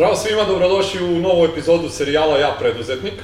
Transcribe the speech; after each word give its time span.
Zdravo 0.00 0.16
svima, 0.16 0.44
dobrodošli 0.44 1.04
u 1.04 1.18
novu 1.18 1.44
epizodu 1.44 1.88
serijala 1.88 2.38
Ja 2.38 2.56
preduzetnik. 2.58 3.14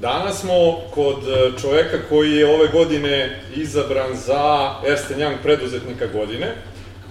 Danas 0.00 0.40
smo 0.40 0.78
kod 0.94 1.16
e, 1.16 1.60
čoveka 1.60 1.98
koji 2.08 2.32
je 2.32 2.54
ove 2.54 2.68
godine 2.68 3.40
izabran 3.56 4.16
za 4.16 4.74
Ernst 4.86 5.10
Young 5.10 5.34
preduzetnika 5.42 6.06
godine, 6.06 6.54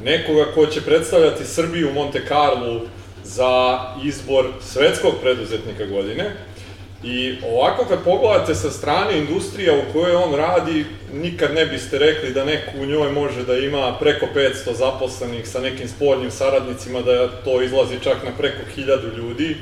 nekoga 0.04 0.46
ko 0.56 0.66
će 0.66 0.82
predstavljati 0.82 1.46
Srbiju 1.46 1.90
u 1.90 1.94
Monte 1.94 2.22
Carlo 2.28 2.82
za 3.24 3.80
izbor 4.04 4.46
svetskog 4.62 5.14
preduzetnika 5.22 5.86
godine. 5.86 6.36
I 7.04 7.38
ovako 7.52 7.86
kad 7.86 8.04
pogledate 8.04 8.56
sa 8.56 8.70
strane 8.72 9.18
industrija 9.18 9.74
u 9.74 9.94
kojoj 9.94 10.16
on 10.16 10.36
radi, 10.36 10.86
nikad 11.14 11.54
ne 11.54 11.66
biste 11.66 11.98
rekli 11.98 12.34
da 12.34 12.46
neko 12.46 12.72
u 12.82 12.86
njoj 12.86 13.12
može 13.12 13.44
da 13.44 13.58
ima 13.58 13.96
preko 14.00 14.26
500 14.36 14.74
zaposlenih 14.74 15.48
sa 15.48 15.60
nekim 15.60 15.88
spoljnim 15.88 16.32
saradnicima, 16.32 17.02
da 17.02 17.28
to 17.44 17.62
izlazi 17.62 18.00
čak 18.04 18.18
na 18.26 18.32
preko 18.38 18.60
1000 18.78 19.18
ljudi, 19.18 19.56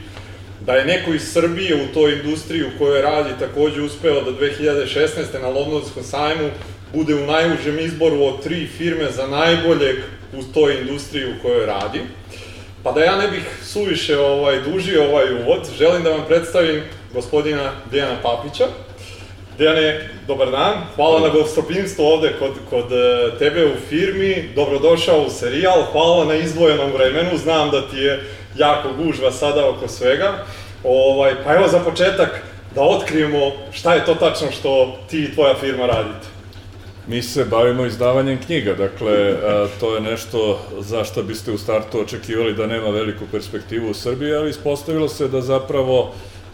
da 0.66 0.74
je 0.74 0.86
neko 0.86 1.14
iz 1.14 1.34
Srbije 1.34 1.76
u 1.76 1.94
toj 1.94 2.14
industriji 2.14 2.64
u 2.64 2.78
kojoj 2.78 3.02
radi 3.02 3.30
takođe 3.40 3.82
uspeo 3.82 4.22
da 4.22 4.32
2016. 4.32 5.42
na 5.42 5.48
Londonskom 5.48 6.04
sajmu 6.04 6.50
bude 6.94 7.16
u 7.16 7.26
najužem 7.26 7.80
izboru 7.80 8.24
od 8.24 8.44
tri 8.44 8.68
firme 8.78 9.12
za 9.12 9.28
najboljeg 9.28 9.96
u 10.34 10.44
toj 10.54 10.78
industriji 10.82 11.26
u 11.26 11.42
kojoj 11.42 11.66
radi. 11.66 12.02
Pa 12.84 12.92
da 12.92 13.04
ja 13.04 13.16
ne 13.18 13.28
bih 13.28 13.44
suviše 13.64 14.18
ovaj, 14.18 14.62
dužio 14.62 15.04
ovaj 15.04 15.34
uvod, 15.34 15.70
želim 15.78 16.04
da 16.04 16.10
vam 16.10 16.26
predstavim 16.28 16.82
gospodina 17.14 17.72
Dejana 17.92 18.16
Papića. 18.24 18.68
Dejane, 19.58 20.10
dobar 20.28 20.52
dan, 20.52 20.74
hvala 20.96 21.20
na 21.20 21.30
gostopinstvu 21.30 22.04
ovde 22.04 22.34
kod, 22.40 22.52
kod 22.70 22.92
e, 22.92 23.38
tebe 23.40 23.66
u 23.66 23.76
firmi, 23.90 24.50
dobrodošao 24.56 25.22
u 25.22 25.30
serijal, 25.30 25.84
hvala 25.92 26.26
na 26.26 26.36
izdvojenom 26.36 26.92
vremenu, 26.92 27.38
znam 27.38 27.72
da 27.72 27.90
ti 27.90 27.98
je 27.98 28.24
jako 28.58 28.90
gužva 29.04 29.32
sada 29.32 29.70
oko 29.70 29.88
svega. 29.88 30.46
Ovaj, 30.84 31.34
pa 31.44 31.56
evo 31.56 31.68
za 31.68 31.80
početak 31.80 32.30
da 32.76 32.82
otkrijemo 32.82 33.52
šta 33.72 33.94
je 33.94 34.06
to 34.06 34.16
tačno 34.16 34.52
što 34.52 35.00
ti 35.10 35.24
i 35.24 35.34
tvoja 35.34 35.56
firma 35.56 35.86
radite. 35.86 36.28
Mi 37.08 37.22
se 37.22 37.46
bavimo 37.46 37.86
izdavanjem 37.86 38.40
knjiga, 38.46 38.74
dakle, 38.74 39.32
a, 39.32 39.68
to 39.80 39.96
je 39.96 40.02
nešto 40.02 40.60
za 40.80 41.04
što 41.04 41.24
biste 41.24 41.52
u 41.52 41.58
startu 41.58 42.02
očekivali 42.02 42.54
da 42.54 42.68
nema 42.68 42.90
veliku 42.90 43.26
perspektivu 43.32 43.90
u 43.90 43.94
Srbiji, 43.94 44.34
ali 44.34 44.50
ispostavilo 44.50 45.10
se 45.10 45.28
da 45.28 45.42
zapravo 45.42 46.14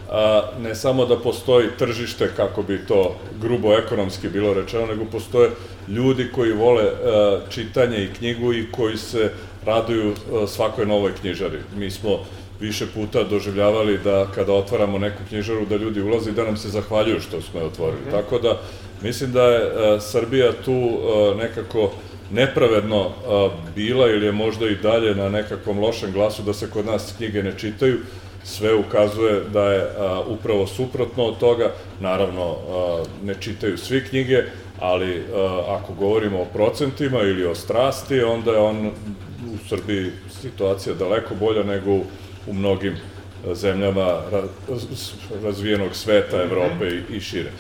a, 0.09 0.44
ne 0.62 0.76
samo 0.76 1.06
da 1.06 1.20
postoji 1.20 1.68
tržište, 1.80 2.32
kako 2.36 2.64
bi 2.64 2.86
to 2.88 3.16
grubo 3.42 3.73
ekonomski 3.73 4.30
bilo 4.30 4.54
rečeno, 4.54 4.86
nego 4.86 5.06
postoje 5.06 5.50
ljudi 5.88 6.30
koji 6.36 6.52
vole 6.52 6.84
a, 6.84 7.40
čitanje 7.50 8.04
i 8.04 8.14
knjigu 8.14 8.54
i 8.54 8.72
koji 8.72 8.98
se 8.98 9.31
raduju 9.66 10.14
a, 10.14 10.48
svakoj 10.48 10.86
novoj 10.86 11.12
knjižari. 11.22 11.59
Mi 11.76 11.92
smo 11.92 12.20
više 12.59 12.86
puta 12.94 13.24
doživljavali 13.24 13.98
da 14.04 14.28
kada 14.36 14.54
otvaramo 14.54 14.98
neku 14.98 15.24
knjižaru 15.30 15.66
da 15.66 15.76
ljudi 15.76 16.02
ulaze 16.02 16.30
i 16.30 16.34
da 16.34 16.44
nam 16.44 16.58
se 16.58 16.70
zahvaljuju 16.70 17.22
što 17.22 17.42
smo 17.42 17.59
je 17.59 17.66
otvorili. 17.66 18.02
-hmm. 18.08 18.12
Tako 18.12 18.40
da 18.40 18.59
mislim 19.02 19.31
da 19.31 19.44
je 19.44 19.62
a, 19.62 20.00
Srbija 20.00 20.52
tu 20.66 20.72
a, 20.72 21.36
nekako 21.38 21.92
nepravedno 22.31 23.02
a, 23.28 23.50
bila 23.76 24.09
ili 24.09 24.26
je 24.26 24.31
možda 24.31 24.68
i 24.68 24.76
dalje 24.76 25.16
na 25.16 25.30
nekakvom 25.30 25.80
lošem 25.80 26.12
glasu 26.12 26.44
da 26.44 26.54
se 26.54 26.70
kod 26.70 26.86
nas 26.86 27.14
knjige 27.18 27.44
ne 27.44 27.54
čitaju, 27.58 28.00
sve 28.44 28.75
ukazuje 28.75 29.41
da 29.53 29.73
je 29.73 29.81
a, 29.81 30.22
upravo 30.27 30.67
suprotno 30.67 31.23
od 31.23 31.38
toga. 31.38 31.72
Naravno, 31.99 32.52
a, 32.52 33.03
ne 33.23 33.35
čitaju 33.39 33.77
svi 33.77 34.03
knjige, 34.09 34.44
ali 34.80 35.23
a, 35.35 35.63
ako 35.80 35.94
govorimo 35.94 36.41
o 36.41 36.45
procentima 36.53 37.19
ili 37.19 37.45
o 37.45 37.55
strasti, 37.55 38.22
onda 38.22 38.52
je 38.52 38.58
on 38.58 38.88
u 39.53 39.67
Srbiji 39.69 40.11
situacija 40.41 40.95
daleko 40.95 41.35
bolja 41.35 41.63
nego 41.63 41.91
u 42.47 42.53
mnogim 42.53 42.95
zemljama 43.53 44.22
razvijenog 45.44 45.95
sveta, 45.95 46.44
Evrope 46.44 46.85
i, 46.85 47.16
i 47.16 47.19
šire. 47.19 47.52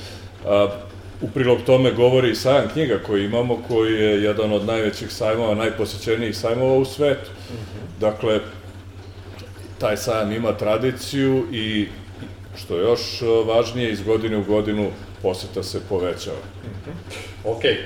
A, 0.45 0.67
u 1.21 1.29
prilog 1.29 1.59
tome 1.65 1.91
govori 1.91 2.31
i 2.31 2.35
sajam 2.35 2.69
knjiga 2.73 2.99
koji 3.05 3.25
imamo, 3.25 3.63
koji 3.67 3.93
je 3.93 4.23
jedan 4.23 4.51
od 4.51 4.65
najvećih 4.65 5.11
sajmova, 5.11 5.55
najposećenijih 5.55 6.37
sajmova 6.37 6.73
u 6.73 6.85
svetu. 6.85 7.29
Dakle, 7.99 8.39
taj 9.83 9.97
sajam 9.97 10.31
ima 10.31 10.53
tradiciju 10.57 11.45
i 11.51 11.87
što 12.57 12.75
je 12.75 12.81
još 12.81 13.21
e, 13.21 13.25
važnije, 13.45 13.91
iz 13.91 14.01
godine 14.01 14.37
u 14.37 14.43
godinu 14.43 14.91
poseta 15.21 15.63
se 15.63 15.79
povećava. 15.89 16.37
Mm 16.37 16.67
-hmm. 16.67 17.51
Ok, 17.51 17.63
e, 17.65 17.77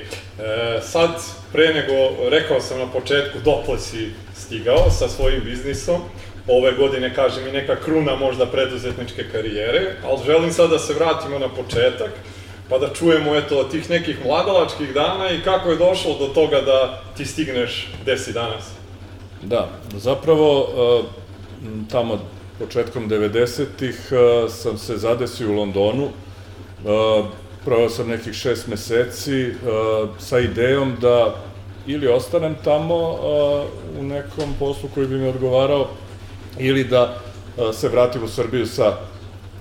sad, 0.82 1.10
pre 1.52 1.74
nego, 1.74 2.30
rekao 2.30 2.62
sam 2.62 2.80
na 2.80 2.88
početku, 2.92 3.38
dotle 3.46 3.80
si 3.80 4.12
stigao 4.36 4.90
sa 4.90 5.08
svojim 5.08 5.42
biznisom, 5.44 6.02
ove 6.48 6.72
godine, 6.72 7.16
kažem, 7.16 7.48
i 7.48 7.52
neka 7.52 7.76
kruna 7.76 8.16
možda 8.16 8.46
preduzetničke 8.46 9.24
karijere, 9.32 9.96
ali 10.04 10.26
želim 10.26 10.54
sad 10.54 10.70
da 10.70 10.80
se 10.80 10.94
vratimo 10.94 11.40
na 11.40 11.50
početak, 11.50 12.12
pa 12.70 12.78
da 12.78 12.94
čujemo, 12.94 13.36
eto, 13.36 13.64
tih 13.64 13.90
nekih 13.90 14.26
mladalačkih 14.26 14.94
dana 14.94 15.32
i 15.32 15.42
kako 15.44 15.70
je 15.70 15.78
došlo 15.78 16.18
do 16.20 16.28
toga 16.28 16.62
da 16.62 17.02
ti 17.18 17.26
stigneš 17.26 17.88
gde 18.02 18.18
si 18.18 18.34
danas. 18.34 18.64
Da, 19.42 19.70
zapravo, 19.96 20.62
uh, 20.62 21.27
tamo 21.92 22.20
početkom 22.60 23.10
90-ih 23.10 23.96
sam 24.50 24.78
se 24.78 24.98
zadesio 24.98 25.52
u 25.52 25.56
Londonu. 25.56 26.10
Proveo 27.66 27.90
sam 27.90 28.08
nekih 28.08 28.34
šest 28.34 28.68
meseci 28.68 29.54
sa 30.20 30.40
idejom 30.40 30.96
da 31.02 31.36
ili 31.88 32.08
ostanem 32.08 32.56
tamo 32.64 32.96
u 34.00 34.04
nekom 34.04 34.54
poslu 34.60 34.90
koji 34.94 35.08
bi 35.08 35.18
mi 35.18 35.28
odgovarao 35.28 35.88
ili 36.60 36.84
da 36.84 37.20
se 37.74 37.90
vratim 37.90 38.24
u 38.24 38.28
Srbiju 38.28 38.66
sa 38.66 38.98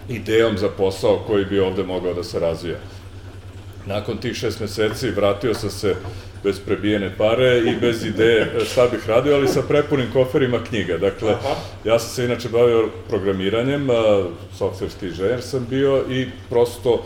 idejom 0.09 0.59
za 0.59 0.69
posao 0.69 1.19
koji 1.27 1.45
bi 1.45 1.61
ovde 1.61 1.83
mogao 1.83 2.15
da 2.15 2.25
se 2.25 2.41
razvija. 2.41 2.79
Nakon 3.87 4.19
tih 4.19 4.37
šest 4.37 4.61
meseci 4.61 5.11
vratio 5.11 5.55
sam 5.55 5.71
se 5.71 5.97
bez 6.47 6.61
prebijene 6.61 7.11
pare 7.19 7.59
i 7.59 7.77
bez 7.81 8.05
ideje 8.05 8.47
šta 8.71 8.89
bih 8.89 9.09
radio, 9.09 9.34
ali 9.34 9.49
sa 9.49 9.62
prepunim 9.62 10.07
koferima 10.12 10.65
knjiga. 10.69 10.99
Dakle, 10.99 11.33
Aha. 11.33 11.55
ja 11.84 11.99
sam 11.99 12.11
se 12.11 12.25
inače 12.25 12.49
bavio 12.49 12.89
programiranjem, 13.09 13.89
softverski 14.59 15.06
inženjer 15.06 15.43
sam 15.43 15.67
bio 15.71 16.05
i 16.11 16.27
prosto 16.51 17.03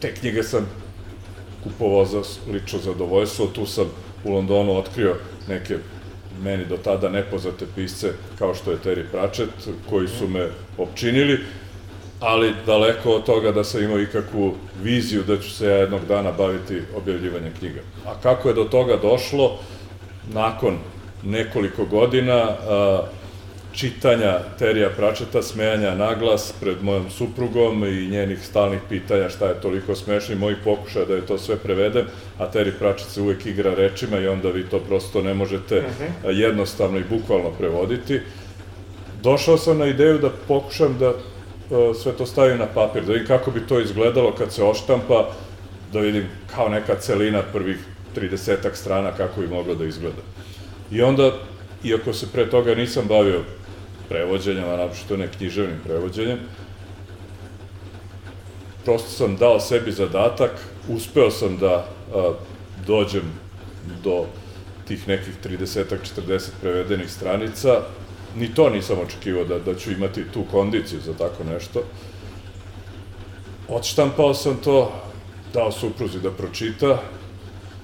te 0.00 0.14
knjige 0.14 0.42
sam 0.42 0.66
kupovao 1.64 2.04
za 2.04 2.22
lično 2.52 2.78
zadovoljstvo, 2.78 3.46
tu 3.46 3.66
sam 3.66 3.86
u 4.24 4.32
Londonu 4.32 4.78
otkrio 4.78 5.14
neke 5.48 5.76
meni 6.42 6.64
do 6.64 6.76
tada 6.76 7.08
nepoznate 7.08 7.66
pisce 7.74 8.12
kao 8.38 8.54
što 8.54 8.70
je 8.70 8.78
Terry 8.84 9.04
Pratchett, 9.12 9.68
koji 9.90 10.08
su 10.08 10.28
me 10.28 10.48
opčinili 10.78 11.40
ali 12.20 12.54
daleko 12.66 13.10
od 13.10 13.24
toga 13.24 13.52
da 13.52 13.64
sam 13.64 13.82
imao 13.82 14.00
ikakvu 14.00 14.54
viziju 14.82 15.22
da 15.22 15.36
ću 15.36 15.50
se 15.50 15.66
ja 15.66 15.76
jednog 15.76 16.00
dana 16.08 16.32
baviti 16.32 16.82
objavljivanjem 16.96 17.52
knjiga. 17.58 17.80
A 18.06 18.14
kako 18.22 18.48
je 18.48 18.54
do 18.54 18.64
toga 18.64 18.96
došlo, 18.96 19.58
nakon 20.32 20.78
nekoliko 21.22 21.84
godina 21.84 22.56
čitanja 23.72 24.38
Terija 24.58 24.90
Pračeta, 24.96 25.42
smejanja 25.42 25.94
na 25.94 26.14
glas 26.14 26.52
pred 26.60 26.82
mojom 26.82 27.10
suprugom 27.10 27.84
i 27.84 28.08
njenih 28.08 28.46
stalnih 28.46 28.80
pitanja 28.88 29.28
šta 29.28 29.48
je 29.48 29.60
toliko 29.60 29.94
smešno 29.94 30.34
i 30.34 30.38
mojih 30.38 30.58
pokušaja 30.64 31.04
da 31.04 31.14
je 31.14 31.26
to 31.26 31.38
sve 31.38 31.56
prevedem, 31.56 32.06
a 32.38 32.50
Teri 32.50 32.72
Pračet 32.78 33.08
se 33.08 33.20
uvek 33.20 33.46
igra 33.46 33.74
rečima 33.74 34.18
i 34.18 34.28
onda 34.28 34.50
vi 34.50 34.64
to 34.64 34.78
prosto 34.78 35.22
ne 35.22 35.34
možete 35.34 35.82
mhm. 35.82 36.30
jednostavno 36.30 36.98
i 36.98 37.04
bukvalno 37.10 37.50
prevoditi. 37.58 38.20
Došao 39.22 39.58
sam 39.58 39.78
na 39.78 39.86
ideju 39.86 40.18
da 40.18 40.30
pokušam 40.48 40.96
da 40.98 41.12
sve 42.02 42.12
to 42.12 42.26
stavim 42.26 42.58
na 42.58 42.66
papir, 42.66 43.04
da 43.04 43.12
vidim 43.12 43.26
kako 43.26 43.50
bi 43.50 43.66
to 43.66 43.80
izgledalo 43.80 44.34
kad 44.34 44.52
se 44.52 44.64
oštampa, 44.64 45.30
da 45.92 46.00
vidim 46.00 46.24
kao 46.54 46.68
neka 46.68 46.94
celina 46.94 47.42
prvih 47.52 47.78
30 48.16 48.74
strana 48.74 49.12
kako 49.12 49.40
bi 49.40 49.46
moglo 49.46 49.74
da 49.74 49.84
izgleda. 49.84 50.22
I 50.90 51.02
onda, 51.02 51.32
iako 51.84 52.12
se 52.12 52.26
pre 52.32 52.50
toga 52.50 52.74
nisam 52.74 53.04
bavio 53.08 53.40
prevođenjem, 54.08 54.64
a 54.64 54.76
naprosto 54.76 55.16
ne 55.16 55.28
književnim 55.28 55.78
prevođenjem, 55.84 56.38
prosto 58.84 59.08
sam 59.08 59.36
dao 59.36 59.60
sebi 59.60 59.92
zadatak, 59.92 60.50
uspeo 60.88 61.30
sam 61.30 61.56
da 61.56 61.86
a, 62.14 62.32
dođem 62.86 63.22
do 64.04 64.26
tih 64.88 65.08
nekih 65.08 65.34
30-40 65.44 66.48
prevedenih 66.60 67.10
stranica, 67.10 67.80
ni 68.38 68.54
to 68.54 68.70
nisam 68.70 68.98
očekivao 68.98 69.44
da, 69.44 69.58
da 69.58 69.74
ću 69.74 69.92
imati 69.92 70.24
tu 70.32 70.44
kondiciju 70.50 71.00
za 71.00 71.12
tako 71.14 71.44
nešto. 71.44 71.82
Odštampao 73.68 74.34
sam 74.34 74.56
to, 74.64 74.92
dao 75.52 75.72
supruzi 75.72 76.20
da 76.20 76.30
pročita, 76.30 77.02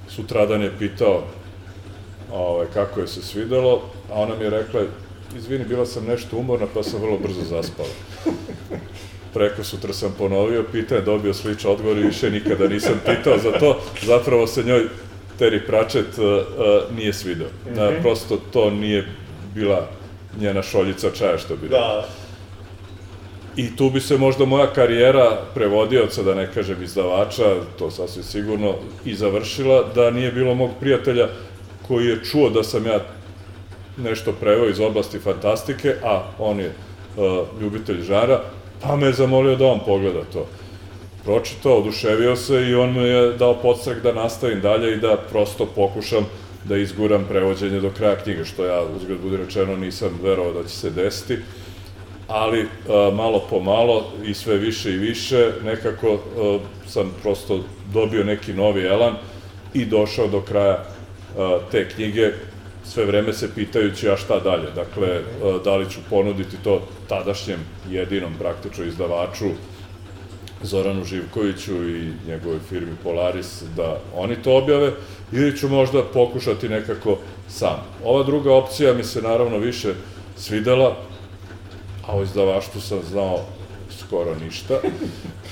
sutradan 0.08 0.62
je 0.62 0.78
pitao 0.78 1.22
ovaj, 2.32 2.66
kako 2.74 3.00
je 3.00 3.06
se 3.06 3.22
svidelo, 3.22 3.82
a 4.12 4.14
ona 4.14 4.36
mi 4.36 4.44
je 4.44 4.50
rekla, 4.50 4.82
izvini, 5.36 5.64
bila 5.64 5.86
sam 5.86 6.04
nešto 6.04 6.36
umorna, 6.36 6.66
pa 6.74 6.82
sam 6.82 7.00
vrlo 7.00 7.18
brzo 7.18 7.42
zaspala. 7.42 7.88
Preko 9.34 9.64
sutra 9.64 9.92
sam 9.92 10.14
ponovio, 10.18 10.64
pitanje, 10.72 11.00
dobio 11.00 11.34
sličan 11.34 11.70
odgovor 11.70 11.98
i 11.98 12.02
više 12.02 12.30
nikada 12.30 12.68
nisam 12.68 13.00
pitao 13.06 13.38
za 13.38 13.52
to, 13.58 13.80
zapravo 14.02 14.46
se 14.46 14.62
njoj 14.62 14.84
Terry 15.38 15.66
Pratchett 15.66 16.18
uh, 16.18 16.24
uh, 16.24 16.96
nije 16.96 17.12
svidao. 17.12 17.48
Mm 17.48 17.74
-hmm. 17.74 17.96
uh, 17.96 18.02
prosto 18.02 18.36
to 18.52 18.70
nije 18.70 19.06
bila 19.54 19.88
njena 20.40 20.62
šoljica 20.62 21.10
čaja, 21.10 21.38
što 21.38 21.56
bi 21.56 21.69
Da, 21.69 22.08
I 23.56 23.76
tu 23.76 23.90
bi 23.90 24.00
se 24.00 24.19
možda 24.19 24.44
moja 24.44 24.66
karijera 24.66 25.38
prevodioca, 25.54 26.22
da 26.22 26.34
ne 26.34 26.48
kažem 26.54 26.82
izdavača, 26.82 27.54
to 27.78 27.90
sasvim 27.90 28.25
sigurno, 28.25 28.75
i 29.04 29.14
završila, 29.14 29.84
da 29.94 30.10
nije 30.10 30.32
bilo 30.32 30.54
mog 30.54 30.70
prijatelja 30.81 31.28
koji 31.88 32.06
je 32.06 32.25
čuo 32.25 32.50
da 32.50 32.62
sam 32.62 32.86
ja 32.86 32.98
nešto 33.96 34.32
preveo 34.32 34.69
iz 34.69 34.81
oblasti 34.81 35.19
fantastike, 35.19 35.94
a 36.04 36.22
on 36.38 36.60
je 36.60 36.66
uh, 37.16 37.62
ljubitelj 37.62 38.02
žara, 38.02 38.40
pa 38.82 38.96
me 38.96 39.06
je 39.06 39.12
zamolio 39.12 39.56
da 39.56 39.66
on 39.66 39.80
pogleda 39.87 40.25
to. 40.32 40.46
Pročitao, 41.25 41.78
oduševio 41.78 42.37
se 42.37 42.69
i 42.69 42.75
on 42.75 42.92
me 42.92 43.02
je 43.02 43.32
dao 43.32 43.54
podstrek 43.54 44.02
da 44.02 44.12
nastavim 44.12 44.60
dalje 44.60 44.92
i 44.92 45.00
da 45.00 45.16
prosto 45.30 45.66
pokušam 45.66 46.26
da 46.64 46.76
izguram 46.76 47.25
prevođenje 47.28 47.81
do 47.81 47.90
kraja 47.90 48.16
knjige, 48.16 48.44
što 48.44 48.64
ja, 48.64 48.82
uzgled 48.96 49.20
budi 49.20 49.37
rečeno, 49.37 49.76
nisam 49.76 50.19
verovao 50.22 50.52
da 50.52 50.69
će 50.69 50.75
se 50.75 50.90
desiti 50.90 51.38
ali 52.28 52.69
a, 52.88 53.11
malo 53.14 53.46
po 53.50 53.61
malo 53.61 54.12
i 54.25 54.34
sve 54.34 54.56
više 54.58 54.93
i 54.93 54.99
više 54.99 55.52
nekako 55.64 56.14
a, 56.14 56.58
sam 56.87 57.12
prosto 57.22 57.64
dobio 57.93 58.25
neki 58.25 58.52
novi 58.52 58.87
elan 58.87 59.14
i 59.75 59.84
došao 59.84 60.28
do 60.28 60.40
kraja 60.40 60.84
a, 61.38 61.58
te 61.70 61.88
knjige 61.88 62.32
sve 62.84 63.05
vreme 63.05 63.32
se 63.32 63.55
pitajući 63.55 64.11
a 64.11 64.16
šta 64.16 64.40
dalje. 64.40 64.70
Dakle, 64.75 65.20
da 65.64 65.76
li 65.76 65.90
ću 65.90 65.99
ponuditi 66.11 66.56
to 66.64 66.82
tadašnjem 67.08 67.58
jedinom 67.90 68.32
praktično 68.38 68.84
izdavaču 68.84 69.50
Zoranu 70.62 71.04
Živkoviću 71.04 71.88
i 71.88 72.12
njegovoj 72.28 72.58
firmi 72.68 72.96
Polaris 73.02 73.62
da 73.76 74.00
oni 74.16 74.36
to 74.42 74.56
objave 74.56 74.92
ili 75.32 75.56
ću 75.56 75.68
možda 75.68 76.02
pokušati 76.02 76.68
nekako 76.68 77.18
sam. 77.48 77.76
Ova 78.04 78.22
druga 78.22 78.54
opcija 78.54 78.94
mi 78.94 79.04
se 79.04 79.22
naravno 79.22 79.58
više 79.58 79.94
svidela, 80.36 80.96
a 82.06 82.16
o 82.16 82.22
izdavaštvu 82.22 82.80
sam 82.80 82.98
znao 83.10 83.40
skoro 83.98 84.34
ništa, 84.44 84.74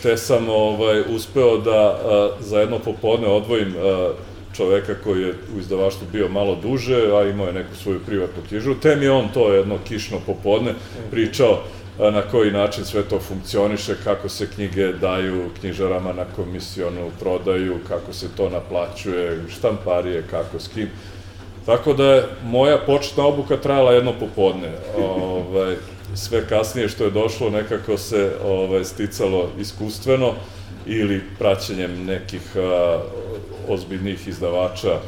te 0.02 0.16
sam 0.16 0.48
ovaj, 0.48 1.02
uspeo 1.08 1.58
da 1.58 1.80
a, 1.80 2.30
za 2.40 2.60
jedno 2.60 2.78
popodne 2.78 3.26
odvojim 3.26 3.74
a, 3.76 4.12
čoveka 4.56 4.94
koji 5.04 5.22
je 5.22 5.34
u 5.56 5.58
izdavaštvu 5.58 6.06
bio 6.12 6.28
malo 6.28 6.58
duže, 6.62 7.10
a 7.12 7.28
imao 7.28 7.46
je 7.46 7.52
neku 7.52 7.74
svoju 7.74 8.00
privatnu 8.06 8.42
knjižu, 8.48 8.74
te 8.74 8.96
mi 8.96 9.04
je 9.04 9.10
on 9.10 9.28
to 9.34 9.52
jedno 9.52 9.78
kišno 9.88 10.18
popodne 10.26 10.74
pričao 11.10 11.62
na 11.98 12.22
koji 12.22 12.50
način 12.50 12.84
sve 12.84 13.02
to 13.02 13.18
funkcioniše, 13.20 13.94
kako 14.04 14.28
se 14.28 14.50
knjige 14.50 14.92
daju 14.92 15.50
knjižarama 15.60 16.12
na 16.12 16.24
komisionu 16.36 17.10
prodaju, 17.20 17.78
kako 17.88 18.12
se 18.12 18.26
to 18.36 18.48
naplaćuje, 18.50 19.44
štamparije, 19.48 20.24
kako, 20.30 20.58
s 20.58 20.68
kim. 20.68 20.88
Tako 21.66 21.92
da 21.92 22.04
je 22.04 22.24
moja 22.44 22.78
početna 22.78 23.26
obuka 23.26 23.56
trajala 23.56 23.92
jedno 23.92 24.12
popodne. 24.20 24.72
Ovaj, 24.98 25.76
sve 26.14 26.48
kasnije 26.48 26.88
što 26.88 27.04
je 27.04 27.10
došlo 27.10 27.50
nekako 27.50 27.98
se 27.98 28.32
ovaj, 28.44 28.84
sticalo 28.84 29.50
iskustveno 29.58 30.32
ili 30.86 31.22
praćenjem 31.38 32.04
nekih 32.04 32.42
a, 32.56 32.98
ozbiljnih 33.68 34.28
izdavača 34.28 34.92
a, 34.92 35.00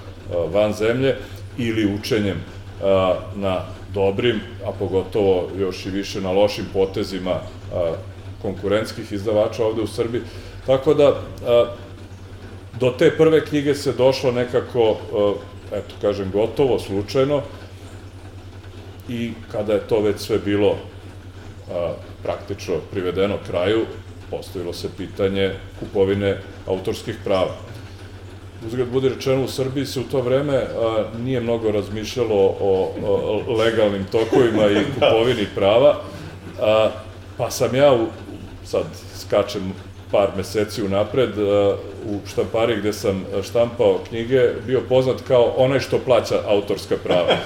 van 0.52 0.72
zemlje 0.72 1.16
ili 1.58 1.94
učenjem 1.94 2.36
a, 2.82 3.14
na 3.34 3.60
dobrim, 3.94 4.40
a 4.66 4.72
pogotovo 4.72 5.48
još 5.58 5.86
i 5.86 5.90
više 5.90 6.20
na 6.20 6.32
lošim 6.32 6.64
potezima 6.72 7.30
a, 7.74 7.92
konkurentskih 8.42 9.12
izdavača 9.12 9.64
ovde 9.64 9.82
u 9.82 9.86
Srbiji. 9.86 10.22
Tako 10.66 10.94
da, 10.94 11.08
a, 11.46 11.66
do 12.80 12.90
te 12.90 13.10
prve 13.10 13.44
knjige 13.44 13.74
se 13.74 13.92
došlo 13.92 14.32
nekako, 14.32 14.96
a, 15.12 15.32
eto 15.72 15.94
kažem, 16.00 16.30
gotovo, 16.30 16.78
slučajno, 16.78 17.42
i 19.08 19.32
kada 19.52 19.72
je 19.72 19.88
to 19.88 20.00
već 20.00 20.20
sve 20.20 20.38
bilo 20.38 20.76
a, 21.70 21.92
praktično 22.22 22.74
privedeno 22.90 23.38
kraju, 23.46 23.86
postavilo 24.30 24.72
se 24.72 24.88
pitanje 24.96 25.52
kupovine 25.80 26.38
autorskih 26.66 27.16
prava. 27.24 27.63
Uzgled 28.66 28.88
bude 28.88 29.08
rečeno, 29.08 29.44
u 29.44 29.48
Srbiji 29.48 29.86
se 29.86 30.00
u 30.00 30.02
to 30.02 30.20
vreme 30.20 30.56
a, 30.56 31.04
nije 31.24 31.40
mnogo 31.40 31.70
razmišljalo 31.70 32.56
o, 32.60 32.92
o 33.48 33.54
legalnim 33.54 34.04
tokovima 34.04 34.66
i 34.70 34.84
kupovini 34.94 35.46
prava, 35.54 36.00
a, 36.60 36.90
pa 37.38 37.50
sam 37.50 37.74
ja, 37.74 37.92
u, 37.92 38.06
sad 38.64 38.84
skačem 39.18 39.72
par 40.10 40.28
meseci 40.36 40.82
unapred, 40.82 41.38
a, 41.38 41.76
u 42.06 42.18
štampari 42.26 42.76
gde 42.76 42.92
sam 42.92 43.24
štampao 43.42 43.98
knjige, 44.08 44.50
bio 44.66 44.80
poznat 44.88 45.16
kao 45.28 45.54
onaj 45.56 45.80
što 45.80 45.98
plaća 45.98 46.40
autorska 46.46 46.96
prava. 47.04 47.36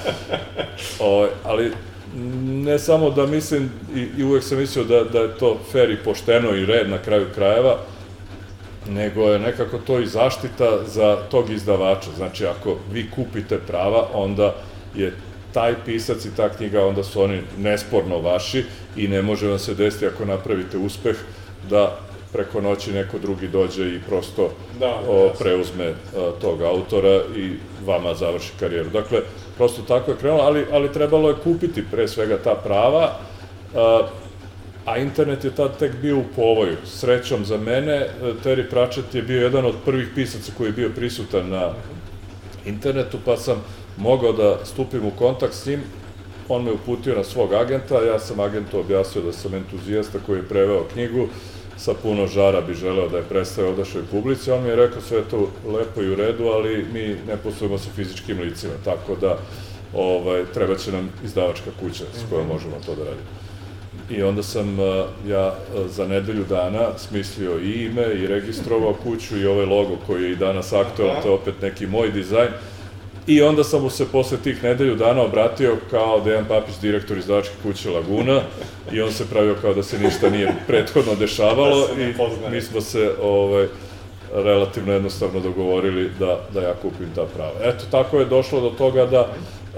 O, 1.01 1.27
ali 1.45 1.73
ne 2.43 2.79
samo 2.79 3.11
da 3.11 3.27
mislim, 3.27 3.71
i, 3.95 4.07
i 4.19 4.25
uvek 4.25 4.45
sam 4.45 4.59
mislio 4.59 4.85
da, 4.85 5.05
da 5.05 5.19
je 5.19 5.39
to 5.39 5.59
fair 5.73 5.91
i 5.91 5.97
pošteno 6.05 6.55
i 6.55 6.67
red 6.67 6.91
na 6.91 6.99
kraju 6.99 7.27
krajeva, 7.35 7.79
nego 8.89 9.23
je 9.23 9.39
nekako 9.39 9.79
to 9.79 10.01
i 10.01 10.07
zaštita 10.07 10.85
za 10.87 11.17
tog 11.31 11.51
izdavača. 11.51 12.11
Znači, 12.17 12.47
ako 12.47 12.77
vi 12.93 13.11
kupite 13.11 13.59
prava, 13.59 14.09
onda 14.15 14.55
je 14.95 15.13
taj 15.53 15.75
pisac 15.85 16.25
i 16.25 16.37
ta 16.37 16.49
knjiga, 16.49 16.87
onda 16.87 17.05
su 17.05 17.23
oni 17.23 17.41
nesporno 17.59 18.19
vaši 18.19 18.65
i 18.97 19.09
ne 19.09 19.23
može 19.23 19.49
vam 19.49 19.59
se 19.59 19.75
desiti 19.75 20.07
ako 20.07 20.25
napravite 20.25 20.79
uspeh 20.79 21.17
da 21.71 21.99
preko 22.33 22.61
noći 22.61 22.93
neko 22.93 23.19
drugi 23.19 23.49
dođe 23.49 23.95
i 23.95 24.01
prosto 24.09 24.51
Da, 24.81 25.01
o, 25.09 25.31
preuzme 25.39 25.95
o, 26.17 26.31
tog 26.41 26.63
autora 26.63 27.21
i 27.37 27.53
vama 27.87 28.15
završi 28.15 28.53
karijeru. 28.61 28.91
Dakle, 28.91 29.21
prosto 29.57 29.83
tako 29.83 30.11
je 30.11 30.17
krenulo, 30.17 30.43
ali, 30.43 30.67
ali 30.73 30.93
trebalo 30.93 31.29
je 31.29 31.35
kupiti 31.45 31.85
pre 31.91 32.09
svega 32.09 32.39
ta 32.45 32.55
prava, 32.55 33.19
a, 33.75 34.09
a 34.89 34.97
internet 34.97 35.45
je 35.45 35.51
tad 35.55 35.79
tek 35.79 35.93
bio 36.03 36.19
u 36.19 36.25
povoju. 36.37 36.77
Srećom 36.85 37.45
za 37.45 37.57
mene, 37.57 38.07
Terry 38.45 38.71
Pratchett 38.71 39.15
je 39.15 39.23
bio 39.23 39.43
jedan 39.43 39.65
od 39.65 39.75
prvih 39.85 40.09
pisaca 40.15 40.53
koji 40.57 40.69
je 40.69 40.73
bio 40.73 40.91
prisutan 40.97 41.49
na 41.49 41.73
internetu, 42.67 43.19
pa 43.25 43.37
sam 43.37 43.65
mogao 43.97 44.33
da 44.33 44.59
stupim 44.65 45.05
u 45.05 45.11
kontakt 45.11 45.55
s 45.55 45.67
njim, 45.67 45.81
on 46.49 46.65
me 46.65 46.73
uputio 46.73 47.17
na 47.17 47.25
svog 47.25 47.53
agenta, 47.53 48.01
ja 48.03 48.19
sam 48.19 48.41
agentu 48.41 48.81
objasnio 48.81 49.25
da 49.25 49.33
sam 49.33 49.55
entuzijasta 49.55 50.19
koji 50.27 50.39
je 50.39 50.49
preveo 50.49 50.85
knjigu, 50.93 51.29
sa 51.77 51.95
puno 51.95 52.27
žara 52.27 52.61
bi 52.61 52.75
želeo 52.75 53.09
da 53.09 53.17
je 53.17 53.29
predstavio 53.29 53.73
odašoj 53.73 54.03
publici, 54.11 54.51
on 54.51 54.63
mi 54.63 54.69
je 54.69 54.77
rekao 54.77 55.03
sve 55.03 55.23
to 55.31 55.49
lepo 55.67 56.03
i 56.03 56.11
u 56.13 56.15
redu, 56.15 56.45
ali 56.45 56.87
mi 56.93 57.17
ne 57.27 57.37
poslujemo 57.45 57.79
sa 57.79 57.91
fizičkim 57.97 58.41
licima, 58.41 58.73
tako 58.85 59.17
da 59.17 59.39
ovaj, 59.95 60.45
treba 60.55 60.77
će 60.77 60.93
nam 60.93 61.11
izdavačka 61.25 61.71
kuća 61.81 62.05
s 62.15 62.31
kojom 62.31 62.47
možemo 62.47 62.77
to 62.87 62.95
da 62.95 63.05
radimo. 63.05 63.38
I 64.11 64.23
onda 64.23 64.43
sam 64.43 64.79
ja 65.29 65.55
za 65.89 66.07
nedelju 66.07 66.45
dana 66.49 66.99
smislio 66.99 67.59
i 67.59 67.85
ime 67.85 68.15
i 68.15 68.27
registrovao 68.27 68.95
kuću 68.95 69.39
i 69.39 69.47
ovaj 69.47 69.67
logo 69.67 69.97
koji 70.07 70.25
je 70.25 70.33
i 70.33 70.37
danas 70.37 70.73
aktualan, 70.73 71.23
to 71.23 71.29
je 71.29 71.35
opet 71.35 71.55
neki 71.63 71.87
moj 71.87 72.11
dizajn. 72.11 72.49
I 73.27 73.43
onda 73.43 73.65
sam 73.65 73.83
mu 73.83 73.91
se 73.91 74.07
posle 74.13 74.39
tih 74.39 74.65
nedelju 74.65 74.95
dana 74.95 75.23
obratio 75.23 75.77
kao 75.91 76.21
Dejan 76.21 76.45
Papić, 76.45 76.75
direktor 76.83 77.19
izdavačke 77.19 77.55
kuće 77.63 77.91
Laguna 77.91 78.41
i 78.93 79.01
on 79.01 79.13
se 79.13 79.27
pravio 79.31 79.57
kao 79.63 79.75
da 79.75 79.83
se 79.83 79.99
ništa 79.99 80.31
nije 80.31 80.55
prethodno 80.67 81.15
dešavalo 81.15 81.89
Da 81.97 82.03
i 82.03 82.15
mi 82.51 82.61
smo 82.61 82.81
se 82.81 83.11
ovaj, 83.23 83.67
relativno 84.35 84.93
jednostavno 84.93 85.41
dogovorili 85.41 86.11
da, 86.19 86.41
da 86.55 86.61
ja 86.61 86.75
kupim 86.83 87.09
ta 87.15 87.25
prava. 87.37 87.53
Eto, 87.63 87.85
tako 87.91 88.19
je 88.19 88.25
došlo 88.25 88.61
do 88.61 88.71
toga 88.71 89.07
da 89.07 89.29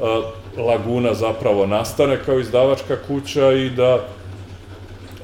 a, 0.02 0.22
Laguna 0.56 1.14
zapravo 1.14 1.66
nastane 1.66 2.18
kao 2.26 2.38
izdavačka 2.38 2.96
kuća 3.06 3.52
i 3.52 3.70
da 3.70 4.04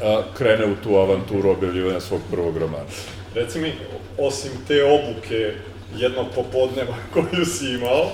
a, 0.02 0.22
krene 0.36 0.66
u 0.66 0.76
tu 0.82 0.96
avanturu 0.96 1.50
objavljivanja 1.50 2.00
svog 2.00 2.20
prvog 2.30 2.56
romana. 2.56 2.84
Reci 3.34 3.58
mi, 3.58 3.72
osim 4.18 4.50
te 4.68 4.84
obuke 4.84 5.52
jednog 5.96 6.26
popodneva 6.34 6.94
koju 7.14 7.44
si 7.44 7.66
imao, 7.66 8.06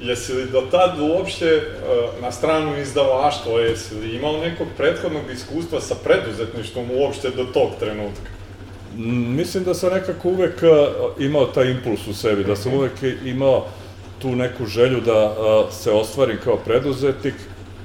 jesi 0.00 0.32
li 0.32 0.50
do 0.50 0.60
tad 0.60 1.00
uopšte 1.00 1.62
na 2.20 2.32
stranu 2.32 2.80
izdavaštva, 2.80 3.60
jesi 3.60 3.94
li 3.94 4.16
imao 4.16 4.40
nekog 4.40 4.66
prethodnog 4.76 5.22
iskustva 5.32 5.80
sa 5.80 5.94
preduzetništvom 5.94 6.90
uopšte 6.90 7.30
do 7.30 7.44
tog 7.44 7.70
trenutka? 7.80 8.30
Mislim 9.36 9.64
da 9.64 9.74
sam 9.74 9.92
nekako 9.92 10.28
uvek 10.28 10.62
imao 11.18 11.46
taj 11.46 11.70
impuls 11.70 12.06
u 12.06 12.14
sebi, 12.14 12.44
da 12.44 12.56
sam 12.56 12.74
uvek 12.74 12.92
imao 13.24 13.66
tu 14.18 14.36
neku 14.36 14.66
želju 14.66 15.00
da 15.00 15.34
se 15.70 15.90
ostvarim 15.90 16.38
kao 16.44 16.56
preduzetnik, 16.56 17.34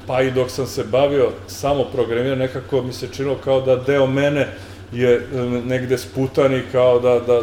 pa 0.07 0.21
i 0.21 0.31
dok 0.31 0.49
sam 0.51 0.67
se 0.67 0.83
bavio 0.83 1.29
samo 1.47 1.83
programiranjem, 1.83 2.39
nekako 2.39 2.81
mi 2.81 2.93
se 2.93 3.07
činilo 3.07 3.35
kao 3.43 3.61
da 3.61 3.75
deo 3.75 4.07
mene 4.07 4.47
je 4.91 5.27
negde 5.65 5.97
sputan 5.97 6.55
i 6.55 6.61
kao 6.71 6.99
da, 6.99 7.19
da 7.19 7.41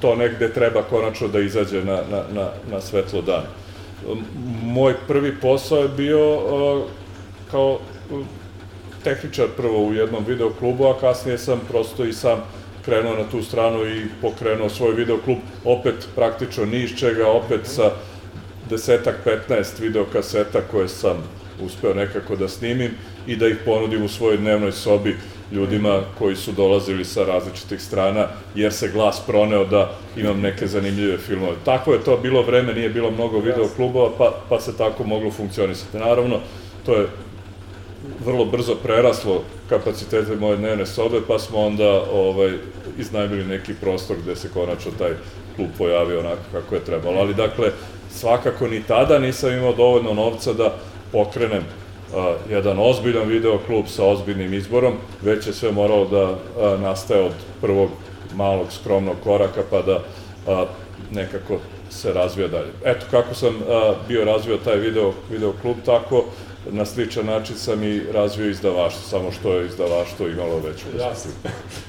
to 0.00 0.14
negde 0.16 0.52
treba 0.52 0.82
konačno 0.82 1.28
da 1.28 1.40
izađe 1.40 1.84
na, 1.84 2.00
na, 2.10 2.22
na, 2.34 2.48
na 2.70 2.80
svetlo 2.80 3.22
dan. 3.22 3.42
M- 4.10 4.24
Moj 4.62 4.94
prvi 5.08 5.34
posao 5.40 5.78
je 5.78 5.88
bio 5.88 6.40
kao 7.50 7.78
tehničar 9.04 9.46
prvo 9.56 9.86
u 9.86 9.94
jednom 9.94 10.24
videoklubu, 10.28 10.86
a 10.86 10.98
kasnije 11.00 11.38
sam 11.38 11.60
prosto 11.68 12.04
i 12.04 12.12
sam 12.12 12.38
krenuo 12.84 13.14
na 13.16 13.24
tu 13.30 13.42
stranu 13.42 13.86
i 13.86 14.06
pokrenuo 14.22 14.68
svoj 14.68 14.94
videoklub, 14.94 15.38
opet 15.64 16.08
praktično 16.14 16.64
ni 16.64 16.82
iz 16.82 16.90
čega, 16.96 17.28
opet 17.28 17.60
sa 17.64 17.90
desetak, 18.70 19.14
15 19.48 19.80
videokaseta 19.80 20.60
koje 20.70 20.88
sam 20.88 21.16
uspeo 21.62 21.94
nekako 21.94 22.36
da 22.36 22.48
snimim 22.48 22.90
i 23.26 23.36
da 23.36 23.48
ih 23.48 23.56
ponudim 23.64 24.04
u 24.04 24.08
svojoj 24.08 24.36
dnevnoj 24.36 24.72
sobi 24.72 25.16
ljudima 25.52 26.00
koji 26.18 26.36
su 26.36 26.52
dolazili 26.52 27.04
sa 27.04 27.24
različitih 27.24 27.80
strana, 27.80 28.26
jer 28.54 28.72
se 28.72 28.88
glas 28.88 29.20
proneo 29.26 29.64
da 29.64 29.90
imam 30.16 30.40
neke 30.40 30.66
zanimljive 30.66 31.18
filmove. 31.18 31.56
Tako 31.64 31.92
je 31.92 32.04
to 32.04 32.16
bilo 32.16 32.42
vreme, 32.42 32.74
nije 32.74 32.88
bilo 32.88 33.10
mnogo 33.10 33.38
video 33.38 33.68
klubova, 33.76 34.10
pa, 34.18 34.34
pa 34.48 34.60
se 34.60 34.76
tako 34.76 35.04
moglo 35.04 35.30
funkcionisati. 35.30 35.98
Naravno, 35.98 36.40
to 36.86 36.94
je 36.94 37.06
vrlo 38.24 38.44
brzo 38.44 38.74
preraslo 38.74 39.42
kapacitete 39.68 40.36
moje 40.36 40.56
dnevne 40.56 40.86
sobe, 40.86 41.20
pa 41.28 41.38
smo 41.38 41.58
onda 41.58 42.02
ovaj, 42.12 42.52
iznajmili 42.98 43.44
neki 43.44 43.74
prostor 43.80 44.16
gde 44.22 44.36
se 44.36 44.48
konačno 44.54 44.90
taj 44.98 45.10
klub 45.56 45.68
pojavio 45.78 46.20
onako 46.20 46.42
kako 46.52 46.74
je 46.74 46.84
trebalo. 46.84 47.20
Ali 47.20 47.34
dakle, 47.34 47.70
svakako 48.10 48.68
ni 48.68 48.82
tada 48.82 49.18
nisam 49.18 49.52
imao 49.52 49.72
dovoljno 49.72 50.14
novca 50.14 50.52
da 50.52 50.76
pokrenem 51.14 51.62
a, 52.14 52.34
jedan 52.50 52.78
ozbiljan 52.78 53.28
video 53.28 53.58
klub 53.66 53.84
sa 53.88 54.04
ozbiljnim 54.04 54.54
izborom, 54.54 54.94
već 55.22 55.46
je 55.46 55.52
sve 55.52 55.72
moralo 55.72 56.04
da 56.04 56.24
a, 56.24 56.76
nastaje 56.82 57.22
od 57.22 57.32
prvog 57.60 57.90
malog 58.34 58.72
skromnog 58.72 59.16
koraka 59.24 59.62
pa 59.70 59.82
da 59.82 60.00
a, 60.46 60.66
nekako 61.10 61.58
se 61.90 62.12
razvija 62.12 62.48
dalje. 62.48 62.72
Eto 62.84 63.06
kako 63.10 63.34
sam 63.34 63.54
a, 63.68 63.94
bio 64.08 64.24
razvio 64.24 64.56
taj 64.56 64.76
video, 64.76 65.12
video 65.30 65.52
klub, 65.62 65.76
tako 65.86 66.24
na 66.70 66.84
sličan 66.84 67.26
način 67.26 67.56
sam 67.56 67.82
i 67.84 68.02
razvio 68.12 68.50
izdavaštvo, 68.50 69.02
samo 69.02 69.32
što 69.32 69.52
je 69.52 69.66
izdavaštvo 69.66 70.28
imalo 70.28 70.56
veću 70.56 70.84
Jasno. 70.98 71.30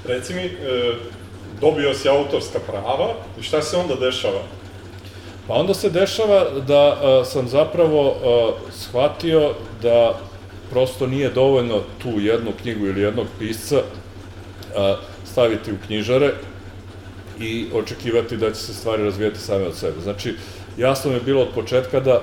Reci 0.06 0.34
mi, 0.34 0.42
e, 0.42 0.52
dobio 1.62 1.94
si 1.94 2.10
autorska 2.10 2.60
prava 2.68 3.14
i 3.40 3.44
šta 3.44 3.62
se 3.62 3.78
onda 3.78 3.96
dešava? 3.96 4.42
Pa 5.48 5.54
onda 5.54 5.74
se 5.74 5.90
dešava 5.90 6.46
da 6.68 6.98
a, 7.04 7.26
sam 7.26 7.48
zapravo 7.48 8.10
a, 8.10 8.52
shvatio 8.72 9.54
da 9.82 10.20
prosto 10.72 11.08
nije 11.08 11.30
dovoljno 11.30 11.82
tu 12.02 12.20
jednu 12.20 12.52
knjigu 12.62 12.86
ili 12.86 13.02
jednog 13.02 13.28
pisca 13.40 13.82
a, 14.76 14.96
staviti 15.32 15.72
u 15.72 15.78
knjižare 15.86 16.34
i 17.40 17.68
očekivati 17.74 18.38
da 18.38 18.52
će 18.52 18.60
se 18.60 18.74
stvari 18.74 19.04
razvijati 19.04 19.40
same 19.40 19.66
od 19.66 19.76
sebe. 19.76 20.02
Znači, 20.02 20.36
jasno 20.78 21.12
mi 21.12 21.18
je 21.18 21.22
bilo 21.22 21.42
od 21.42 21.50
početka 21.56 22.00
da 22.00 22.22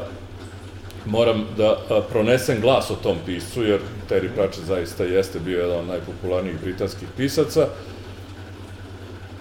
moram 1.07 1.47
da 1.57 1.71
a, 1.91 2.00
pronesem 2.11 2.61
glas 2.61 2.91
o 2.91 2.95
tom 2.95 3.17
piscu, 3.26 3.62
jer 3.62 3.81
Terry 4.11 4.29
Pratchett 4.35 4.67
zaista 4.67 5.05
jeste 5.05 5.41
bio 5.41 5.61
jedan 5.61 5.79
od 5.79 5.87
najpopularnijih 5.87 6.61
britanskih 6.61 7.09
pisaca, 7.17 7.69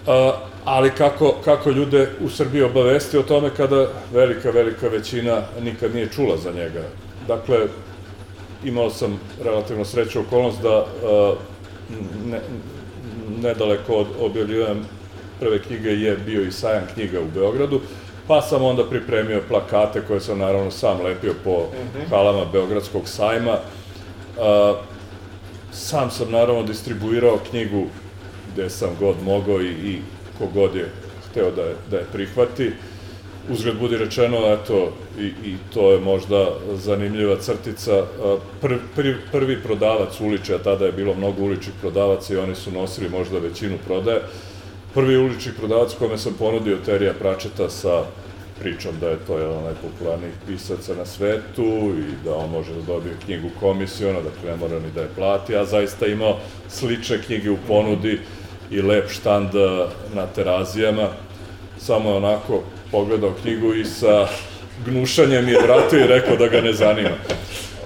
a, 0.06 0.32
ali 0.64 0.90
kako, 0.90 1.34
kako 1.44 1.70
ljude 1.70 2.10
u 2.20 2.28
Srbiji 2.28 2.62
obavesti 2.62 3.18
o 3.18 3.22
tome 3.22 3.50
kada 3.56 3.88
velika, 4.12 4.50
velika 4.50 4.88
većina 4.88 5.42
nikad 5.60 5.94
nije 5.94 6.08
čula 6.08 6.36
za 6.36 6.50
njega. 6.52 6.82
Dakle, 7.28 7.58
imao 8.64 8.90
sam 8.90 9.20
relativno 9.44 9.84
sreću 9.84 10.20
okolnost 10.20 10.62
da 10.62 10.86
a, 11.04 11.34
ne, 12.26 12.40
nedaleko 13.42 13.94
od 13.94 14.06
objavljivanja 14.20 14.80
prve 15.40 15.62
knjige 15.62 15.88
je 15.88 16.16
bio 16.16 16.42
i 16.42 16.52
sajam 16.52 16.82
knjiga 16.94 17.20
u 17.20 17.30
Beogradu, 17.34 17.80
pa 18.26 18.42
sam 18.42 18.64
onda 18.64 18.84
pripremio 18.84 19.42
plakate 19.48 20.02
koje 20.08 20.20
sam 20.20 20.38
naravno 20.38 20.70
sam 20.70 21.02
lepio 21.02 21.34
po 21.44 21.50
uh 21.50 21.64
-huh. 21.96 22.08
halama 22.10 22.44
Beogradskog 22.52 23.08
sajma. 23.08 23.58
A, 24.40 24.74
sam 25.72 26.10
sam 26.10 26.30
naravno 26.30 26.62
distribuirao 26.62 27.38
knjigu 27.50 27.86
gde 28.52 28.70
sam 28.70 28.88
god 29.00 29.16
mogao 29.24 29.60
i, 29.60 29.68
i 29.68 30.00
kogod 30.38 30.74
je 30.74 30.88
hteo 31.30 31.50
da 31.50 31.62
je, 31.62 31.74
da 31.90 31.96
je 31.96 32.06
prihvati. 32.12 32.72
Uzgled 33.50 33.78
budi 33.78 33.96
rečeno, 33.98 34.38
eto, 34.52 34.92
i, 35.18 35.26
i 35.26 35.56
to 35.74 35.92
je 35.92 36.00
možda 36.00 36.50
zanimljiva 36.74 37.36
crtica, 37.36 38.04
pr, 38.60 38.74
pr, 38.96 39.14
prvi 39.32 39.62
prodavac 39.62 40.20
uliče, 40.20 40.54
a 40.54 40.58
tada 40.58 40.86
je 40.86 40.92
bilo 40.92 41.14
mnogo 41.14 41.42
uličnih 41.42 41.74
prodavaca 41.80 42.34
i 42.34 42.36
oni 42.36 42.54
su 42.54 42.70
nosili 42.70 43.08
možda 43.08 43.38
većinu 43.38 43.78
prodaje, 43.86 44.20
prvi 44.94 45.16
ulični 45.16 45.52
prodavac 45.58 45.94
kome 45.98 46.18
sam 46.18 46.34
ponudio 46.38 46.76
Terija 46.86 47.14
Pračeta 47.18 47.70
sa 47.70 48.04
pričom 48.60 48.92
da 49.00 49.08
je 49.08 49.18
to 49.26 49.38
jedan 49.38 49.56
od 49.56 49.64
najpopularnijih 49.64 50.34
pisaca 50.46 50.94
na 50.94 51.06
svetu 51.06 51.92
i 51.98 52.24
da 52.24 52.36
on 52.36 52.50
može 52.50 52.74
da 52.74 52.82
dobije 52.82 53.14
knjigu 53.24 53.48
komisiona, 53.60 54.20
dakle 54.20 54.50
ne 54.50 54.56
mora 54.56 54.78
ni 54.78 54.90
da 54.94 55.02
je 55.02 55.14
plati, 55.16 55.56
a 55.56 55.64
zaista 55.64 56.06
imao 56.06 56.38
slične 56.68 57.22
knjige 57.22 57.50
u 57.50 57.56
ponudi 57.68 58.20
i 58.72 58.82
lep 58.82 59.10
štand 59.10 59.54
eh, 59.54 59.86
na 60.14 60.26
terazijama. 60.26 61.08
Samo 61.78 62.10
je 62.10 62.16
onako 62.16 62.62
pogledao 62.90 63.34
knjigu 63.42 63.74
i 63.74 63.84
sa 63.84 64.26
gnušanjem 64.86 65.48
je 65.48 65.62
vratio 65.62 65.98
i 65.98 66.06
rekao 66.06 66.36
da 66.36 66.48
ga 66.48 66.60
ne 66.60 66.72
zanima. 66.72 67.16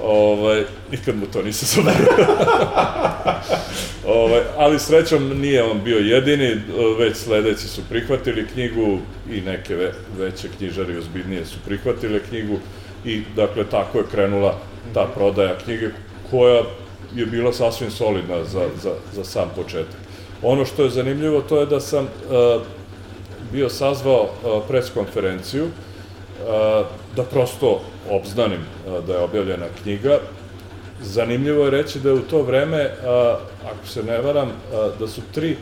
Ovaj, 0.03 0.65
nikad 0.91 1.17
mu 1.17 1.27
to 1.27 1.43
nisam 1.43 1.69
zaboravio. 1.69 2.27
ovaj, 4.19 4.41
ali 4.57 4.79
srećom 4.79 5.41
nije 5.41 5.63
on 5.63 5.81
bio 5.85 5.99
jedini, 5.99 6.61
već 6.99 7.17
sledeći 7.17 7.69
su 7.69 7.83
prihvatili 7.89 8.47
knjigu 8.47 8.99
i 9.31 9.41
neke 9.41 9.75
ve, 9.75 9.93
veće 10.19 10.49
knjižare 10.59 10.95
i 10.95 10.99
ozbiljnije 10.99 11.47
su 11.47 11.57
prihvatile 11.67 12.21
knjigu 12.29 12.59
i 13.05 13.23
dakle 13.37 13.65
tako 13.71 13.99
je 13.99 14.05
krenula 14.13 14.59
ta 14.95 15.07
prodaja 15.15 15.59
knjige 15.65 15.89
koja 16.31 16.63
je 17.15 17.27
bila 17.27 17.53
sasvim 17.53 17.91
solidna 17.91 18.45
za, 18.45 18.69
za, 18.83 18.95
za 19.15 19.25
sam 19.25 19.51
početak. 19.57 20.06
Ono 20.43 20.65
što 20.65 20.83
je 20.83 20.91
zanimljivo 20.91 21.41
to 21.41 21.61
je 21.61 21.67
da 21.67 21.81
sam 21.81 22.05
uh, 22.05 22.63
bio 23.53 23.69
sazvao 23.69 24.29
preskonferenciju 24.69 25.65
uh, 25.65 25.71
da 27.17 27.23
prosto 27.23 27.81
obznanim 28.11 28.61
da 29.07 29.13
je 29.13 29.21
objavljena 29.21 29.67
knjiga. 29.83 30.19
Zanimljivo 31.03 31.65
je 31.65 31.71
reći 31.71 32.01
da 32.01 32.09
je 32.09 32.15
u 32.15 32.23
to 32.23 32.43
vreme, 32.43 32.91
ako 33.65 33.87
se 33.87 34.03
ne 34.03 34.21
varam, 34.21 34.53
da 34.99 35.09
su 35.09 35.21
tri 35.35 35.57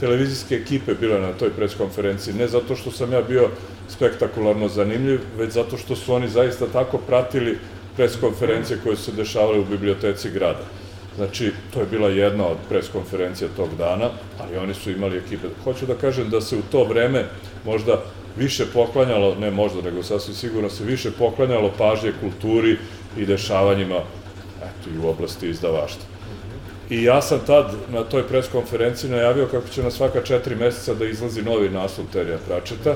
televizijske 0.00 0.54
ekipe 0.54 0.94
bile 0.94 1.20
na 1.20 1.32
toj 1.32 1.50
preskonferenciji, 1.50 2.34
ne 2.34 2.48
zato 2.48 2.76
što 2.76 2.90
sam 2.90 3.12
ja 3.12 3.22
bio 3.22 3.48
spektakularno 3.88 4.68
zanimljiv, 4.68 5.20
već 5.38 5.52
zato 5.52 5.76
što 5.76 5.96
su 5.96 6.14
oni 6.14 6.28
zaista 6.28 6.66
tako 6.66 6.98
pratili 6.98 7.58
preskonferencije 7.96 8.78
koje 8.82 8.96
su 8.96 9.02
se 9.02 9.12
dešavale 9.12 9.58
u 9.58 9.64
biblioteci 9.64 10.30
grada. 10.30 10.64
Znači, 11.16 11.52
to 11.74 11.80
je 11.80 11.86
bila 11.86 12.08
jedna 12.08 12.46
od 12.46 12.56
preskonferencija 12.68 13.48
tog 13.56 13.68
dana, 13.78 14.10
ali 14.40 14.56
oni 14.56 14.74
su 14.74 14.90
imali 14.90 15.18
ekipe. 15.18 15.46
Hoću 15.64 15.86
da 15.86 15.94
kažem 15.94 16.30
da 16.30 16.40
se 16.40 16.56
u 16.56 16.62
to 16.72 16.84
vreme 16.84 17.24
možda 17.64 18.02
više 18.36 18.66
poklanjalo, 18.72 19.34
ne 19.34 19.50
možda, 19.50 19.82
nego 19.82 20.02
sasvim 20.02 20.34
sigurno 20.34 20.70
se 20.70 20.84
više 20.84 21.10
poklanjalo 21.10 21.72
pažnje 21.78 22.12
kulturi 22.20 22.76
i 23.16 23.26
dešavanjima 23.26 24.00
eto, 24.58 24.90
i 24.94 24.98
u 24.98 25.08
oblasti 25.08 25.48
izdavaštva. 25.48 26.04
I 26.90 27.02
ja 27.02 27.22
sam 27.22 27.40
tad 27.46 27.72
na 27.92 28.02
toj 28.04 28.28
preskonferenciji 28.28 29.10
najavio 29.10 29.46
kako 29.46 29.68
će 29.68 29.82
na 29.82 29.90
svaka 29.90 30.22
četiri 30.22 30.54
meseca 30.54 30.94
da 30.94 31.04
izlazi 31.04 31.42
novi 31.42 31.68
naslov 31.68 32.06
Terija 32.12 32.38
Pračeta, 32.48 32.94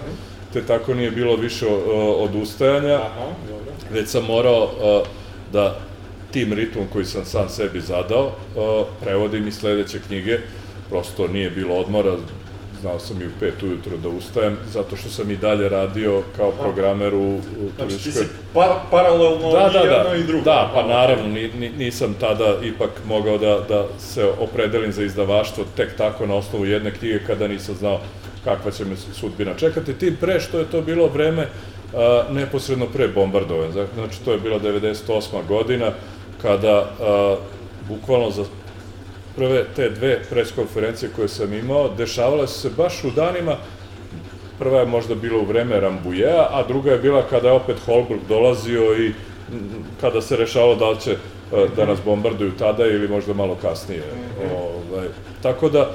te 0.53 0.63
tako 0.63 0.95
nije 0.95 1.11
bilo 1.11 1.37
više 1.37 1.67
odustajanja, 2.19 3.01
već 3.93 4.09
sam 4.09 4.25
morao 4.25 4.71
da 5.53 5.81
tim 6.30 6.52
ritmom 6.52 6.87
koji 6.92 7.04
sam 7.04 7.25
sam 7.25 7.49
sebi 7.49 7.80
zadao, 7.80 8.32
prevodim 9.00 9.49
i 9.49 9.52
sledeće 9.52 9.99
knjige, 10.06 10.38
prosto 10.90 11.28
nije 11.28 11.50
bilo 11.50 11.75
odmora, 11.75 12.16
znao 12.80 12.99
sam 12.99 13.23
i 13.23 13.26
u 13.26 13.30
pet 13.40 13.62
ujutro 13.62 13.97
da 13.97 14.08
ustajem, 14.08 14.56
zato 14.73 14.97
što 14.97 15.08
sam 15.08 15.30
i 15.30 15.37
dalje 15.37 15.68
radio 15.68 16.23
kao 16.37 16.50
programer 16.50 17.14
u, 17.14 17.37
u 17.37 17.40
znači, 17.40 17.76
turističkoj... 17.78 18.12
Znači 18.12 18.28
ti 18.28 18.37
si 18.37 18.54
par, 18.54 18.68
paralelno 18.90 19.52
da, 19.52 19.70
da, 19.73 19.80
i 19.80 19.87
jedno 19.87 20.11
da, 20.11 20.16
i 20.16 20.23
drugo. 20.23 20.44
Da, 20.44 20.70
pa 20.75 20.87
naravno, 20.87 21.28
ni, 21.28 21.70
nisam 21.78 22.14
tada 22.20 22.56
ipak 22.62 22.90
mogao 23.06 23.38
da, 23.38 23.61
da 23.68 23.87
se 23.99 24.25
opredelim 24.40 24.92
za 24.92 25.02
izdavaštvo 25.02 25.64
tek 25.76 25.97
tako 25.97 26.26
na 26.26 26.35
osnovu 26.35 26.66
jedne 26.66 26.90
knjige 26.94 27.20
kada 27.26 27.49
nisam 27.49 27.75
znao 27.75 28.00
kakva 28.44 28.70
će 28.70 28.85
me 28.85 28.97
sudbina 28.97 29.54
čekati, 29.54 29.94
tim 29.94 30.16
pre 30.20 30.40
što 30.40 30.58
je 30.58 30.70
to 30.70 30.82
bilo 30.82 31.06
vreme 31.06 31.47
a, 31.94 32.25
neposredno 32.30 32.87
pre 32.87 33.08
bombardovanja. 33.08 33.87
Znači, 33.94 34.25
to 34.25 34.32
je 34.32 34.38
bila 34.38 34.61
98. 34.61 35.47
godina, 35.49 35.92
kada 36.42 36.90
a, 37.00 37.37
bukvalno 37.88 38.30
za 38.30 38.45
prve 39.37 39.64
te 39.76 39.90
dve 39.90 40.23
preskonferencije 40.30 41.11
koje 41.16 41.28
sam 41.28 41.52
imao, 41.52 41.88
dešavale 41.88 42.47
su 42.47 42.61
se 42.61 42.71
baš 42.76 43.04
u 43.04 43.11
danima, 43.11 43.57
prva 44.59 44.80
je 44.80 44.87
možda 44.87 45.14
bila 45.14 45.38
u 45.38 45.45
vreme 45.45 45.80
Rambujea, 45.80 46.47
a 46.50 46.64
druga 46.68 46.92
je 46.92 46.99
bila 46.99 47.23
kada 47.30 47.49
je 47.49 47.54
opet 47.54 47.76
Holbrook 47.87 48.21
dolazio 48.28 48.99
i 48.99 49.12
kada 50.00 50.23
se 50.23 50.37
rešavalo 50.37 50.75
da 50.75 50.90
li 50.90 51.00
će 51.00 51.16
da 51.76 51.87
nas 51.87 51.99
bombarduju 52.04 52.52
tada 52.59 52.87
ili 52.87 53.09
možda 53.09 53.35
malo 53.35 53.57
kasnije. 53.62 54.02
Ovaj, 54.52 55.07
tako 55.42 55.68
da, 55.68 55.90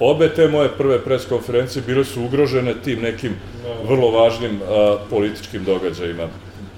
obe 0.00 0.28
te 0.28 0.48
moje 0.48 0.68
prve 0.68 1.04
preskonferencije 1.04 1.82
bile 1.86 2.04
su 2.04 2.22
ugrožene 2.22 2.74
tim 2.84 3.00
nekim 3.02 3.34
vrlo 3.88 4.10
važnim 4.10 4.60
a, 4.68 4.96
političkim 5.10 5.64
događajima 5.64 6.28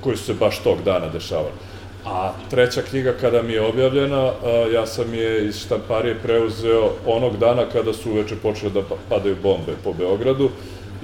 koji 0.00 0.16
su 0.16 0.24
se 0.24 0.34
baš 0.34 0.58
tog 0.58 0.82
dana 0.84 1.08
dešavali. 1.08 1.69
A 2.06 2.32
treća 2.50 2.82
knjiga 2.82 3.12
kada 3.20 3.42
mi 3.42 3.52
je 3.52 3.60
objavljena, 3.60 4.32
ja 4.74 4.86
sam 4.86 5.14
je 5.14 5.46
iz 5.46 5.58
štamparije 5.60 6.18
preuzeo 6.22 6.90
onog 7.06 7.36
dana 7.36 7.64
kada 7.72 7.92
su 7.92 8.10
uveče 8.10 8.36
počele 8.36 8.72
da 8.72 8.82
pa, 8.82 8.94
padaju 9.08 9.36
bombe 9.42 9.72
po 9.84 9.92
Beogradu 9.92 10.50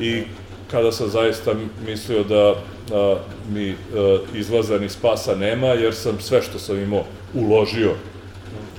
i 0.00 0.22
kada 0.70 0.92
sam 0.92 1.08
zaista 1.08 1.54
mislio 1.86 2.24
da 2.24 2.54
a, 2.92 3.16
mi 3.52 3.70
a, 3.70 4.18
izlaza 4.34 4.78
ni 4.78 4.88
spasa 4.88 5.34
nema, 5.34 5.66
jer 5.66 5.94
sam 5.94 6.20
sve 6.20 6.42
što 6.42 6.58
sam 6.58 6.78
imao 6.78 7.04
uložio 7.34 7.92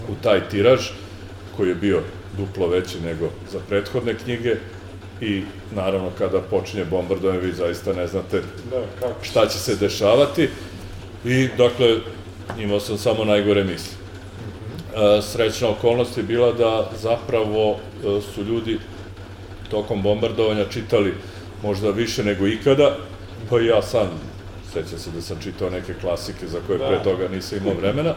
u 0.10 0.16
taj 0.24 0.50
tiraž, 0.50 0.90
koji 1.58 1.70
je 1.70 1.76
bio 1.76 2.02
duplo 2.38 2.68
veći 2.68 3.00
nego 3.00 3.30
za 3.52 3.60
prethodne 3.70 4.14
knjige, 4.14 4.56
i 5.22 5.44
naravno 5.76 6.10
kada 6.18 6.42
počinje 6.42 6.86
bombardovanje 6.86 7.40
vi 7.40 7.52
zaista 7.52 7.94
ne 7.94 8.08
znate 8.08 8.42
Da, 8.72 8.82
kako? 9.00 9.24
šta 9.24 9.48
će 9.48 9.60
se 9.60 9.76
dešavati 9.76 10.50
i 11.28 11.50
dakle 11.58 11.96
imao 12.60 12.80
sam 12.80 12.98
samo 12.98 13.26
najgore 13.26 13.64
misli. 13.64 13.96
E, 14.96 15.22
Srećna 15.22 15.70
okolnost 15.70 16.18
je 16.18 16.24
bila 16.24 16.52
da 16.52 16.90
zapravo 17.02 17.72
e, 17.72 18.22
su 18.34 18.44
ljudi 18.44 18.80
tokom 19.72 20.02
bombardovanja 20.02 20.66
čitali 20.70 21.14
možda 21.64 21.90
više 21.90 22.24
nego 22.24 22.48
ikada, 22.48 22.96
pa 23.50 23.60
ja 23.60 23.82
sam 23.82 24.08
sećam 24.74 25.00
se 25.00 25.10
da 25.12 25.22
sam 25.22 25.38
čitao 25.44 25.70
neke 25.70 25.94
klasike 26.02 26.48
za 26.48 26.60
koje 26.68 26.80
pre 26.80 26.98
Da. 26.98 27.04
toga 27.04 27.28
nisam 27.28 27.58
imao 27.58 27.74
vremena. 27.74 28.14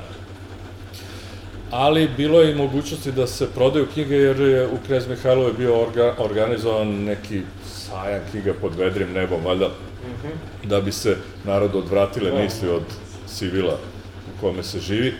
Ali 1.70 2.08
bilo 2.16 2.40
je 2.40 2.52
i 2.52 2.54
mogućnosti 2.54 3.12
da 3.12 3.26
se 3.26 3.46
prodaju 3.54 3.86
knjige 3.94 4.14
jer 4.16 4.40
je 4.40 4.66
u 4.66 4.76
Knez 4.86 5.08
Mihajlovoj 5.08 5.52
bio 5.52 5.82
orga, 5.82 6.14
organizovan 6.18 6.88
neki 6.88 7.42
sajam 7.90 8.20
knjiga 8.30 8.52
pod 8.60 8.74
vedrim 8.74 9.12
nebom, 9.12 9.44
valjda 9.44 9.68
da 10.64 10.80
bi 10.80 10.92
se 10.92 11.16
narod 11.44 11.74
odvratile 11.76 12.30
Da. 12.30 12.38
misli 12.38 12.68
od 12.68 12.82
sivila 13.28 13.78
u 14.28 14.40
kome 14.40 14.62
se 14.62 14.80
živi. 14.80 15.14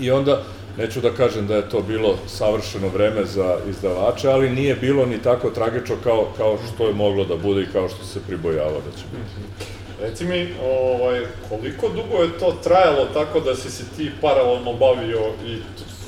I 0.00 0.10
onda, 0.10 0.42
neću 0.78 1.00
da 1.00 1.10
kažem 1.10 1.46
da 1.46 1.56
je 1.56 1.68
to 1.68 1.80
bilo 1.82 2.18
savršeno 2.26 2.88
vreme 2.88 3.24
za 3.24 3.56
izdavače, 3.68 4.28
ali 4.28 4.50
nije 4.50 4.74
bilo 4.74 5.06
ni 5.06 5.18
tako 5.18 5.50
tragično 5.50 5.96
kao, 6.04 6.28
kao 6.36 6.58
što 6.74 6.86
je 6.86 6.94
moglo 6.94 7.24
da 7.24 7.36
bude 7.36 7.62
i 7.62 7.72
kao 7.72 7.88
što 7.88 8.04
se 8.04 8.20
pribojava 8.26 8.72
da 8.72 8.98
će 8.98 9.04
biti. 9.12 9.68
Reci 10.00 10.24
mi, 10.24 10.48
ovaj, 10.62 11.20
koliko 11.48 11.88
dugo 11.88 12.22
je 12.22 12.38
to 12.38 12.56
trajalo 12.64 13.04
tako 13.14 13.40
da 13.40 13.54
si 13.54 13.70
se 13.70 13.84
ti 13.96 14.10
paralelno 14.20 14.72
bavio 14.72 15.20
i 15.46 15.56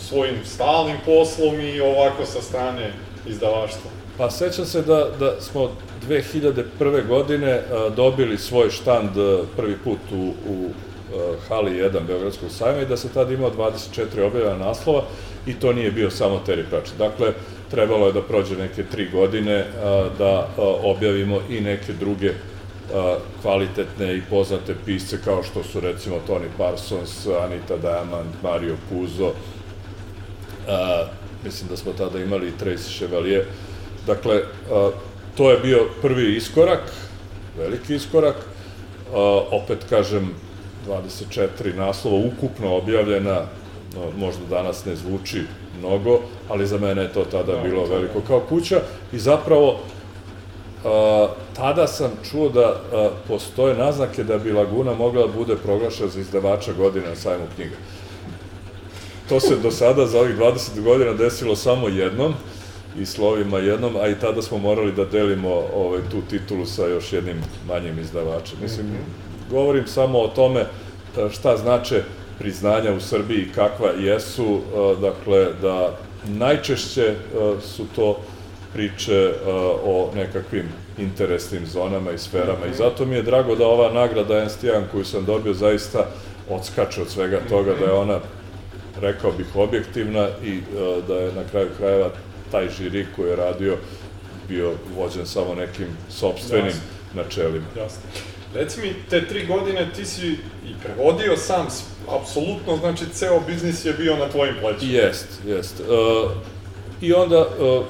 svojim 0.08 0.34
stalnim 0.44 0.96
poslom 1.04 1.60
i 1.60 1.80
ovako 1.80 2.26
sa 2.26 2.42
strane 2.42 2.92
izdavaštva? 3.26 3.90
Pa 4.18 4.30
sećam 4.30 4.64
se 4.66 4.82
da, 4.82 5.08
da 5.18 5.40
smo 5.40 5.70
2001. 6.08 7.06
godine 7.06 7.52
a, 7.52 7.88
dobili 7.96 8.38
svoj 8.38 8.70
štand 8.70 9.18
a, 9.18 9.42
prvi 9.56 9.76
put 9.84 9.98
u, 10.12 10.32
u 10.48 10.70
a, 11.14 11.34
hali 11.48 11.70
1 11.70 12.06
Beogradskog 12.06 12.50
sajma 12.50 12.82
i 12.82 12.86
da 12.86 12.96
se 12.96 13.08
tada 13.08 13.34
imao 13.34 13.50
24 13.50 14.26
objavljena 14.26 14.66
naslova 14.66 15.02
i 15.46 15.54
to 15.54 15.72
nije 15.72 15.90
bio 15.90 16.10
samo 16.10 16.42
Terry 16.46 16.64
Pratchett. 16.70 16.98
Dakle, 16.98 17.32
trebalo 17.70 18.06
je 18.06 18.12
da 18.12 18.22
prođe 18.22 18.56
neke 18.56 18.84
tri 18.84 19.08
godine 19.10 19.64
a, 19.82 20.08
da 20.18 20.32
a, 20.32 20.46
objavimo 20.82 21.40
i 21.50 21.60
neke 21.60 21.92
druge 21.92 22.32
a, 22.94 23.16
kvalitetne 23.42 24.16
i 24.16 24.22
poznate 24.30 24.74
pisce 24.86 25.18
kao 25.24 25.42
što 25.42 25.62
su 25.62 25.80
recimo 25.80 26.16
Tony 26.28 26.48
Parsons, 26.58 27.26
Anita 27.26 27.76
Diamond, 27.76 28.30
Mario 28.42 28.76
Puzo, 28.90 29.32
mislim 31.44 31.68
da 31.70 31.76
smo 31.76 31.92
tada 31.92 32.18
imali 32.18 32.48
i 32.48 32.64
Tracy 32.64 32.96
Chevalier. 32.96 33.44
Dakle, 34.06 34.42
a, 34.70 34.90
to 35.36 35.50
je 35.50 35.58
bio 35.58 35.86
prvi 36.02 36.36
iskorak, 36.36 36.80
veliki 37.58 37.94
iskorak. 37.94 38.36
A, 39.14 39.42
opet 39.50 39.78
kažem, 39.90 40.34
24 40.88 41.76
naslova 41.76 42.16
ukupno 42.16 42.76
objavljena, 42.76 43.42
možda 44.16 44.44
danas 44.50 44.84
ne 44.84 44.96
zvuči 44.96 45.42
mnogo, 45.78 46.20
ali 46.48 46.66
za 46.66 46.78
mene 46.78 47.02
je 47.02 47.12
to 47.12 47.24
tada 47.24 47.52
Da, 47.52 47.62
bilo 47.62 47.84
veliko 47.84 48.20
kao 48.20 48.40
kuća 48.40 48.80
i 49.12 49.18
zapravo 49.18 49.78
a, 50.84 51.28
tada 51.56 51.86
sam 51.86 52.10
čuo 52.30 52.48
da 52.48 52.80
postoje 53.28 53.74
naznake 53.74 54.24
da 54.24 54.38
bi 54.38 54.52
Laguna 54.52 54.94
mogla 54.94 55.26
da 55.26 55.32
bude 55.32 55.56
proglašena 55.56 56.08
za 56.08 56.20
izdavača 56.20 56.72
godine 56.72 57.08
na 57.08 57.16
sajmu 57.16 57.44
knjiga. 57.54 57.76
To 59.28 59.40
se 59.40 59.56
do 59.56 59.70
sada 59.70 60.06
za 60.06 60.20
ovih 60.20 60.36
20 60.36 60.82
godina 60.82 61.12
desilo 61.12 61.56
samo 61.56 61.88
jednom 61.88 62.34
i 63.00 63.06
slovima 63.06 63.58
jednom, 63.58 63.96
a 63.96 64.08
i 64.08 64.14
tada 64.14 64.42
smo 64.42 64.58
morali 64.58 64.92
da 64.92 65.04
delimo 65.04 65.62
ovaj, 65.74 66.00
tu 66.10 66.20
titulu 66.30 66.66
sa 66.66 66.86
još 66.86 67.12
jednim 67.12 67.36
manjim 67.68 67.98
izdavačem. 67.98 68.58
Mislim, 68.62 68.86
govorim 69.50 69.86
samo 69.86 70.18
o 70.18 70.28
tome 70.28 70.60
e, 70.60 70.66
šta 71.30 71.56
znače 71.56 72.02
priznanja 72.38 72.92
u 72.92 73.00
Srbiji 73.00 73.38
i 73.38 73.52
kakva 73.52 73.90
jesu, 73.90 74.44
e, 74.44 75.00
dakle, 75.00 75.46
da 75.62 75.96
najčešće 76.26 77.02
e, 77.02 77.14
su 77.60 77.84
to 77.96 78.18
priče 78.72 79.32
o 79.84 80.10
nekakvim 80.14 80.68
interesnim 80.98 81.66
zonama 81.66 82.12
i 82.12 82.18
sferama. 82.18 82.66
I 82.66 82.74
zato 82.74 83.04
mi 83.04 83.14
je 83.14 83.22
drago 83.22 83.54
da 83.54 83.66
ova 83.66 83.92
nagrada 83.92 84.38
Ernst 84.38 84.64
Young 84.64 84.82
koju 84.92 85.04
sam 85.04 85.24
dobio 85.24 85.54
zaista 85.54 86.06
odskače 86.50 87.02
od 87.02 87.08
svega 87.08 87.40
toga, 87.48 87.74
da 87.80 87.84
je 87.84 87.92
ona 87.92 88.20
rekao 89.00 89.32
bih, 89.32 89.56
objektivna 89.56 90.28
i 90.44 90.60
da 91.08 91.14
je 91.14 91.32
na 91.32 91.42
kraju 91.50 91.68
krajeva 91.78 92.10
taj 92.56 92.68
žiri 92.78 93.06
koji 93.16 93.30
je 93.30 93.36
radio 93.36 93.76
bio 94.48 94.72
vođen 94.96 95.26
samo 95.26 95.54
nekim 95.54 95.86
sobstvenim 96.10 96.66
Jasno. 96.66 96.82
načelima. 97.14 97.66
Jasno. 97.76 98.00
Reci 98.54 98.80
mi, 98.80 98.94
te 99.10 99.28
tri 99.28 99.46
godine 99.46 99.88
ti 99.96 100.04
si 100.04 100.28
i 100.66 100.74
prevodio 100.84 101.36
sam, 101.36 101.66
apsolutno, 102.20 102.76
znači, 102.76 103.04
ceo 103.12 103.40
biznis 103.40 103.84
je 103.84 103.92
bio 103.92 104.16
na 104.16 104.28
tvojim 104.28 104.54
plećima. 104.60 104.92
Jest, 104.92 105.26
jest. 105.46 105.80
E, 105.80 105.84
I 107.00 107.12
onda 107.12 107.36
e, 107.36 107.80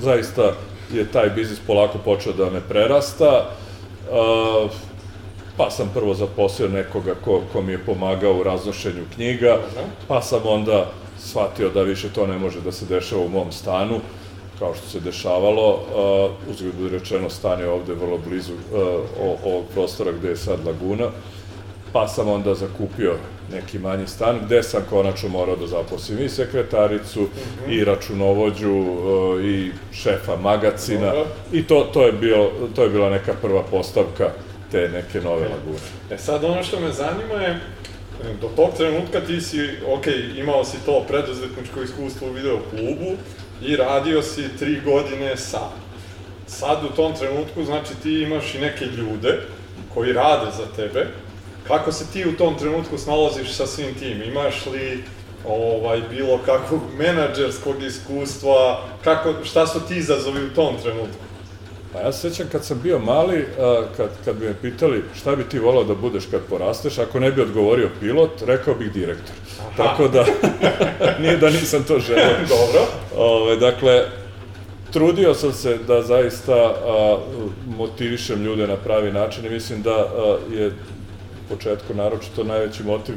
zaista 0.00 0.52
je 0.92 1.12
taj 1.12 1.30
biznis 1.30 1.58
polako 1.66 1.98
počeo 1.98 2.32
da 2.32 2.50
me 2.50 2.60
prerasta. 2.68 3.50
E, 3.50 4.68
pa 5.56 5.70
sam 5.70 5.90
prvo 5.94 6.14
zaposlio 6.14 6.68
nekoga 6.68 7.14
ko, 7.24 7.42
ko 7.52 7.62
mi 7.62 7.72
je 7.72 7.84
pomagao 7.86 8.34
u 8.34 8.42
raznošenju 8.42 9.02
knjiga, 9.14 9.58
pa 10.08 10.22
sam 10.22 10.40
onda 10.44 10.92
shvatio 11.26 11.70
da 11.70 11.82
više 11.82 12.08
to 12.08 12.26
ne 12.26 12.38
može 12.38 12.60
da 12.60 12.72
se 12.72 12.86
dešava 12.86 13.22
u 13.22 13.28
mom 13.28 13.52
stanu, 13.52 14.00
kao 14.58 14.74
što 14.74 14.88
se 14.88 15.00
dešavalo. 15.00 15.74
Uh, 15.74 16.50
uzgled 16.50 16.74
budi 16.74 16.98
rečeno, 16.98 17.30
stan 17.30 17.60
je 17.60 17.68
ovde 17.68 17.94
vrlo 17.94 18.18
blizu 18.28 18.52
uh, 18.52 19.38
ovog 19.44 19.64
prostora 19.74 20.12
gde 20.12 20.28
je 20.28 20.36
sad 20.36 20.66
laguna, 20.66 21.10
pa 21.92 22.08
sam 22.08 22.28
onda 22.28 22.54
zakupio 22.54 23.16
neki 23.52 23.78
manji 23.78 24.06
stan 24.06 24.40
gde 24.46 24.62
sam 24.62 24.82
konačno 24.90 25.28
morao 25.28 25.56
da 25.56 25.66
zaposlim 25.66 26.24
i 26.24 26.28
sekretaricu 26.28 27.26
i 27.68 27.84
računovođu 27.84 28.72
uh, 28.72 29.44
i 29.44 29.72
šefa 29.92 30.36
magacina 30.36 31.06
Dobro. 31.06 31.26
i 31.52 31.66
to, 31.66 31.90
to, 31.92 32.06
je 32.06 32.12
bio, 32.12 32.50
to 32.74 32.82
je 32.82 32.88
bila 32.88 33.10
neka 33.10 33.32
prva 33.42 33.62
postavka 33.62 34.30
te 34.70 34.88
neke 34.88 35.20
nove 35.20 35.48
lagune. 35.48 35.78
E 36.10 36.18
sad, 36.18 36.44
ono 36.44 36.62
što 36.62 36.80
me 36.80 36.92
zanima 36.92 37.34
je, 37.34 37.60
do 38.40 38.48
tog 38.56 38.70
trenutka 38.76 39.20
ti 39.20 39.40
si, 39.40 39.70
ok, 39.86 40.06
imao 40.36 40.64
si 40.64 40.76
to 40.86 41.04
preduzetničko 41.08 41.82
iskustvo 41.82 42.28
u 42.28 42.32
video 42.32 42.58
klubu 42.70 43.16
i 43.62 43.76
radio 43.76 44.22
si 44.22 44.56
tri 44.58 44.80
godine 44.84 45.36
sam. 45.36 45.72
Sad 46.46 46.84
u 46.84 46.88
tom 46.88 47.14
trenutku, 47.14 47.64
znači 47.64 47.94
ti 48.02 48.22
imaš 48.22 48.54
i 48.54 48.58
neke 48.58 48.84
ljude 48.84 49.40
koji 49.94 50.12
rade 50.12 50.50
za 50.56 50.66
tebe. 50.76 51.06
Kako 51.68 51.92
se 51.92 52.06
ti 52.12 52.28
u 52.28 52.36
tom 52.36 52.58
trenutku 52.58 52.98
snalaziš 52.98 53.52
sa 53.52 53.66
svim 53.66 53.94
tim? 53.94 54.22
Imaš 54.22 54.66
li 54.66 55.04
ovaj, 55.48 56.00
bilo 56.10 56.38
kakvog 56.38 56.80
menadžerskog 56.98 57.82
iskustva? 57.82 58.84
Kako, 59.04 59.34
šta 59.44 59.66
su 59.66 59.80
ti 59.88 59.96
izazovi 59.96 60.44
u 60.44 60.54
tom 60.54 60.76
trenutku? 60.82 61.24
Pa 61.92 62.00
ja 62.00 62.12
se 62.12 62.30
sećam 62.30 62.46
kad 62.52 62.64
sam 62.64 62.80
bio 62.82 62.98
mali, 62.98 63.46
a, 63.60 63.82
kad, 63.96 64.08
kad 64.24 64.36
bi 64.36 64.46
me 64.46 64.54
pitali 64.62 65.04
šta 65.14 65.36
bi 65.36 65.44
ti 65.44 65.58
volao 65.58 65.84
da 65.84 65.94
budeš 65.94 66.24
kad 66.30 66.40
porasteš, 66.48 66.98
ako 66.98 67.20
ne 67.20 67.32
bi 67.32 67.42
odgovorio 67.42 67.90
pilot, 68.00 68.42
rekao 68.46 68.74
bih 68.74 68.92
direktor. 68.92 69.34
Tako 69.76 70.08
da, 70.08 70.24
nije 71.22 71.36
da 71.36 71.50
nisam 71.50 71.84
to 71.84 71.98
želeo. 71.98 72.36
Dobro. 72.56 72.86
Ove, 73.16 73.56
dakle, 73.56 74.04
trudio 74.92 75.34
sam 75.34 75.52
se 75.52 75.78
da 75.86 76.02
zaista 76.02 76.54
a, 76.54 77.18
motivišem 77.66 78.44
ljude 78.44 78.66
na 78.66 78.76
pravi 78.76 79.12
način 79.12 79.46
i 79.46 79.50
mislim 79.50 79.82
da 79.82 79.96
a, 79.96 80.36
je 80.52 80.66
u 80.68 81.54
početku 81.54 81.94
naročito 81.94 82.44
najveći 82.44 82.82
motiv 82.82 83.14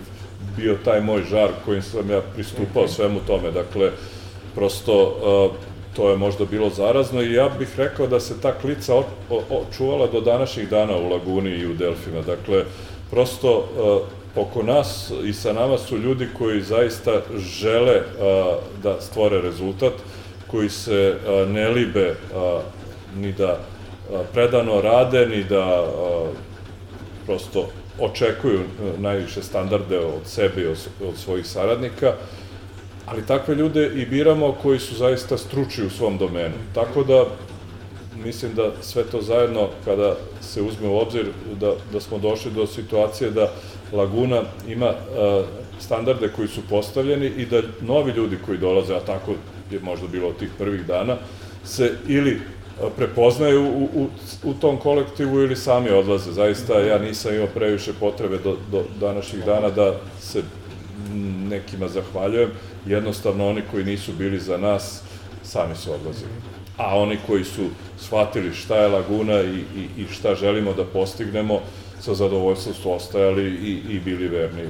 bio 0.57 0.77
taj 0.85 1.01
moj 1.01 1.23
žar 1.29 1.49
kojim 1.65 1.81
sam 1.81 2.09
ja 2.09 2.21
pristupao 2.35 2.87
svemu 2.87 3.19
tome. 3.27 3.51
Dakle, 3.51 3.91
prosto 4.55 5.15
a, 5.23 5.74
to 5.95 6.09
je 6.09 6.17
možda 6.17 6.45
bilo 6.45 6.69
zarazno 6.69 7.21
i 7.21 7.33
ja 7.33 7.49
bih 7.59 7.67
rekao 7.77 8.07
da 8.07 8.19
se 8.19 8.41
ta 8.41 8.53
klica 8.61 8.93
očuvala 9.49 10.07
do 10.07 10.21
današnjih 10.21 10.69
dana 10.69 10.97
u 10.97 11.09
Laguni 11.09 11.49
i 11.49 11.67
u 11.67 11.73
Delfima. 11.73 12.21
Dakle, 12.21 12.63
prosto 13.11 13.67
a, 13.77 13.99
oko 14.41 14.63
nas 14.63 15.11
i 15.23 15.33
sa 15.33 15.53
nama 15.53 15.77
su 15.77 15.97
ljudi 15.97 16.27
koji 16.37 16.61
zaista 16.61 17.21
žele 17.37 17.95
a, 17.95 18.57
da 18.83 19.01
stvore 19.01 19.41
rezultat, 19.41 19.93
koji 20.47 20.69
se 20.69 21.15
a, 21.27 21.45
ne 21.49 21.69
libe 21.69 22.15
ni 23.15 23.31
da 23.31 23.59
predano 24.33 24.81
rade, 24.81 25.25
ni 25.25 25.43
da 25.43 25.85
prosto 27.25 27.67
očekuju 27.99 28.59
najviše 28.97 29.43
standarde 29.43 29.99
od 29.99 30.25
sebe 30.25 30.61
i 30.61 30.67
od, 30.67 30.77
od 31.07 31.17
svojih 31.17 31.45
saradnika, 31.45 32.13
ali 33.05 33.25
takve 33.25 33.55
ljude 33.55 33.91
i 33.95 34.05
biramo 34.05 34.55
koji 34.61 34.79
su 34.79 34.95
zaista 34.95 35.37
stručni 35.37 35.85
u 35.85 35.89
svom 35.89 36.17
domenu. 36.17 36.55
Tako 36.73 37.03
da 37.03 37.25
mislim 38.23 38.53
da 38.55 38.71
sve 38.81 39.03
to 39.03 39.21
zajedno, 39.21 39.67
kada 39.85 40.15
se 40.41 40.61
uzme 40.61 40.87
u 40.87 40.97
obzir 40.97 41.25
da, 41.59 41.73
da 41.93 42.01
smo 42.01 42.17
došli 42.17 42.51
do 42.51 42.67
situacije 42.67 43.31
da 43.31 43.51
Laguna 43.91 44.41
ima 44.67 44.93
standarde 45.79 46.29
koji 46.35 46.47
su 46.47 46.61
postavljeni 46.69 47.25
i 47.25 47.45
da 47.45 47.61
novi 47.81 48.11
ljudi 48.11 48.37
koji 48.45 48.57
dolaze, 48.57 48.95
a 48.95 48.99
tako 48.99 49.31
je 49.71 49.79
možda 49.79 50.07
bilo 50.07 50.27
od 50.27 50.37
tih 50.37 50.49
prvih 50.57 50.85
dana, 50.85 51.17
se 51.63 51.91
ili 52.07 52.39
prepoznaju 52.97 53.63
u, 53.63 53.89
u, 53.93 54.07
u 54.43 54.53
tom 54.53 54.77
kolektivu 54.77 55.41
ili 55.41 55.55
sami 55.55 55.89
odlaze. 55.89 56.31
Zaista 56.31 56.79
ja 56.79 56.99
nisam 56.99 57.35
imao 57.35 57.47
previše 57.47 57.93
potrebe 57.99 58.37
do, 58.37 58.57
do 58.71 58.83
današnjih 58.99 59.45
dana 59.45 59.69
da 59.69 59.93
se 60.19 60.43
nekima 61.49 61.87
zahvaljujem. 61.87 62.51
Jednostavno 62.85 63.49
oni 63.49 63.61
koji 63.71 63.83
nisu 63.83 64.13
bili 64.13 64.39
za 64.39 64.57
nas, 64.57 65.01
sami 65.43 65.75
su 65.75 65.93
odlazili. 65.93 66.31
A 66.77 66.97
oni 66.97 67.17
koji 67.27 67.43
su 67.43 67.69
shvatili 67.99 68.53
šta 68.53 68.75
je 68.75 68.87
Laguna 68.87 69.41
i, 69.41 69.63
i, 69.75 70.01
i 70.01 70.07
šta 70.11 70.35
želimo 70.35 70.73
da 70.73 70.85
postignemo, 70.85 71.59
sa 71.99 72.13
zadovoljstvom 72.13 72.75
su 72.75 72.91
ostajali 72.91 73.43
i, 73.43 73.95
i 73.95 73.99
bili 73.99 74.27
verni 74.27 74.63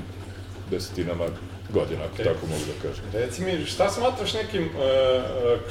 desetinama 0.71 1.25
godina, 1.73 2.03
ako 2.03 2.15
okay. 2.15 2.23
tako 2.23 2.47
mogu 2.47 2.61
da 2.67 2.89
kažem. 2.89 3.05
Reci 3.13 3.41
mi, 3.43 3.65
šta 3.65 3.89
smatraš 3.89 4.33
nekim 4.33 4.63
uh, 4.63 4.71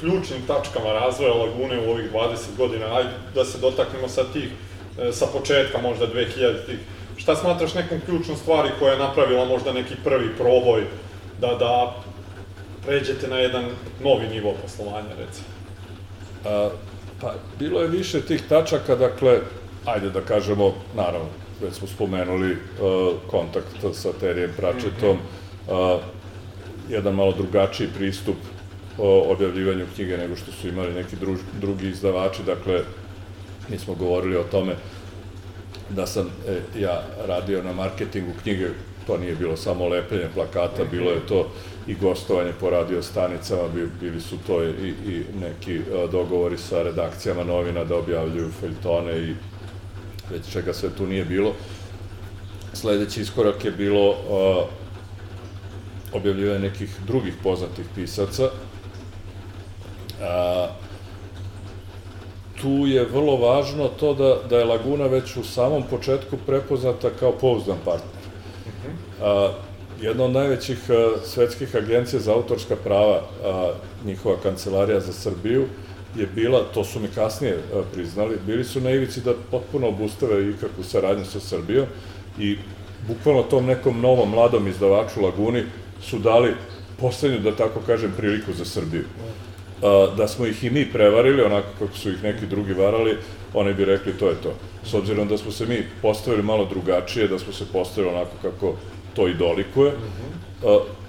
ključnim 0.00 0.46
tačkama 0.46 0.92
razvoja 0.92 1.34
Lagune 1.34 1.78
u 1.86 1.90
ovih 1.90 2.12
20 2.12 2.36
godina? 2.56 2.96
Ajde 2.96 3.10
da 3.34 3.44
se 3.44 3.58
dotaknemo 3.58 4.08
sa 4.08 4.24
tih, 4.32 4.48
uh, 4.48 5.14
sa 5.14 5.26
početka 5.26 5.78
možda 5.78 6.06
2000-ih. 6.06 6.78
Šta 7.16 7.36
smatraš 7.36 7.74
nekom 7.74 8.00
ključnom 8.06 8.36
stvari 8.36 8.68
koja 8.78 8.92
je 8.92 8.98
napravila 8.98 9.44
možda 9.44 9.72
neki 9.72 9.94
prvi 10.04 10.36
proboj 10.36 10.84
da, 11.40 11.46
da 11.46 11.94
pređete 12.86 13.28
na 13.28 13.36
jedan 13.36 13.64
novi 14.02 14.28
nivo 14.28 14.54
poslovanja, 14.62 15.08
recimo? 15.18 15.46
A, 16.44 16.70
pa, 17.20 17.34
bilo 17.58 17.80
je 17.80 17.88
više 17.88 18.20
tih 18.20 18.42
tačaka, 18.48 18.96
dakle, 18.96 19.40
ajde 19.84 20.10
da 20.10 20.20
kažemo, 20.20 20.74
naravno, 20.96 21.28
već 21.62 21.74
smo 21.74 21.88
spomenuli 21.88 22.52
uh, 22.52 22.58
kontakt 23.30 23.76
sa 23.92 24.12
Terijem 24.20 24.50
Pračetom, 24.56 25.18
uh, 25.18 26.00
jedan 26.88 27.14
malo 27.14 27.32
drugačiji 27.32 27.88
pristup 27.96 28.36
o 28.98 29.32
objavljivanju 29.32 29.86
knjige 29.94 30.16
nego 30.16 30.36
što 30.36 30.52
su 30.52 30.68
imali 30.68 30.94
neki 30.94 31.16
druž, 31.16 31.38
drugi 31.60 31.88
izdavači, 31.88 32.42
dakle, 32.46 32.80
mi 33.68 33.78
smo 33.78 33.94
govorili 33.94 34.36
o 34.36 34.44
tome 34.44 34.76
da 35.94 36.06
sam 36.06 36.26
e, 36.48 36.80
ja 36.80 37.02
radio 37.26 37.62
na 37.62 37.72
marketingu 37.72 38.32
knjige, 38.42 38.68
to 39.06 39.18
nije 39.18 39.34
bilo 39.34 39.56
samo 39.56 39.88
lepljenje 39.88 40.28
plakata, 40.34 40.84
bilo 40.90 41.10
je 41.10 41.26
to 41.26 41.50
i 41.86 41.94
gostovanje 41.94 42.52
po 42.60 42.70
radio 42.70 43.02
stanicama, 43.02 43.62
bili 44.00 44.20
su 44.20 44.36
to 44.46 44.64
i, 44.64 44.88
i 44.88 45.24
neki 45.40 45.78
a, 45.78 46.06
dogovori 46.12 46.58
sa 46.58 46.82
redakcijama 46.82 47.44
novina 47.44 47.84
da 47.84 47.96
objavljuju 47.96 48.50
feljtone 48.60 49.18
i 49.18 49.34
već 50.30 50.52
čega 50.52 50.72
sve 50.72 50.90
tu 50.90 51.06
nije 51.06 51.24
bilo. 51.24 51.52
Sledeći 52.72 53.20
iskorak 53.20 53.64
je 53.64 53.70
bilo 53.70 54.10
uh, 54.10 54.16
objavljivanje 56.12 56.58
nekih 56.58 56.96
drugih 57.06 57.34
poznatih 57.42 57.84
pisaca. 57.94 58.50
Tu 62.64 62.86
je 62.86 63.04
vrlo 63.04 63.36
važno 63.36 63.88
to 64.00 64.14
da, 64.14 64.36
da 64.48 64.58
je 64.58 64.64
Laguna 64.64 65.06
već 65.06 65.36
u 65.36 65.44
samom 65.44 65.82
početku 65.90 66.36
prepoznata 66.46 67.10
kao 67.20 67.32
pouzdan 67.32 67.76
partner. 67.84 68.24
A, 69.22 69.52
jedna 70.00 70.24
od 70.24 70.30
najvećih 70.30 70.78
a, 70.90 71.16
svetskih 71.24 71.76
agencija 71.76 72.20
za 72.20 72.32
autorska 72.32 72.76
prava, 72.76 73.20
a, 73.44 73.72
njihova 74.04 74.36
kancelarija 74.42 75.00
za 75.00 75.12
Srbiju, 75.12 75.66
je 76.16 76.26
bila, 76.34 76.62
to 76.74 76.84
su 76.84 77.00
mi 77.00 77.08
kasnije 77.08 77.58
priznali, 77.92 78.38
bili 78.46 78.64
su 78.64 78.80
na 78.80 78.90
ivici 78.90 79.20
da 79.20 79.34
potpuno 79.50 79.88
obustave 79.88 80.50
ikakvu 80.50 80.84
saradnju 80.84 81.24
sa 81.24 81.40
Srbijom 81.40 81.86
i 82.38 82.56
bukvalno 83.08 83.42
tom 83.42 83.66
nekom 83.66 84.00
novom 84.00 84.30
mladom 84.30 84.68
izdavaču 84.68 85.20
Laguni 85.20 85.64
su 86.02 86.18
dali 86.18 86.54
poslednju, 87.00 87.38
da 87.38 87.56
tako 87.56 87.80
kažem, 87.86 88.12
priliku 88.16 88.52
za 88.52 88.64
Srbiju. 88.64 89.04
Da 90.16 90.28
smo 90.28 90.46
ih 90.46 90.64
i 90.64 90.70
mi 90.70 90.92
prevarili, 90.92 91.42
onako 91.42 91.68
kako 91.78 91.96
su 91.96 92.10
ih 92.10 92.22
neki 92.22 92.46
drugi 92.46 92.72
varali, 92.72 93.16
oni 93.54 93.74
bi 93.74 93.84
rekli 93.84 94.12
to 94.12 94.28
je 94.28 94.34
to. 94.42 94.52
S 94.84 94.94
obzirom 94.94 95.28
da 95.28 95.38
smo 95.38 95.52
se 95.52 95.66
mi 95.66 95.82
postavili 96.02 96.42
malo 96.42 96.64
drugačije, 96.64 97.28
da 97.28 97.38
smo 97.38 97.52
se 97.52 97.64
postavili 97.72 98.14
onako 98.14 98.30
kako 98.42 98.74
to 99.14 99.28
i 99.28 99.34
dolikuje, 99.34 99.92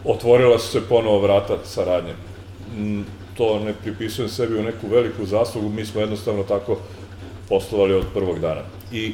otvorila 0.04 0.60
su 0.60 0.72
se 0.72 0.82
ponovo 0.90 1.20
vrata 1.20 1.58
saradnje 1.64 2.14
to 3.38 3.60
ne 3.60 3.74
pripisujem 3.84 4.30
sebi 4.30 4.60
u 4.60 4.64
neku 4.64 4.88
veliku 4.88 5.26
zaslugu, 5.26 5.70
mi 5.70 5.86
smo 5.86 6.02
jednostavno 6.02 6.44
tako 6.44 6.78
poslovali 7.50 7.94
od 7.94 8.06
prvog 8.14 8.40
dana. 8.40 8.62
I 8.92 9.14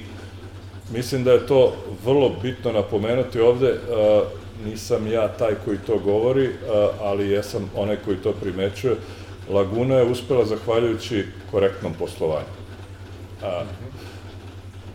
mislim 0.94 1.24
da 1.24 1.32
je 1.32 1.48
to 1.48 1.74
vrlo 2.06 2.32
bitno 2.42 2.72
napomenuti 2.72 3.40
ovde, 3.40 3.76
nisam 4.66 5.12
ja 5.12 5.28
taj 5.28 5.56
koji 5.66 5.78
to 5.88 5.98
govori, 5.98 6.50
ali 7.02 7.30
jesam 7.30 7.70
onaj 7.76 7.98
koji 8.06 8.18
to 8.18 8.32
primećuje. 8.32 8.96
Laguna 9.52 9.96
je 9.96 10.04
uspela 10.04 10.46
zahvaljujući 10.46 11.26
korektnom 11.52 11.94
poslovanju. 12.00 12.46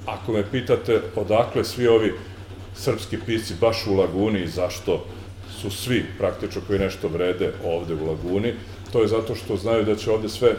Ako 0.06 0.32
me 0.32 0.50
pitate 0.50 1.00
odakle 1.16 1.64
svi 1.64 1.88
ovi 1.88 2.14
srpski 2.74 3.18
pisci 3.26 3.54
baš 3.60 3.86
u 3.86 3.94
Laguni 3.94 4.40
i 4.40 4.48
zašto 4.48 5.04
su 5.60 5.70
svi 5.70 6.04
praktično 6.18 6.60
koji 6.66 6.78
nešto 6.78 7.08
vrede 7.08 7.52
ovde 7.64 7.94
u 7.94 8.06
Laguni, 8.06 8.54
to 8.92 9.02
je 9.02 9.08
zato 9.08 9.34
što 9.34 9.56
znaju 9.56 9.84
da 9.84 9.96
će 9.96 10.10
ovde 10.10 10.28
sve 10.28 10.54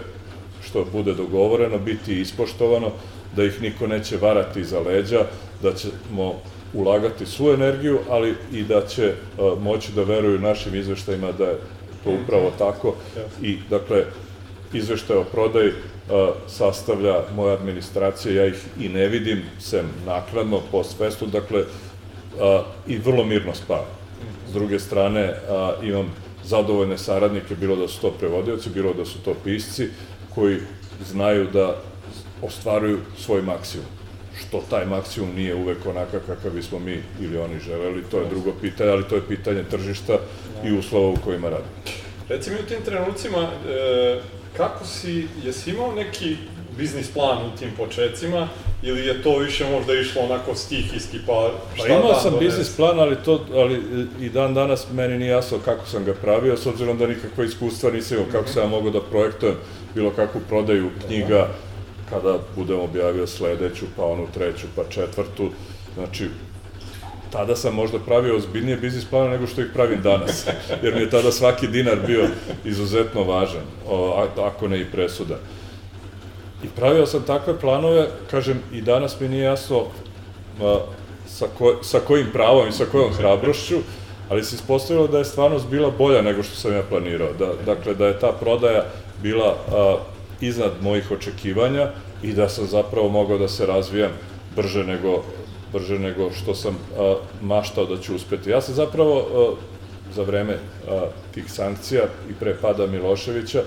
što 0.68 0.86
bude 0.92 1.14
dogovoreno 1.14 1.78
biti 1.78 2.22
ispoštovano, 2.22 2.92
da 3.36 3.44
ih 3.44 3.62
niko 3.62 3.88
neće 3.88 4.18
varati 4.18 4.60
iza 4.60 4.80
leđa, 4.80 5.26
da 5.62 5.74
ćemo 5.74 6.34
ulagati 6.74 7.26
svu 7.26 7.52
energiju, 7.52 8.00
ali 8.10 8.36
i 8.52 8.64
da 8.64 8.86
će 8.88 9.14
moći 9.60 9.92
da 9.92 10.04
veruju 10.04 10.40
našim 10.40 10.76
izveštajima 10.76 11.32
da 11.32 11.46
je 11.46 11.60
to 12.08 12.14
upravo 12.24 12.52
tako 12.58 12.96
i 13.42 13.58
dakle 13.70 14.06
izveštaj 14.74 15.18
o 15.18 15.24
prodaji 15.24 15.68
uh, 15.70 16.30
sastavlja 16.48 17.22
moja 17.36 17.54
administracija, 17.54 18.42
ja 18.42 18.46
ih 18.48 18.66
i 18.80 18.90
ne 18.90 19.08
vidim, 19.08 19.44
sem 19.60 19.86
nakladno, 20.06 20.62
post 20.72 20.98
festu, 20.98 21.26
dakle 21.26 21.62
uh, 21.62 22.66
i 22.88 22.98
vrlo 22.98 23.24
mirno 23.24 23.56
spavam. 23.56 23.86
S 24.50 24.54
druge 24.54 24.80
strane, 24.80 25.34
imam 25.84 26.14
zadovoljne 26.44 26.98
saradnike, 26.98 27.56
bilo 27.56 27.76
da 27.76 27.88
su 27.88 28.02
to 28.02 28.12
prevodioci, 28.12 28.70
bilo 28.70 28.94
da 28.94 29.06
su 29.06 29.20
to 29.26 29.34
pisci, 29.44 29.90
koji 30.36 30.58
znaju 31.06 31.48
da 31.54 31.76
ostvaruju 32.42 33.00
svoj 33.18 33.42
maksimum. 33.42 33.97
Što 34.40 34.64
taj 34.70 34.86
maksimum 34.86 35.36
nije 35.36 35.56
uvek 35.56 35.86
onaka 35.86 36.20
kakav 36.20 36.52
bismo 36.52 36.80
mi 36.80 37.04
ili 37.22 37.38
oni 37.38 37.60
želeli, 37.60 38.04
to 38.12 38.20
je 38.20 38.30
drugo 38.30 38.52
pitanje, 38.62 38.90
ali 38.92 39.04
to 39.04 39.16
je 39.16 39.28
pitanje 39.28 39.64
tržišta 39.64 40.18
i 40.66 40.72
uslova 40.72 41.10
u 41.10 41.16
kojima 41.24 41.50
radimo. 41.50 41.70
Reci 42.30 42.50
mi 42.50 42.56
u 42.56 42.68
tim 42.68 42.78
trenucima, 42.86 43.50
e, 43.70 44.22
kako 44.58 44.86
si, 44.86 45.28
jesi 45.44 45.70
imao 45.70 45.92
neki 45.92 46.38
biznis 46.78 47.12
plan 47.14 47.38
u 47.38 47.58
tim 47.60 47.70
početcima 47.78 48.48
ili 48.84 49.06
je 49.06 49.24
to 49.24 49.38
više 49.38 49.66
možda 49.70 49.94
išlo 49.94 50.22
onako 50.22 50.56
stihijski 50.56 51.18
pa 51.28 51.52
šta 51.76 51.88
pa 51.88 51.94
imao 51.94 52.14
sam 52.14 52.34
biznis 52.40 52.76
plan, 52.76 53.00
ali 53.00 53.16
to 53.26 53.46
ali 53.54 53.82
i 54.22 54.30
dan 54.30 54.54
danas 54.54 54.88
meni 54.92 55.18
nije 55.18 55.30
jasno 55.30 55.58
kako 55.66 55.86
sam 55.86 56.06
ga 56.06 56.14
pravio 56.14 56.58
s 56.58 56.66
obzirom 56.66 56.98
da 56.98 57.08
nikakva 57.08 57.44
iskustva 57.44 57.92
nisam 57.92 58.18
imao 58.18 58.32
kako 58.32 58.48
sam 58.48 58.64
ja 58.64 58.70
mogao 58.70 58.92
da 58.92 59.02
projektujem 59.02 59.56
bilo 59.96 60.12
kakvu 60.12 60.42
prodaju 60.50 60.90
knjiga 61.06 61.50
kada 62.10 62.38
budem 62.56 62.80
objavio 62.80 63.28
sledeću, 63.28 63.86
pa 63.96 64.06
onu 64.06 64.28
treću, 64.34 64.68
pa 64.76 64.84
četvrtu. 64.90 65.50
Znači, 65.96 66.28
tada 67.32 67.56
sam 67.56 67.76
možda 67.76 68.00
pravio 68.00 68.38
ozbiljnije 68.38 68.78
biznis 68.78 69.06
plana 69.06 69.30
nego 69.30 69.48
što 69.48 69.62
ih 69.62 69.68
pravim 69.74 70.02
danas, 70.02 70.48
jer 70.84 70.96
mi 70.96 71.02
je 71.02 71.10
tada 71.10 71.32
svaki 71.32 71.68
dinar 71.68 71.98
bio 72.08 72.28
izuzetno 72.66 73.24
važan, 73.24 73.64
ako 74.38 74.68
ne 74.68 74.82
i 74.82 74.92
presuda. 74.92 75.36
I 76.64 76.68
pravio 76.76 77.06
sam 77.06 77.24
takve 77.24 77.60
planove, 77.60 78.08
kažem, 78.32 78.62
i 78.74 78.82
danas 78.82 79.20
mi 79.20 79.28
nije 79.28 79.44
jasno 79.44 79.84
sa, 81.28 81.48
ko, 81.58 81.78
sa 81.84 82.00
kojim 82.00 82.28
pravom 82.34 82.68
i 82.68 82.72
sa 82.72 82.86
kojom 82.86 83.14
hrabrošću, 83.14 83.76
ali 84.30 84.44
se 84.44 84.56
ispostavilo 84.56 85.08
da 85.08 85.18
je 85.18 85.26
stvarnost 85.26 85.68
bila 85.68 85.92
bolja 85.98 86.22
nego 86.22 86.44
što 86.44 86.56
sam 86.56 86.74
ja 86.74 86.82
planirao. 86.90 87.34
Da, 87.40 87.54
dakle, 87.66 87.94
da 87.94 88.08
je 88.08 88.20
ta 88.20 88.32
prodaja 88.32 88.86
bila 89.22 89.56
a, 89.72 89.98
iznad 90.42 90.72
mojih 90.82 91.12
očekivanja 91.12 91.90
i 92.24 92.34
da 92.34 92.50
sam 92.50 92.68
zapravo 92.68 93.10
mogao 93.10 93.38
da 93.38 93.48
se 93.48 93.66
razvijam 93.66 94.12
brže 94.56 94.84
nego, 94.84 95.24
brže 95.74 96.00
nego 96.00 96.32
što 96.32 96.56
sam 96.56 96.78
a, 96.98 97.16
maštao 97.42 97.86
da 97.86 98.02
ću 98.02 98.16
uspeti. 98.16 98.50
Ja 98.50 98.62
sam 98.62 98.76
zapravo 98.76 99.18
a, 99.20 99.56
za 100.16 100.24
vreme 100.24 100.58
a, 100.88 101.06
tih 101.34 101.52
sankcija 101.52 102.04
i 102.30 102.34
pre 102.34 102.56
pada 102.62 102.88
Miloševića 102.88 103.64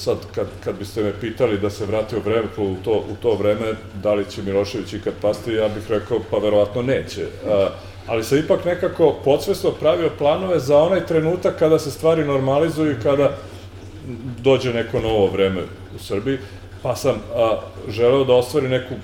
Sad, 0.00 0.16
kad, 0.34 0.46
kad 0.64 0.78
biste 0.78 1.02
me 1.02 1.12
pitali 1.20 1.58
da 1.58 1.70
se 1.70 1.86
vrati 1.86 2.16
u 2.16 2.20
vreme, 2.20 2.48
u 2.56 2.76
to, 2.84 2.92
u 2.92 3.16
to 3.22 3.34
vreme, 3.34 3.74
da 4.02 4.14
li 4.14 4.24
će 4.30 4.42
Milošević 4.42 4.92
ikad 4.92 5.14
pasti, 5.22 5.52
ja 5.52 5.68
bih 5.68 5.90
rekao, 5.90 6.20
pa 6.30 6.38
verovatno 6.38 6.82
neće. 6.82 7.26
A, 7.48 7.68
ali 8.06 8.24
sam 8.24 8.38
ipak 8.38 8.64
nekako 8.64 9.16
podsvesno 9.24 9.70
pravio 9.70 10.10
planove 10.18 10.58
za 10.58 10.78
onaj 10.78 11.06
trenutak 11.06 11.58
kada 11.58 11.78
se 11.78 11.90
stvari 11.90 12.24
normalizuju 12.24 12.92
i 12.92 13.02
kada 13.02 13.36
dođe 14.42 14.72
neko 14.72 15.00
novo 15.00 15.26
vreme 15.26 15.62
u 15.96 15.98
Srbiji. 15.98 16.38
pa 16.82 16.96
sam 16.96 17.16
a, 17.34 17.60
želeo 17.88 18.24
da 18.24 18.34
ostvari 18.34 18.68
neku 18.68 18.94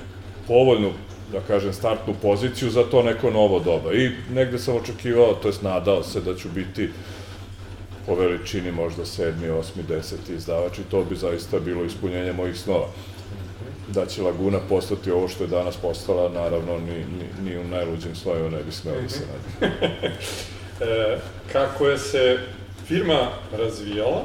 povoljnu 0.49 0.93
da 1.33 1.41
kažem, 1.41 1.73
startnu 1.73 2.15
poziciju 2.23 2.71
za 2.71 2.83
to 2.83 3.03
neko 3.03 3.31
novo 3.31 3.61
doba. 3.61 3.95
I 3.95 4.11
negde 4.35 4.59
sam 4.59 4.77
očekivao, 4.77 5.35
to 5.35 5.49
jest 5.49 5.63
nadao 5.63 6.03
se 6.03 6.21
da 6.21 6.37
ću 6.37 6.49
biti 6.55 6.91
po 8.07 8.15
veličini 8.15 8.73
možda 8.73 9.07
sedmi, 9.07 9.49
osmi, 9.49 9.83
deseti 9.83 10.35
izdavač 10.35 10.79
i 10.79 10.91
to 10.91 11.05
bi 11.05 11.17
zaista 11.17 11.61
bilo 11.61 11.85
ispunjenje 11.85 12.33
mojih 12.33 12.57
snova. 12.57 12.87
Da 13.89 14.07
će 14.07 14.23
Laguna 14.23 14.59
postati 14.69 15.11
ovo 15.11 15.29
što 15.29 15.45
je 15.45 15.49
danas 15.49 15.77
postala, 15.77 16.29
naravno, 16.29 16.79
ni, 16.79 16.99
ni, 16.99 17.51
ni 17.51 17.59
u 17.59 17.65
najluđim 17.65 18.15
slovima 18.15 18.49
ne 18.49 18.63
bi 18.63 18.73
smeo 18.73 19.01
da 19.03 19.09
se 19.09 19.21
nadim. 19.21 19.77
e, 20.81 21.19
kako 21.53 21.89
je 21.89 21.99
se 21.99 22.39
firma 22.87 23.29
razvijala, 23.59 24.25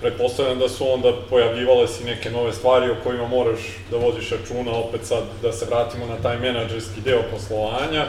pretpostavljam 0.00 0.58
da 0.58 0.68
su 0.68 0.92
onda 0.92 1.12
pojavljivale 1.30 1.88
si 1.88 2.04
neke 2.04 2.30
nove 2.30 2.52
stvari 2.52 2.90
o 2.90 2.96
kojima 3.04 3.28
moraš 3.28 3.58
da 3.90 3.96
vodiš 3.96 4.30
računa, 4.30 4.72
opet 4.72 5.00
sad 5.04 5.22
da 5.42 5.52
se 5.52 5.66
vratimo 5.66 6.06
na 6.06 6.16
taj 6.22 6.38
menadžerski 6.38 7.00
deo 7.04 7.22
poslovanja. 7.30 8.06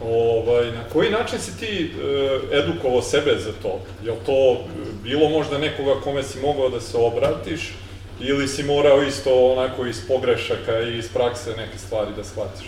Ovaj, 0.00 0.66
na 0.72 0.84
koji 0.92 1.10
način 1.10 1.38
si 1.38 1.58
ti 1.58 1.90
e, 2.52 2.58
edukovao 2.58 3.02
sebe 3.02 3.36
za 3.38 3.52
to? 3.62 3.80
Je 4.04 4.12
to 4.26 4.58
bilo 5.02 5.28
možda 5.28 5.58
nekoga 5.58 6.00
kome 6.00 6.22
si 6.22 6.40
mogao 6.40 6.68
da 6.68 6.80
se 6.80 6.96
obratiš 6.96 7.72
ili 8.20 8.48
si 8.48 8.62
morao 8.62 9.02
isto 9.02 9.52
onako 9.52 9.86
iz 9.86 10.00
pogrešaka 10.08 10.80
i 10.80 10.98
iz 10.98 11.08
prakse 11.12 11.50
neke 11.56 11.78
stvari 11.78 12.10
da 12.16 12.24
shvatiš? 12.24 12.66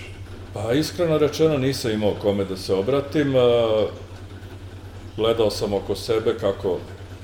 Pa 0.55 0.73
iskreno 0.73 1.19
rečeno 1.19 1.59
nisam 1.59 1.91
imao 1.91 2.15
kome 2.23 2.45
da 2.45 2.57
se 2.57 2.75
obratim. 2.75 3.35
Gledao 5.17 5.51
sam 5.51 5.75
oko 5.75 5.95
sebe 5.95 6.35
kako 6.41 6.79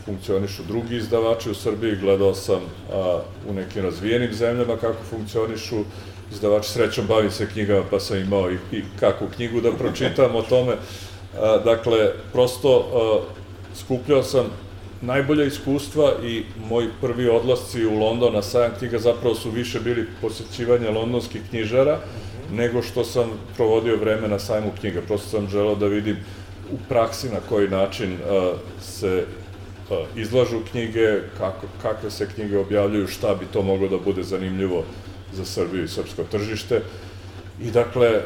funkcionišu 0.07 0.63
drugi 0.69 0.97
izdavači 0.97 1.51
u 1.51 1.55
Srbiji, 1.55 1.97
gledao 1.97 2.35
sam 2.35 2.61
a, 2.93 3.21
u 3.49 3.53
nekim 3.53 3.83
razvijenim 3.83 4.33
zemljama 4.33 4.77
kako 4.77 5.03
funkcionišu 5.11 5.77
izdavači, 6.33 6.71
srećom 6.71 7.07
bavim 7.07 7.31
se 7.31 7.49
knjigama 7.49 7.83
pa 7.91 8.01
sam 8.01 8.19
imao 8.19 8.51
i, 8.51 8.59
i 8.73 8.83
kakvu 9.01 9.29
knjigu 9.37 9.61
da 9.61 9.73
pročitam 9.73 10.37
o 10.37 10.43
tome. 10.43 10.77
A, 11.39 11.59
dakle, 11.65 12.13
prosto 12.33 12.71
a, 12.79 13.21
skupljao 13.75 14.23
sam 14.23 14.47
najbolje 15.01 15.47
iskustva 15.47 16.13
i 16.25 16.43
moji 16.69 16.89
prvi 17.01 17.29
odlasci 17.29 17.85
u 17.85 17.99
London 17.99 18.33
na 18.33 18.43
sajam 18.43 18.73
knjiga 18.79 18.99
zapravo 18.99 19.35
su 19.35 19.51
više 19.51 19.81
bili 19.81 20.07
posjećivanje 20.21 20.91
londonskih 20.91 21.43
knjižara 21.51 21.99
nego 22.53 22.83
što 22.83 23.05
sam 23.05 23.31
provodio 23.57 23.97
vreme 23.97 24.29
na 24.29 24.39
sajmu 24.39 24.73
knjiga. 24.81 25.01
Prosto 25.07 25.29
sam 25.29 25.49
želeo 25.49 25.75
da 25.75 25.87
vidim 25.87 26.17
u 26.73 26.77
praksi 26.89 27.29
na 27.29 27.41
koji 27.49 27.69
način 27.69 28.13
uh, 28.13 28.59
se 28.83 29.25
izlažu 30.17 30.61
knjige, 30.71 31.21
kako, 31.39 31.67
kakve 31.83 32.11
se 32.11 32.29
knjige 32.35 32.59
objavljuju, 32.59 33.07
šta 33.07 33.35
bi 33.35 33.47
to 33.53 33.63
moglo 33.63 33.89
da 33.89 33.99
bude 33.99 34.23
zanimljivo 34.23 34.85
za 35.33 35.45
Srbiju 35.45 35.85
i 35.85 35.89
srpsko 35.89 36.25
tržište. 36.25 36.83
I 37.63 37.71
dakle, 37.71 38.23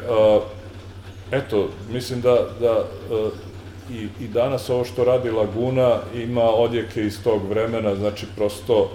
eto, 1.31 1.69
mislim 1.91 2.21
da, 2.21 2.47
da 2.59 2.85
i, 3.91 4.07
i 4.23 4.27
danas 4.27 4.69
ovo 4.69 4.85
što 4.85 5.03
radi 5.03 5.31
Laguna 5.31 5.99
ima 6.15 6.43
odjeke 6.43 7.05
iz 7.05 7.23
tog 7.23 7.49
vremena, 7.49 7.95
znači 7.95 8.25
prosto 8.35 8.91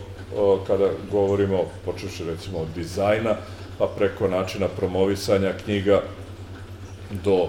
kada 0.67 0.91
govorimo, 1.11 1.65
počeši 1.85 2.25
recimo 2.25 2.59
od 2.59 2.69
dizajna, 2.75 3.37
pa 3.79 3.87
preko 3.87 4.29
načina 4.29 4.69
promovisanja 4.69 5.53
knjiga 5.65 6.03
do 7.25 7.49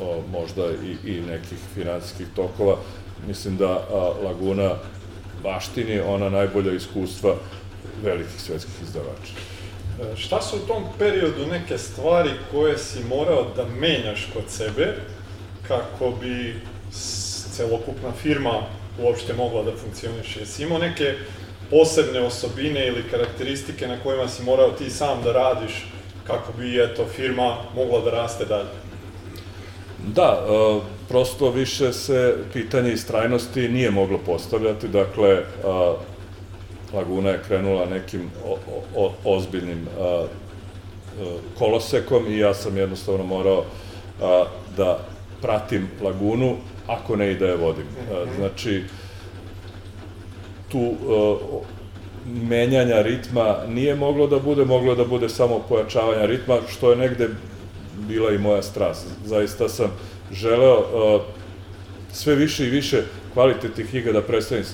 o, 0.00 0.22
možda 0.32 0.62
i, 0.70 1.10
i 1.10 1.20
nekih 1.20 1.58
finansijskih 1.74 2.26
tokova, 2.36 2.76
mislim 3.26 3.56
da 3.56 3.70
a, 3.70 4.12
Laguna 4.24 4.70
baštini 5.42 6.00
ona 6.00 6.30
najbolja 6.30 6.72
iskustva 6.72 7.34
velikih 8.02 8.40
svetskih 8.40 8.74
izdavača. 8.82 9.32
E, 10.12 10.16
šta 10.16 10.42
su 10.42 10.56
u 10.56 10.66
tom 10.66 10.84
periodu 10.98 11.46
neke 11.50 11.78
stvari 11.78 12.30
koje 12.50 12.78
si 12.78 13.04
morao 13.04 13.46
da 13.56 13.64
menjaš 13.80 14.28
kod 14.32 14.44
sebe 14.48 14.94
kako 15.68 16.10
bi 16.20 16.60
celokupna 17.56 18.12
firma 18.22 18.62
uopšte 19.02 19.32
mogla 19.32 19.62
da 19.62 19.76
funkcioniše? 19.76 20.40
Jesi 20.40 20.62
imao 20.62 20.78
neke 20.78 21.14
posebne 21.70 22.20
osobine 22.20 22.86
ili 22.86 23.08
karakteristike 23.10 23.86
na 23.86 23.96
kojima 24.02 24.28
si 24.28 24.42
morao 24.42 24.70
ti 24.70 24.90
sam 24.90 25.22
da 25.22 25.32
radiš 25.32 25.86
kako 26.26 26.52
bi, 26.52 26.82
eto, 26.82 27.06
firma 27.16 27.56
mogla 27.74 28.00
da 28.00 28.10
raste 28.10 28.44
dalje? 28.44 28.87
Da, 30.14 30.46
uh, 30.48 30.82
prosto 31.08 31.50
više 31.50 31.92
se 31.92 32.36
pitanje 32.52 32.92
istrajnosti 32.92 33.68
nije 33.68 33.90
moglo 33.90 34.18
postavljati, 34.26 34.88
dakle, 34.88 35.42
a, 35.64 35.94
Laguna 36.94 37.30
je 37.30 37.42
krenula 37.48 37.86
nekim 37.86 38.30
o, 38.46 38.58
o, 38.96 39.12
ozbiljnim 39.24 39.86
a, 40.00 40.26
kolosekom 41.58 42.26
i 42.28 42.38
ja 42.38 42.54
sam 42.54 42.76
jednostavno 42.76 43.24
morao 43.24 43.64
da 44.76 44.98
pratim 45.42 45.88
Lagunu, 46.02 46.56
ako 46.86 47.16
ne 47.16 47.32
i 47.32 47.34
da 47.34 47.46
je 47.46 47.56
vodim. 47.56 47.84
Mhm. 48.10 48.36
znači, 48.36 48.82
tu 50.68 50.92
menjanja 52.26 53.02
ritma 53.02 53.56
nije 53.68 53.94
moglo 53.94 54.26
da 54.26 54.38
bude, 54.38 54.64
moglo 54.64 54.94
da 54.94 55.04
bude 55.04 55.28
samo 55.28 55.58
pojačavanja 55.68 56.26
ritma, 56.26 56.56
što 56.68 56.90
je 56.90 56.96
negde 56.96 57.28
bila 58.08 58.32
i 58.32 58.38
moja 58.38 58.62
strast. 58.62 59.06
Zaista 59.24 59.68
sam 59.68 59.90
želeo 60.32 60.78
uh, 60.78 61.22
sve 62.12 62.34
više 62.34 62.66
i 62.66 62.70
više 62.70 63.02
kvalitetnih 63.32 63.90
knjiga 63.90 64.12
da 64.12 64.22
predstavim 64.22 64.64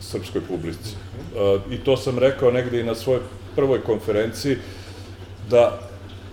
srpskoj 0.00 0.40
publici. 0.48 0.94
Uh, 1.34 1.72
I 1.72 1.78
to 1.78 1.96
sam 1.96 2.18
rekao 2.18 2.50
negde 2.50 2.80
i 2.80 2.84
na 2.84 2.94
svojoj 2.94 3.20
prvoj 3.56 3.80
konferenciji, 3.80 4.56
da 5.50 5.80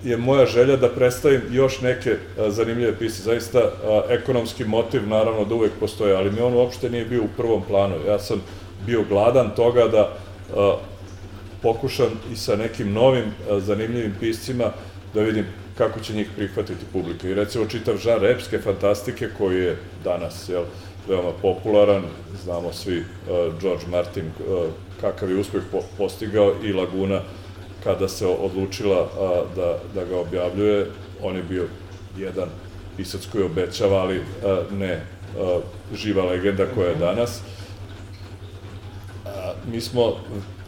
je 0.03 0.17
moja 0.17 0.45
želja 0.45 0.77
da 0.77 0.89
predstavim 0.89 1.41
još 1.51 1.81
neke 1.81 2.11
uh, 2.11 2.49
zanimljive 2.49 2.97
pise. 2.99 3.23
Zaista, 3.23 3.59
uh, 3.59 3.71
ekonomski 4.09 4.65
motiv 4.65 5.07
naravno 5.07 5.45
da 5.45 5.55
uvek 5.55 5.71
postoje, 5.79 6.15
ali 6.15 6.31
mi 6.31 6.41
on 6.41 6.53
uopšte 6.53 6.89
nije 6.89 7.05
bio 7.05 7.23
u 7.23 7.35
prvom 7.37 7.61
planu. 7.67 7.95
Ja 8.07 8.19
sam 8.19 8.41
bio 8.85 9.03
gladan 9.09 9.55
toga 9.55 9.87
da 9.87 10.09
uh, 10.55 10.79
pokušam 11.61 12.09
i 12.33 12.35
sa 12.35 12.55
nekim 12.55 12.93
novim 12.93 13.25
zanimljivim 13.59 14.15
piscima 14.19 14.71
da 15.13 15.21
vidim 15.21 15.45
kako 15.81 15.99
će 15.99 16.13
njih 16.13 16.29
prihvatiti 16.35 16.85
publika. 16.93 17.27
I 17.27 17.33
recimo 17.33 17.65
čitav 17.65 17.97
žar 17.97 18.25
epske 18.25 18.59
fantastike 18.59 19.29
koji 19.37 19.61
je 19.61 19.77
danas 20.03 20.49
jel, 20.49 20.63
veoma 21.07 21.31
popularan, 21.41 22.03
znamo 22.43 22.73
svi 22.73 22.99
uh, 22.99 23.05
George 23.61 23.85
Martin 23.89 24.25
uh, 24.25 24.65
kakav 25.01 25.29
je 25.29 25.39
uspeh 25.39 25.63
po 25.71 25.81
postigao 25.97 26.53
i 26.63 26.73
Laguna 26.73 27.21
kada 27.83 28.07
se 28.07 28.27
odlučila 28.27 29.01
uh, 29.01 29.09
da, 29.55 29.77
da 29.95 30.05
ga 30.05 30.17
objavljuje, 30.17 30.85
on 31.23 31.35
je 31.35 31.43
bio 31.43 31.67
jedan 32.17 32.49
pisac 32.97 33.25
koji 33.31 33.43
obećava, 33.43 33.97
ali 33.97 34.19
uh, 34.19 34.23
ne 34.71 34.93
uh, 34.93 35.63
živa 35.93 36.23
legenda 36.23 36.65
koja 36.75 36.89
je 36.89 36.95
danas. 36.95 37.39
Uh, 39.25 39.31
mi 39.71 39.81
smo 39.81 40.17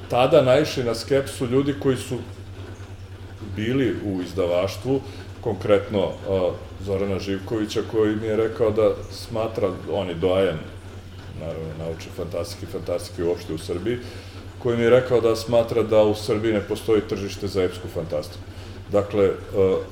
tada 0.10 0.42
naišli 0.42 0.84
na 0.84 0.96
skepsu 0.96 1.46
ljudi 1.46 1.76
koji 1.80 1.98
su 1.98 2.18
bili 3.56 3.96
u 4.06 4.22
izdavaštvu, 4.22 5.02
konkretno 5.42 6.12
Zorana 6.86 7.20
Živkovića 7.20 7.82
koji 7.92 8.16
mi 8.16 8.28
je 8.28 8.36
rekao 8.36 8.72
da 8.72 8.92
smatra, 9.12 9.70
on 9.92 10.10
je 10.10 10.16
doajan, 10.16 10.60
naravno 11.40 11.70
nauče 11.80 12.10
fantastike, 12.16 12.66
fantastike 12.66 13.24
uopšte 13.24 13.54
u 13.54 13.58
Srbiji, 13.58 13.98
koji 14.60 14.78
mi 14.78 14.84
je 14.84 14.90
rekao 14.90 15.22
da 15.22 15.36
smatra 15.36 15.84
da 15.84 16.04
u 16.04 16.16
Srbiji 16.16 16.54
ne 16.54 16.62
postoji 16.62 17.02
tržište 17.02 17.48
za 17.48 17.64
epsku 17.64 17.88
fantastiku. 17.94 18.44
Dakle, 18.92 19.30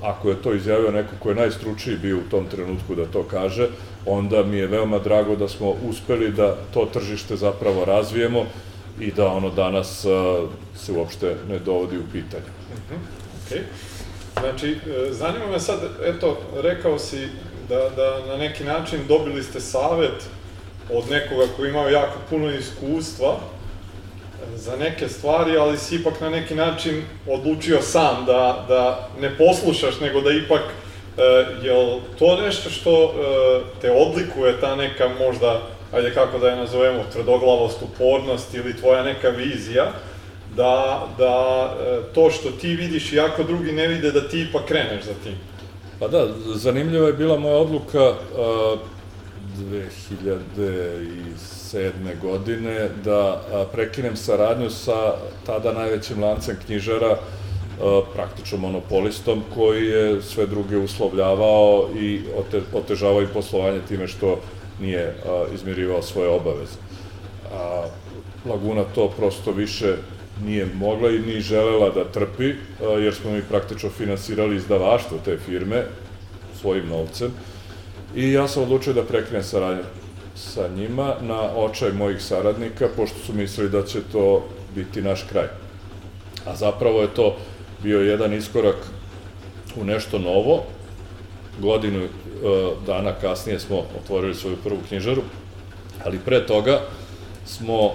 ako 0.02 0.30
je 0.30 0.41
to 0.41 0.54
izjavio 0.54 0.91
neko 0.91 1.15
ko 1.19 1.30
je 1.30 1.36
najstručniji 1.36 1.97
bio 1.97 2.17
u 2.17 2.30
tom 2.32 2.45
trenutku 2.45 2.95
da 2.95 3.06
to 3.06 3.24
kaže, 3.24 3.67
onda 4.06 4.43
mi 4.43 4.58
je 4.58 4.67
veoma 4.67 5.00
drago 5.00 5.36
da 5.36 5.47
smo 5.47 5.76
uspeli 5.89 6.32
da 6.32 6.56
to 6.74 6.86
tržište 6.93 7.36
zapravo 7.36 7.86
razvijemo 7.86 8.45
i 9.00 9.12
da 9.12 9.28
ono 9.28 9.50
danas 9.50 10.06
se 10.76 10.91
uopšte 10.91 11.36
ne 11.50 11.60
dovodi 11.60 11.97
u 11.97 12.04
pitanje. 12.12 12.52
Okay. 13.51 13.61
Znači, 14.39 14.71
e, 14.71 15.13
zanima 15.13 15.47
me 15.47 15.59
sad, 15.59 15.79
eto, 16.05 16.37
rekao 16.61 16.99
si 16.99 17.27
da, 17.69 17.89
da 17.95 18.25
na 18.27 18.37
neki 18.37 18.63
način 18.63 18.99
dobili 19.07 19.43
ste 19.43 19.59
savet 19.59 20.23
od 20.93 21.09
nekoga 21.09 21.45
koji 21.55 21.69
imao 21.69 21.89
jako 21.89 22.19
puno 22.29 22.51
iskustva 22.51 23.29
e, 23.29 24.57
za 24.57 24.75
neke 24.75 25.09
stvari, 25.09 25.57
ali 25.57 25.77
si 25.77 25.95
ipak 25.95 26.21
na 26.21 26.29
neki 26.29 26.55
način 26.55 27.03
odlučio 27.27 27.81
sam 27.81 28.25
da, 28.25 28.65
da 28.67 29.09
ne 29.21 29.37
poslušaš, 29.37 29.99
nego 29.99 30.21
da 30.21 30.31
ipak, 30.31 30.61
e, 31.17 31.45
to 32.19 32.41
nešto 32.41 32.69
što 32.69 33.03
e, 33.03 33.11
te 33.81 33.91
odlikuje, 33.91 34.59
ta 34.61 34.75
neka 34.75 35.09
možda, 35.19 35.61
ajde 35.93 36.13
kako 36.13 36.37
da 36.37 36.49
je 36.49 36.55
nazovemo, 36.55 37.03
tvrdoglavost, 37.11 37.81
upornost 37.81 38.53
ili 38.53 38.77
tvoja 38.77 39.03
neka 39.03 39.29
vizija, 39.29 39.91
da, 40.55 41.07
da 41.17 41.67
e, 41.81 41.99
to 42.13 42.31
što 42.31 42.51
ti 42.51 42.75
vidiš, 42.75 43.13
iako 43.13 43.43
drugi 43.43 43.71
ne 43.71 43.87
vide, 43.87 44.11
da 44.11 44.27
ti 44.27 44.41
ipak 44.41 44.65
kreneš 44.65 45.03
za 45.03 45.13
tim. 45.23 45.35
Pa 45.99 46.07
da, 46.07 46.27
zanimljiva 46.55 47.07
je 47.07 47.13
bila 47.13 47.39
moja 47.39 47.57
odluka 47.57 48.09
uh, 48.09 48.15
2007. 49.69 52.19
godine 52.21 52.89
da 53.03 53.41
prekinem 53.71 54.15
saradnju 54.15 54.69
sa 54.69 55.13
tada 55.45 55.73
najvećim 55.73 56.23
lancem 56.23 56.57
knjižara, 56.65 57.17
praktično 58.13 58.57
monopolistom 58.57 59.43
koji 59.55 59.87
je 59.87 60.21
sve 60.21 60.45
druge 60.45 60.77
uslovljavao 60.77 61.89
i 61.99 62.21
otežavao 62.73 63.21
i 63.21 63.33
poslovanje 63.33 63.79
time 63.87 64.07
što 64.07 64.39
nije 64.81 65.15
izmirivao 65.53 66.01
svoje 66.01 66.29
obaveze. 66.29 66.77
Laguna 68.45 68.83
to 68.95 69.09
prosto 69.17 69.51
više 69.51 69.95
nije 70.45 70.67
mogla 70.75 71.10
i 71.10 71.19
ni 71.19 71.41
želela 71.41 71.89
da 71.89 72.04
trpi, 72.04 72.54
jer 72.99 73.13
smo 73.15 73.32
mi 73.32 73.41
praktično 73.41 73.89
finansirali 73.89 74.56
izdavaštvo 74.56 75.17
te 75.25 75.38
firme 75.38 75.84
svojim 76.62 76.88
novcem 76.88 77.32
i 78.15 78.32
ja 78.32 78.47
sam 78.47 78.63
odlučio 78.63 78.93
da 78.93 79.04
prekrenem 79.04 79.43
saradnju 79.43 79.84
sa 80.36 80.67
njima 80.67 81.15
na 81.21 81.41
očaj 81.56 81.91
mojih 81.91 82.21
saradnika, 82.21 82.88
pošto 82.95 83.19
su 83.25 83.34
mislili 83.34 83.69
da 83.69 83.86
će 83.86 83.99
to 84.12 84.43
biti 84.75 85.01
naš 85.01 85.25
kraj. 85.30 85.47
A 86.45 86.56
zapravo 86.56 87.01
je 87.01 87.13
to 87.13 87.38
bio 87.84 87.99
jedan 87.99 88.34
iskorak 88.34 88.75
u 89.75 89.84
nešto 89.84 90.19
novo. 90.19 90.63
Godinu 91.60 92.04
e, 92.04 92.10
dana 92.86 93.13
kasnije 93.21 93.60
smo 93.60 93.84
otvorili 94.04 94.36
svoju 94.36 94.58
prvu 94.63 94.77
knjižaru, 94.88 95.21
ali 96.06 96.19
pre 96.25 96.45
toga 96.45 96.82
smo 97.45 97.86
e, 97.86 97.91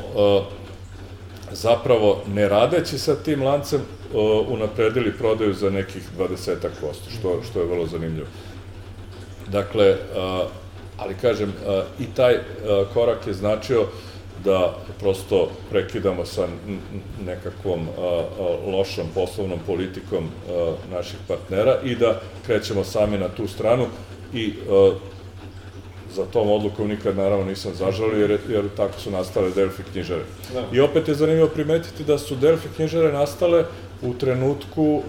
zapravo 1.53 2.23
ne 2.35 2.49
radeći 2.49 2.99
sa 2.99 3.15
tim 3.15 3.43
lancem 3.43 3.81
uh, 3.81 4.49
unapredili 4.49 5.13
prodaju 5.13 5.55
za 5.55 5.71
nekih 5.71 6.03
20% 6.19 6.57
što, 7.19 7.43
što 7.51 7.61
je 7.61 7.67
vrlo 7.67 7.87
zanimljivo. 7.87 8.27
Dakle, 9.49 9.91
uh, 9.91 9.97
ali 10.99 11.15
kažem, 11.15 11.49
uh, 11.49 11.85
i 12.01 12.07
taj 12.15 12.39
korak 12.95 13.27
je 13.27 13.35
značio 13.35 13.87
da 14.45 14.77
prosto 15.01 15.51
prekidamo 15.71 16.25
sa 16.25 16.47
nekakvom 17.25 17.89
lošom 18.67 19.07
poslovnom 19.15 19.59
politikom 19.67 20.29
naših 20.91 21.19
partnera 21.29 21.79
i 21.85 21.95
da 21.95 22.21
krećemo 22.47 22.85
sami 22.85 23.19
na 23.19 23.29
tu 23.29 23.49
stranu 23.49 23.87
i 24.35 24.53
za 26.17 26.25
tom 26.25 26.51
odlukom 26.51 26.89
nikad 26.89 27.17
naravno 27.17 27.45
nisam 27.45 27.73
zažalio, 27.75 28.21
jer, 28.21 28.39
jer 28.49 28.65
tako 28.77 29.01
su 29.01 29.11
nastale 29.11 29.51
Delfi 29.51 29.83
knjižare. 29.93 30.23
Da. 30.55 30.65
I 30.73 30.81
opet 30.81 31.09
je 31.09 31.15
zanimljivo 31.15 31.49
primetiti 31.49 32.05
da 32.05 32.19
su 32.19 32.37
Delfi 32.37 32.69
knjižare 32.77 33.13
nastale 33.13 33.65
u 34.03 34.15
trenutku 34.15 34.85
uh, 34.85 35.03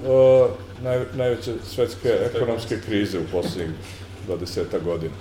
naj, 0.84 1.00
najveće 1.16 1.54
svetske 1.64 2.10
ekonomske 2.34 2.78
krize 2.86 3.20
u 3.20 3.32
poslednjih 3.32 3.78
20 4.28 4.84
godina. 4.84 5.14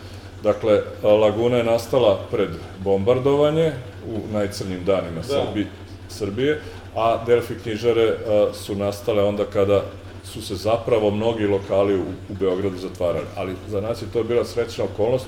Dakle, 0.42 0.83
Laguna 1.03 1.57
je 1.57 1.64
nastala 1.64 2.20
pred 2.31 2.49
bombardovanje 2.79 3.72
u 4.07 4.33
najcrnjim 4.33 4.85
danima 4.85 5.20
da. 5.20 5.22
Srbi, 5.22 5.66
Srbije, 6.09 6.61
a 6.94 7.25
Delfi 7.27 7.55
knjižare 7.62 8.09
uh, 8.09 8.55
su 8.57 8.75
nastale 8.75 9.22
onda 9.22 9.44
kada 9.44 9.83
su 10.25 10.42
se 10.42 10.55
zapravo 10.55 11.11
mnogi 11.11 11.46
lokali 11.46 11.94
u, 11.94 12.03
u 12.03 12.35
Beogradu 12.40 12.79
zatvarali. 12.79 13.27
Ali 13.37 13.55
za 13.68 13.81
nas 13.81 14.03
je 14.03 14.07
to 14.12 14.25
bila 14.25 14.44
srećna 14.44 14.85
okolnost, 14.85 15.27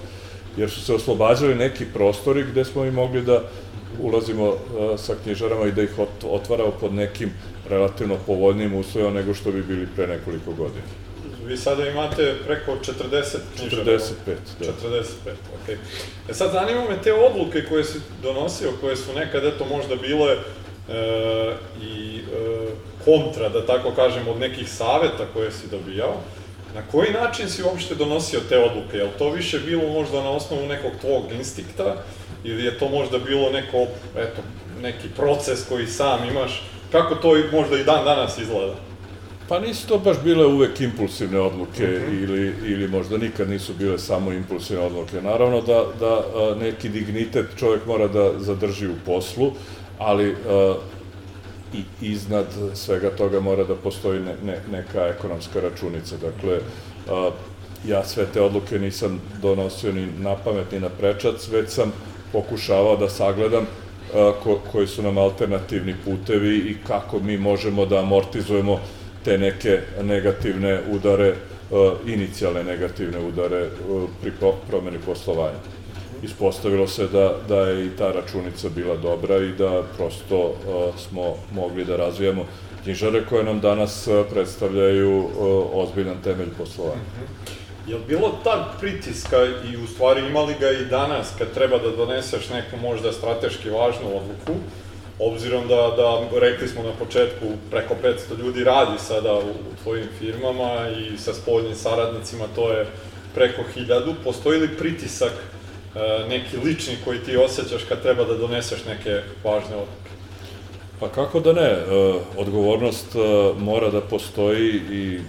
jer 0.59 0.71
su 0.71 0.81
se 0.81 0.94
oslobađali 0.94 1.55
neki 1.55 1.85
prostori 1.94 2.44
gde 2.51 2.64
smo 2.64 2.85
i 2.85 2.90
mogli 2.90 3.23
da 3.23 3.42
ulazimo 4.01 4.49
uh, 4.49 4.57
sa 4.97 5.14
knjižarama 5.23 5.66
i 5.66 5.73
da 5.73 5.83
ih 5.83 5.90
otvaramo 6.25 6.71
pod 6.81 6.94
nekim 6.94 7.31
relativno 7.68 8.16
povoljnim 8.27 8.75
uslovima 8.75 9.11
nego 9.11 9.35
što 9.35 9.53
bi 9.53 9.62
bili 9.62 9.88
pre 9.97 10.07
nekoliko 10.07 10.53
godina. 10.53 10.85
Vi 11.44 11.57
sada 11.57 11.88
imate 11.88 12.35
preko 12.47 12.73
40 12.73 13.38
knjižara. 13.57 13.85
45, 13.85 13.99
da. 14.61 14.66
45, 14.66 15.07
okej. 15.62 15.75
Okay. 15.75 15.79
E 16.31 16.35
sad 16.35 16.53
zanima 16.53 16.85
me 16.88 17.03
te 17.03 17.12
odluke 17.12 17.64
koje 17.68 17.85
si 17.85 17.99
donosio, 18.23 18.73
koje 18.81 18.97
su 18.97 19.12
nekad 19.14 19.44
eto 19.44 19.64
možda 19.64 19.97
bile 19.97 20.33
e, 20.33 21.55
i 21.83 22.18
e, 22.18 22.66
kontra, 23.05 23.49
da 23.49 23.66
tako 23.66 23.90
kažem, 23.90 24.29
od 24.29 24.40
nekih 24.40 24.73
saveta 24.73 25.27
koje 25.33 25.53
si 25.53 25.68
dobijao. 25.71 26.14
Na 26.74 26.83
koji 26.90 27.12
način 27.12 27.48
si 27.48 27.62
uopšte 27.62 27.94
donosio 27.94 28.40
te 28.48 28.59
odluke? 28.59 28.96
Je 28.96 29.04
li 29.04 29.11
to 29.18 29.31
više 29.31 29.59
bilo 29.59 29.88
možda 29.92 30.22
na 30.22 30.31
osnovu 30.31 30.66
nekog 30.66 30.92
tvog 31.00 31.24
instikta 31.38 31.96
ili 32.44 32.64
je 32.64 32.78
to 32.78 32.88
možda 32.88 33.18
bilo 33.18 33.50
neko, 33.50 33.87
eto, 34.16 34.42
neki 34.83 35.09
proces 35.16 35.68
koji 35.68 35.87
sam 35.87 36.28
imaš? 36.28 36.62
Kako 36.92 37.14
to 37.14 37.35
možda 37.52 37.78
i 37.78 37.85
dan 37.85 38.04
danas 38.04 38.38
izgleda? 38.38 38.74
Pa 39.48 39.61
nisu 39.61 39.88
to 39.88 39.98
baš 39.98 40.16
bile 40.24 40.46
uvek 40.46 40.81
impulsivne 40.81 41.40
odluke 41.40 41.83
mhm. 41.83 42.12
-huh. 42.12 42.22
ili, 42.22 42.54
ili 42.64 42.88
možda 42.88 43.18
nikad 43.18 43.50
nisu 43.50 43.72
bile 43.74 43.98
samo 43.98 44.33
impulsivne 44.33 44.85
odluke. 44.85 45.22
Naravno 45.22 45.61
da, 45.61 45.85
da 46.00 46.24
neki 46.54 46.88
dignitet 46.88 47.46
čovjek 47.59 47.87
mora 47.87 48.09
da 48.09 48.38
zadrži 48.38 48.87
u 48.87 48.94
poslu, 49.07 49.52
ali 49.98 50.37
i 51.74 52.07
iznad 52.07 52.46
svega 52.74 53.11
toga 53.11 53.40
mora 53.40 53.64
da 53.64 53.74
postoji 53.74 54.20
ne, 54.20 54.35
ne, 54.44 54.61
neka 54.72 55.07
ekonomska 55.07 55.61
računica. 55.61 56.16
Dakle, 56.16 56.59
a, 57.11 57.31
ja 57.87 58.04
sve 58.04 58.26
te 58.33 58.40
odluke 58.40 58.78
nisam 58.78 59.20
donosio 59.42 59.92
ni 59.92 60.07
na 60.18 60.37
pamet 60.37 60.72
ni 60.72 60.81
na 60.81 60.88
prečac, 60.88 61.48
već 61.48 61.70
sam 61.70 61.92
pokušavao 62.33 62.96
da 62.96 63.09
sagledam 63.09 63.66
a, 64.14 64.33
ko, 64.42 64.61
koji 64.72 64.87
su 64.87 65.02
nam 65.02 65.18
alternativni 65.18 65.94
putevi 66.04 66.57
i 66.57 66.76
kako 66.87 67.18
mi 67.18 67.38
možemo 67.38 67.87
da 67.87 67.98
amortizujemo 67.98 68.81
te 69.24 69.38
neke 69.38 69.81
negativne 70.02 70.81
udare, 70.90 71.35
a, 71.72 71.94
inicijalne 72.07 72.64
negativne 72.64 73.18
udare 73.18 73.68
pri 74.22 74.33
promeni 74.68 74.98
poslovanja 75.07 75.78
ispostavilo 76.22 76.88
se 76.88 77.07
da, 77.07 77.35
da 77.48 77.61
je 77.61 77.87
i 77.87 77.90
ta 77.90 78.12
računica 78.12 78.68
bila 78.68 78.96
dobra 78.96 79.37
i 79.37 79.52
da 79.52 79.83
prosto 79.96 80.38
uh, 80.38 80.54
smo 81.09 81.35
mogli 81.52 81.85
da 81.85 81.96
razvijamo 81.96 82.44
knjižare 82.83 83.24
koje 83.28 83.44
nam 83.44 83.61
danas 83.61 84.07
uh, 84.07 84.26
predstavljaju 84.31 85.18
uh, 85.18 85.31
ozbiljan 85.72 86.22
temelj 86.24 86.48
poslovanja. 86.59 87.02
-hmm. 87.02 87.90
Je 87.90 87.94
li 87.94 88.02
bilo 88.09 88.38
tad 88.44 88.81
pritiska 88.81 89.37
i 89.44 89.76
u 89.76 89.87
stvari 89.87 90.26
imali 90.26 90.54
ga 90.61 90.70
i 90.70 90.85
danas 90.85 91.33
kad 91.38 91.54
treba 91.54 91.78
da 91.78 91.90
doneseš 91.90 92.48
neku 92.48 92.76
možda 92.76 93.12
strateški 93.12 93.70
važnu 93.70 94.07
odluku, 94.07 94.61
obzirom 95.18 95.68
da, 95.68 95.94
da 95.96 96.38
rekli 96.40 96.68
smo 96.68 96.83
na 96.83 96.92
početku 96.98 97.46
preko 97.70 97.94
500 98.02 98.38
ljudi 98.38 98.64
radi 98.64 98.98
sada 98.98 99.35
u, 99.35 99.50
u 99.50 99.83
tvojim 99.83 100.07
firmama 100.18 100.88
i 100.98 101.18
sa 101.18 101.35
spoljnim 101.35 101.74
saradnicima 101.74 102.44
to 102.54 102.72
je 102.72 102.87
preko 103.35 103.62
1000, 103.76 104.14
postoji 104.24 104.61
li 104.61 104.76
pritisak 104.78 105.33
E, 105.33 105.67
neki 106.29 106.57
lični 106.64 106.96
koji 107.05 107.18
ti 107.18 107.37
osjećaš 107.37 107.83
kad 107.88 108.03
treba 108.03 108.24
da 108.24 108.37
doneseš 108.37 108.85
neke 108.85 109.20
važne 109.44 109.77
odluke? 109.77 110.11
Pa 111.01 111.09
kako 111.09 111.40
da 111.40 111.53
ne, 111.53 111.70
e, 111.70 111.85
odgovornost 112.37 113.14
e, 113.14 113.18
mora 113.59 113.90
da 113.90 114.01
postoji 114.01 114.81
i 114.90 115.20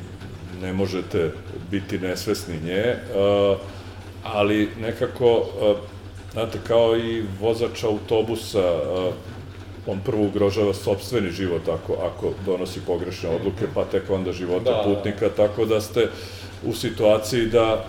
ne 0.62 0.74
možete 0.74 1.32
biti 1.72 2.00
nesvesni 2.00 2.60
nje, 2.64 2.96
ali 4.24 4.70
nekako, 4.82 5.46
znate, 6.34 6.60
kao 6.68 6.98
i 6.98 7.24
vozač 7.42 7.84
autobusa, 7.84 8.74
on 9.88 10.00
prvo 10.06 10.24
ugrožava 10.24 10.74
sobstveni 10.74 11.32
život 11.32 11.62
ako, 11.68 11.94
ako 11.94 12.34
donosi 12.46 12.80
pogrešne 12.88 13.30
odluke, 13.30 13.66
pa 13.74 13.86
tek 13.86 14.10
onda 14.10 14.32
života 14.32 14.72
da, 14.72 14.84
putnika, 14.84 15.30
da. 15.30 15.36
tako 15.36 15.66
da 15.66 15.82
ste 15.82 16.08
u 16.66 16.74
situaciji 16.74 17.46
da 17.46 17.86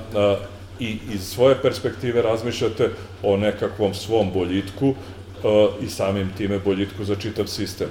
i 0.81 0.99
iz 1.15 1.23
svoje 1.23 1.55
perspektive 1.63 2.23
razmišljate 2.23 2.91
o 3.23 3.37
nekakvom 3.37 3.95
svom 3.95 4.33
boljitku 4.33 4.89
uh, 4.89 4.95
i 5.83 5.89
samim 5.89 6.31
time 6.37 6.59
boljitku 6.59 7.05
za 7.05 7.15
čitav 7.15 7.47
sistem. 7.47 7.89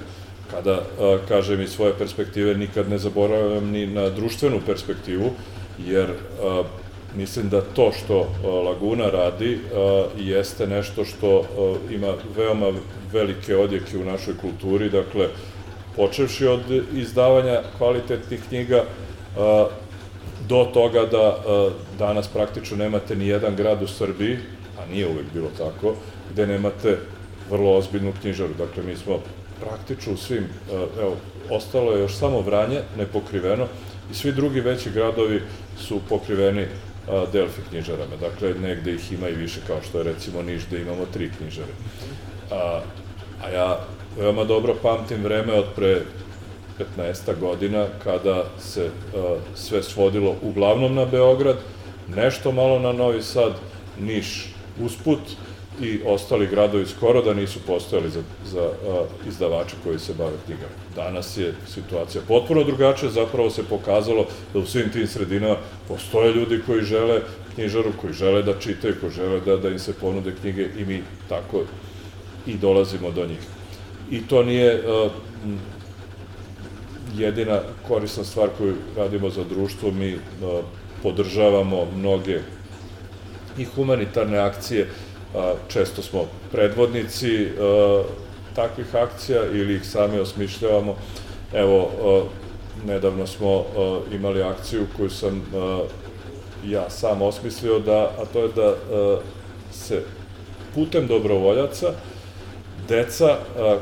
Kada 0.50 0.72
uh, 0.72 1.20
kažem 1.28 1.60
iz 1.60 1.70
svoje 1.70 1.94
perspektive, 1.98 2.54
nikad 2.54 2.90
ne 2.90 2.98
zaboravljam 2.98 3.70
ni 3.70 3.86
na 3.86 4.08
društvenu 4.08 4.60
perspektivu, 4.66 5.30
jer 5.86 6.10
uh, 6.10 6.66
mislim 7.16 7.48
da 7.48 7.60
to 7.60 7.92
što 7.92 8.28
Laguna 8.64 9.10
radi 9.10 9.58
jeste 10.18 10.66
nešto 10.66 11.04
što 11.04 11.44
ima 11.90 12.14
veoma 12.36 12.72
velike 13.12 13.56
odjeke 13.56 13.98
u 13.98 14.04
našoj 14.04 14.34
kulturi, 14.36 14.90
dakle, 14.90 15.28
počevši 15.96 16.46
od 16.46 16.60
izdavanja 16.94 17.62
kvalitetnih 17.78 18.40
knjiga, 18.48 18.84
do 20.50 20.64
toga 20.74 21.06
da 21.06 21.28
uh, 21.28 21.72
danas 21.98 22.28
praktično 22.28 22.76
nemate 22.76 23.16
ni 23.16 23.26
jedan 23.26 23.56
grad 23.56 23.82
u 23.82 23.88
Srbiji, 23.88 24.38
a 24.78 24.86
nije 24.86 25.06
uvek 25.06 25.26
bilo 25.34 25.48
tako, 25.58 25.94
gde 26.32 26.46
nemate 26.46 26.98
vrlo 27.50 27.76
ozbiljnu 27.76 28.12
knjižaru. 28.20 28.54
Dakle, 28.58 28.82
mi 28.82 28.96
smo 28.96 29.18
praktično 29.60 30.12
u 30.12 30.16
svim, 30.16 30.44
uh, 30.44 30.80
evo, 31.00 31.16
ostalo 31.50 31.92
je 31.92 32.00
još 32.00 32.16
samo 32.16 32.40
Vranje, 32.40 32.80
nepokriveno, 32.98 33.66
i 34.10 34.14
svi 34.14 34.32
drugi 34.32 34.60
veći 34.60 34.90
gradovi 34.90 35.42
su 35.78 36.00
pokriveni 36.08 36.62
uh, 36.62 37.32
Delfi 37.32 37.60
knjižarama. 37.70 38.16
Dakle, 38.20 38.54
negde 38.54 38.94
ih 38.94 39.12
ima 39.12 39.28
i 39.28 39.34
više, 39.34 39.60
kao 39.66 39.78
što 39.88 39.98
je 39.98 40.04
recimo 40.04 40.42
Niš, 40.42 40.66
gde 40.66 40.80
imamo 40.80 41.06
tri 41.12 41.30
knjižare. 41.38 41.72
A, 42.50 42.80
a 43.44 43.50
ja 43.50 43.80
veoma 44.18 44.44
dobro 44.44 44.74
pamtim 44.82 45.22
vreme 45.22 45.52
od 45.52 45.66
pre 45.76 46.02
15 46.96 47.40
godina 47.40 47.86
kada 48.04 48.44
se 48.58 48.84
uh, 48.84 49.22
sve 49.54 49.82
svodilo 49.82 50.34
uglavnom 50.42 50.94
na 50.94 51.04
Beograd, 51.04 51.56
nešto 52.08 52.52
malo 52.52 52.78
na 52.78 52.92
Novi 52.92 53.22
Sad, 53.22 53.52
Niš 54.00 54.54
usput 54.84 55.18
i 55.82 56.00
ostali 56.06 56.46
gradovi 56.46 56.86
skoro 56.86 57.22
da 57.22 57.34
nisu 57.34 57.58
postojali 57.66 58.10
za, 58.10 58.22
za 58.44 58.62
a, 58.62 59.04
izdavače 59.28 59.76
koji 59.84 59.98
se 59.98 60.14
bave 60.14 60.36
knjigama. 60.44 60.72
Danas 60.96 61.36
je 61.36 61.54
situacija 61.68 62.22
potpuno 62.28 62.64
drugačija, 62.64 63.10
zapravo 63.10 63.50
se 63.50 63.62
pokazalo 63.64 64.26
da 64.52 64.58
u 64.58 64.66
svim 64.66 64.92
tim 64.92 65.06
sredinama 65.06 65.56
postoje 65.88 66.34
ljudi 66.34 66.60
koji 66.66 66.82
žele 66.82 67.20
knjižaru, 67.54 67.92
koji 68.00 68.12
žele 68.12 68.42
da 68.42 68.58
čitaju, 68.58 68.94
koji 69.00 69.12
žele 69.12 69.40
da, 69.40 69.56
da 69.56 69.68
im 69.68 69.78
se 69.78 69.92
ponude 69.92 70.34
knjige 70.40 70.68
i 70.78 70.84
mi 70.84 71.02
tako 71.28 71.62
i 72.46 72.54
dolazimo 72.54 73.10
do 73.10 73.26
njih. 73.26 73.40
I 74.10 74.26
to 74.28 74.42
nije 74.42 74.82
a, 74.86 75.08
jedina 77.16 77.60
korisna 77.88 78.24
stvar 78.24 78.48
koju 78.58 78.74
radimo 78.96 79.30
za 79.30 79.44
društvo, 79.44 79.90
mi 79.90 80.12
a, 80.14 80.18
podržavamo 81.02 81.86
mnoge 81.96 82.40
i 83.58 83.64
humanitarne 83.64 84.38
akcije, 84.38 84.88
često 85.68 86.02
smo 86.02 86.24
predvodnici 86.52 87.48
takvih 88.54 88.94
akcija 88.94 89.42
ili 89.52 89.74
ih 89.74 89.86
sami 89.86 90.18
osmišljavamo. 90.18 90.96
Evo, 91.54 91.90
nedavno 92.86 93.26
smo 93.26 93.64
imali 94.12 94.42
akciju 94.42 94.86
koju 94.96 95.10
sam 95.10 95.42
ja 96.66 96.90
sam 96.90 97.22
osmislio, 97.22 97.78
da, 97.78 97.98
a 97.98 98.24
to 98.32 98.42
je 98.42 98.48
da 98.48 98.74
se 99.72 100.02
putem 100.74 101.06
dobrovoljaca 101.06 101.92
deca 102.88 103.36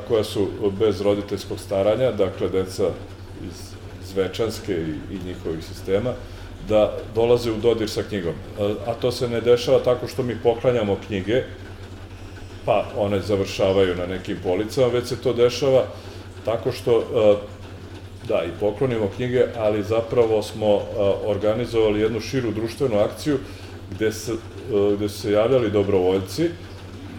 koja 0.08 0.24
su 0.24 0.48
bez 0.78 1.00
roditeljskog 1.00 1.60
staranja, 1.60 2.12
dakle 2.12 2.48
deca 2.48 2.90
iz 3.46 3.78
Zvečanske 4.12 4.72
i, 4.72 5.14
i 5.14 5.18
njihovih 5.26 5.64
sistema, 5.64 6.12
da 6.68 6.92
dolaze 7.14 7.50
u 7.52 7.56
dodir 7.56 7.90
sa 7.90 8.02
knjigom. 8.02 8.34
A 8.86 8.94
to 8.94 9.12
se 9.12 9.28
ne 9.28 9.40
dešava 9.40 9.78
tako 9.78 10.08
što 10.08 10.22
mi 10.22 10.36
poklanjamo 10.42 10.96
knjige, 11.06 11.42
pa 12.64 12.84
one 12.96 13.20
završavaju 13.20 13.96
na 13.96 14.06
nekim 14.06 14.36
policama, 14.42 14.86
već 14.86 15.06
se 15.06 15.16
to 15.16 15.32
dešava 15.32 15.84
tako 16.44 16.72
što, 16.72 17.04
da, 18.28 18.44
i 18.44 18.60
poklonimo 18.60 19.08
knjige, 19.16 19.44
ali 19.56 19.82
zapravo 19.82 20.42
smo 20.42 20.80
organizovali 21.24 22.00
jednu 22.00 22.20
širu 22.20 22.52
društvenu 22.52 22.98
akciju 22.98 23.38
gde, 23.90 24.12
se, 24.12 24.32
gde 24.96 25.08
su 25.08 25.18
se 25.18 25.32
javljali 25.32 25.70
dobrovoljci, 25.70 26.50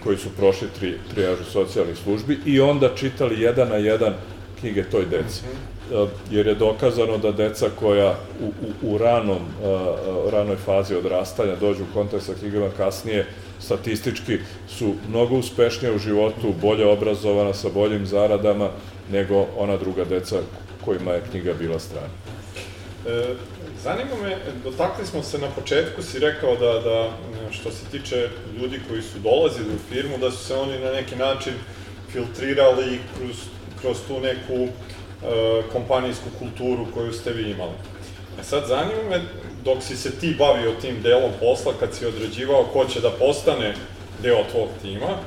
koji 0.04 0.18
su 0.18 0.30
prošli 0.38 0.68
tri, 0.80 0.98
trijažu 1.14 1.44
socijalnih 1.44 1.98
službi 1.98 2.40
i 2.46 2.60
onda 2.60 2.96
čitali 2.96 3.42
jedan 3.42 3.70
na 3.70 3.76
jedan 3.76 4.14
knjige 4.60 4.84
toj 4.84 5.06
deci. 5.06 5.42
Eh, 5.92 6.08
jer 6.32 6.48
je 6.48 6.56
dokazano 6.56 7.18
da 7.18 7.32
deca 7.32 7.70
koja 7.80 8.16
u, 8.42 8.46
u, 8.46 8.94
u 8.94 8.98
ranom, 8.98 9.38
uh, 9.38 10.32
ranoj 10.32 10.56
fazi 10.56 10.96
odrastanja 10.96 11.56
dođu 11.56 11.84
u 11.84 11.94
kontakt 11.94 12.24
sa 12.24 12.34
knjigama 12.40 12.70
kasnije, 12.78 13.26
statistički 13.60 14.38
su 14.68 14.94
mnogo 15.08 15.36
uspešnije 15.36 15.96
u 15.96 16.00
životu, 16.00 16.54
bolje 16.62 16.86
obrazovana, 16.86 17.54
sa 17.54 17.70
boljim 17.70 18.06
zaradama, 18.06 18.70
nego 19.12 19.46
ona 19.58 19.78
druga 19.78 20.06
deca 20.06 20.36
kojima 20.86 21.12
je 21.12 21.24
knjiga 21.32 21.54
bila 21.54 21.80
strana. 21.80 22.14
E, 23.08 23.36
zanima 23.84 24.16
me, 24.24 24.38
dotakli 24.64 25.06
smo 25.06 25.24
se 25.24 25.38
na 25.38 25.48
početku, 25.48 26.02
si 26.04 26.20
rekao 26.20 26.56
da, 26.56 26.80
da 26.80 27.10
što 27.52 27.72
se 27.72 27.86
tiče 27.92 28.30
ljudi 28.62 28.80
koji 28.90 29.02
su 29.02 29.20
dolazili 29.20 29.76
u 29.76 29.94
firmu, 29.94 30.18
da 30.18 30.32
su 30.32 30.46
se 30.46 30.56
oni 30.56 30.80
na 30.80 30.92
neki 30.92 31.16
način 31.16 31.54
filtrirali 32.12 33.00
kroz, 33.18 33.36
kroz 33.82 33.98
tu 34.08 34.20
neku 34.20 34.68
E, 34.68 34.99
kompanijsku 35.72 36.26
kulturu 36.40 36.86
koju 36.94 37.14
ste 37.14 37.32
vi 37.34 37.52
imali. 37.52 37.74
E 38.40 38.44
sad, 38.44 38.64
zanima 38.68 39.10
me, 39.10 39.22
dok 39.66 39.84
si 39.84 39.98
se 39.98 40.12
ti 40.12 40.36
bavio 40.40 40.72
tim 40.82 41.02
delom 41.02 41.32
posla, 41.40 41.74
kad 41.80 41.94
si 41.94 42.06
određivao 42.06 42.64
ko 42.64 42.86
će 42.86 43.02
da 43.02 43.10
postane 43.10 43.76
deo 44.24 44.44
tvog 44.52 44.68
tima, 44.82 45.18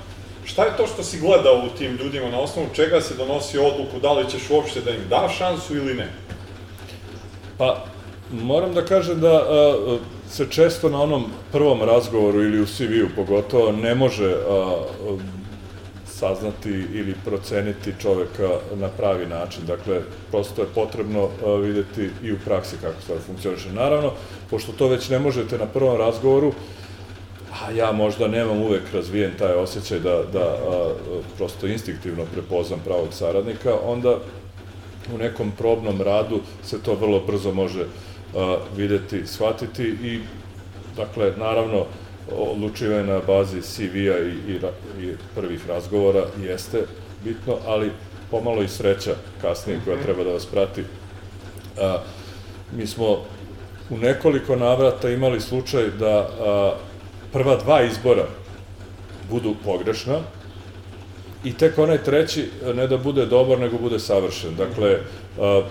šta 0.44 0.64
je 0.64 0.76
to 0.76 0.86
što 0.86 1.02
si 1.02 1.20
gledao 1.20 1.64
u 1.66 1.78
tim 1.78 1.96
ljudima, 1.96 2.30
na 2.30 2.40
osnovu 2.40 2.68
čega 2.74 3.00
si 3.00 3.16
donosi 3.16 3.58
odluku, 3.58 4.00
da 4.02 4.12
li 4.12 4.30
ćeš 4.30 4.50
uopšte 4.50 4.80
da 4.80 4.90
im 4.90 5.08
daš 5.10 5.38
šansu 5.38 5.76
ili 5.76 5.94
ne? 5.94 6.08
Pa, 7.58 7.84
moram 8.32 8.74
da 8.74 8.84
kažem 8.84 9.20
da 9.20 9.32
a, 9.32 9.98
se 10.28 10.46
često 10.50 10.88
na 10.88 11.02
onom 11.02 11.24
prvom 11.52 11.82
razgovoru 11.82 12.42
ili 12.42 12.60
u 12.60 12.66
CV-u 12.66 13.08
pogotovo 13.16 13.72
ne 13.72 13.94
može 13.94 14.34
a, 14.48 14.76
saznati 16.22 16.70
ili 16.70 17.14
proceniti 17.24 17.94
čoveka 18.02 18.48
na 18.74 18.88
pravi 18.88 19.26
način. 19.26 19.66
Dakle, 19.66 20.00
prosto 20.30 20.62
je 20.62 20.68
potrebno 20.74 21.28
videti 21.62 22.10
i 22.22 22.32
u 22.32 22.38
praksi 22.44 22.76
kako 22.82 23.00
stvar 23.02 23.18
funkcioniše. 23.26 23.72
Naravno, 23.72 24.12
pošto 24.50 24.72
to 24.72 24.88
već 24.88 25.08
ne 25.08 25.18
možete 25.18 25.58
na 25.58 25.66
prvom 25.66 25.96
razgovoru, 25.98 26.52
a 27.52 27.70
ja 27.70 27.92
možda 27.92 28.28
nemam 28.28 28.62
uvek 28.62 28.82
razvijen 28.94 29.32
taj 29.38 29.54
osjećaj 29.54 29.98
da, 30.00 30.22
da 30.32 30.44
a, 30.44 30.94
prosto 31.36 31.66
instinktivno 31.66 32.24
prepoznam 32.32 32.80
pravog 32.84 33.08
saradnika, 33.12 33.74
onda 33.84 34.18
u 35.14 35.18
nekom 35.18 35.52
probnom 35.58 36.02
radu 36.02 36.40
se 36.64 36.82
to 36.82 36.94
vrlo 36.94 37.20
brzo 37.26 37.52
može 37.52 37.84
a, 37.84 38.56
videti, 38.76 39.26
shvatiti 39.26 39.82
i 39.82 40.20
dakle, 40.96 41.32
naravno, 41.36 41.86
odlučivanje 42.30 43.02
na 43.02 43.20
bazi 43.26 43.60
CV-a 43.62 44.18
i, 44.18 44.52
i, 44.52 44.60
i 45.04 45.14
prvih 45.34 45.68
razgovora 45.68 46.24
jeste 46.42 46.82
bitno, 47.24 47.56
ali 47.66 47.90
pomalo 48.30 48.62
i 48.62 48.68
sreća 48.68 49.14
kasnije 49.40 49.80
koja 49.84 49.96
mhm. 49.96 50.04
treba 50.04 50.24
da 50.24 50.30
vas 50.30 50.46
prati. 50.46 50.84
A, 51.80 51.98
mi 52.76 52.86
smo 52.86 53.08
u 53.90 53.98
nekoliko 53.98 54.56
navrata 54.56 55.10
imali 55.10 55.40
slučaj 55.40 55.90
da 55.90 56.18
a, 56.18 56.74
prva 57.32 57.56
dva 57.56 57.82
izbora 57.82 58.26
budu 59.30 59.54
pogrešna 59.64 60.18
i 61.44 61.52
tek 61.52 61.78
onaj 61.78 61.98
treći 61.98 62.48
ne 62.74 62.86
da 62.86 62.98
bude 62.98 63.26
dobar, 63.26 63.58
nego 63.58 63.78
bude 63.78 63.98
savršen. 63.98 64.56
Dakle, 64.56 64.98
a, 65.40 65.62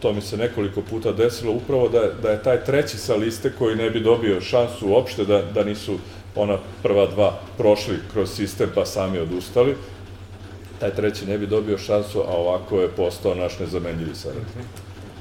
to 0.00 0.12
mi 0.12 0.20
se 0.20 0.36
nekoliko 0.36 0.82
puta 0.82 1.12
desilo, 1.12 1.52
upravo 1.52 1.88
da, 1.88 2.00
da 2.22 2.30
je 2.30 2.42
taj 2.42 2.64
treći 2.64 2.98
sa 2.98 3.14
liste 3.14 3.52
koji 3.58 3.76
ne 3.76 3.90
bi 3.90 4.00
dobio 4.00 4.40
šansu 4.40 4.88
uopšte, 4.88 5.24
da, 5.24 5.42
da 5.42 5.64
nisu 5.64 5.98
ona 6.34 6.58
prva 6.82 7.06
dva 7.06 7.40
prošli 7.58 7.98
kroz 8.12 8.30
sistem 8.30 8.70
pa 8.74 8.86
sami 8.86 9.18
odustali, 9.18 9.76
taj 10.80 10.90
treći 10.90 11.26
ne 11.26 11.38
bi 11.38 11.46
dobio 11.46 11.78
šansu, 11.78 12.20
a 12.20 12.30
ovako 12.30 12.80
je 12.80 12.88
postao 12.88 13.34
naš 13.34 13.58
nezamenljivi 13.58 14.14
saradnik. 14.14 14.46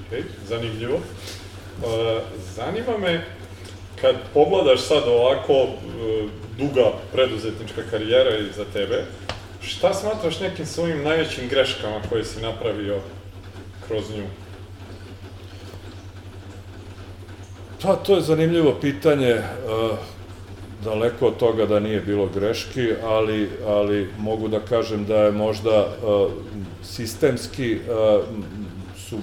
Ok, 0.07 0.17
zanimljivo. 0.47 0.95
Uh, 0.95 2.21
zanima 2.55 2.97
me, 2.97 3.25
kad 4.01 4.15
pogledaš 4.33 4.81
sad 4.81 5.03
ovako 5.07 5.53
uh, 5.63 5.69
duga 6.57 6.91
preduzetnička 7.13 7.81
karijera 7.91 8.31
za 8.57 8.65
tebe, 8.73 9.05
šta 9.61 9.93
smatraš 9.93 10.39
nekim 10.39 10.65
svojim 10.65 11.03
najvećim 11.03 11.47
greškama 11.49 12.01
koje 12.09 12.25
si 12.25 12.41
napravio 12.41 12.99
kroz 13.87 14.03
nju? 14.09 14.25
Pa, 17.81 17.95
to 17.95 18.15
je 18.15 18.21
zanimljivo 18.21 18.75
pitanje, 18.81 19.27
e, 19.27 19.43
daleko 20.83 21.27
od 21.27 21.37
toga 21.37 21.65
da 21.65 21.79
nije 21.79 22.01
bilo 22.01 22.27
greški, 22.35 22.89
ali, 23.03 23.49
ali 23.67 24.09
mogu 24.17 24.47
da 24.47 24.59
kažem 24.59 25.05
da 25.05 25.15
je 25.15 25.31
možda 25.31 25.71
e, 25.71 25.85
sistemski 26.83 27.73
e, 27.73 27.79
su 28.97 29.17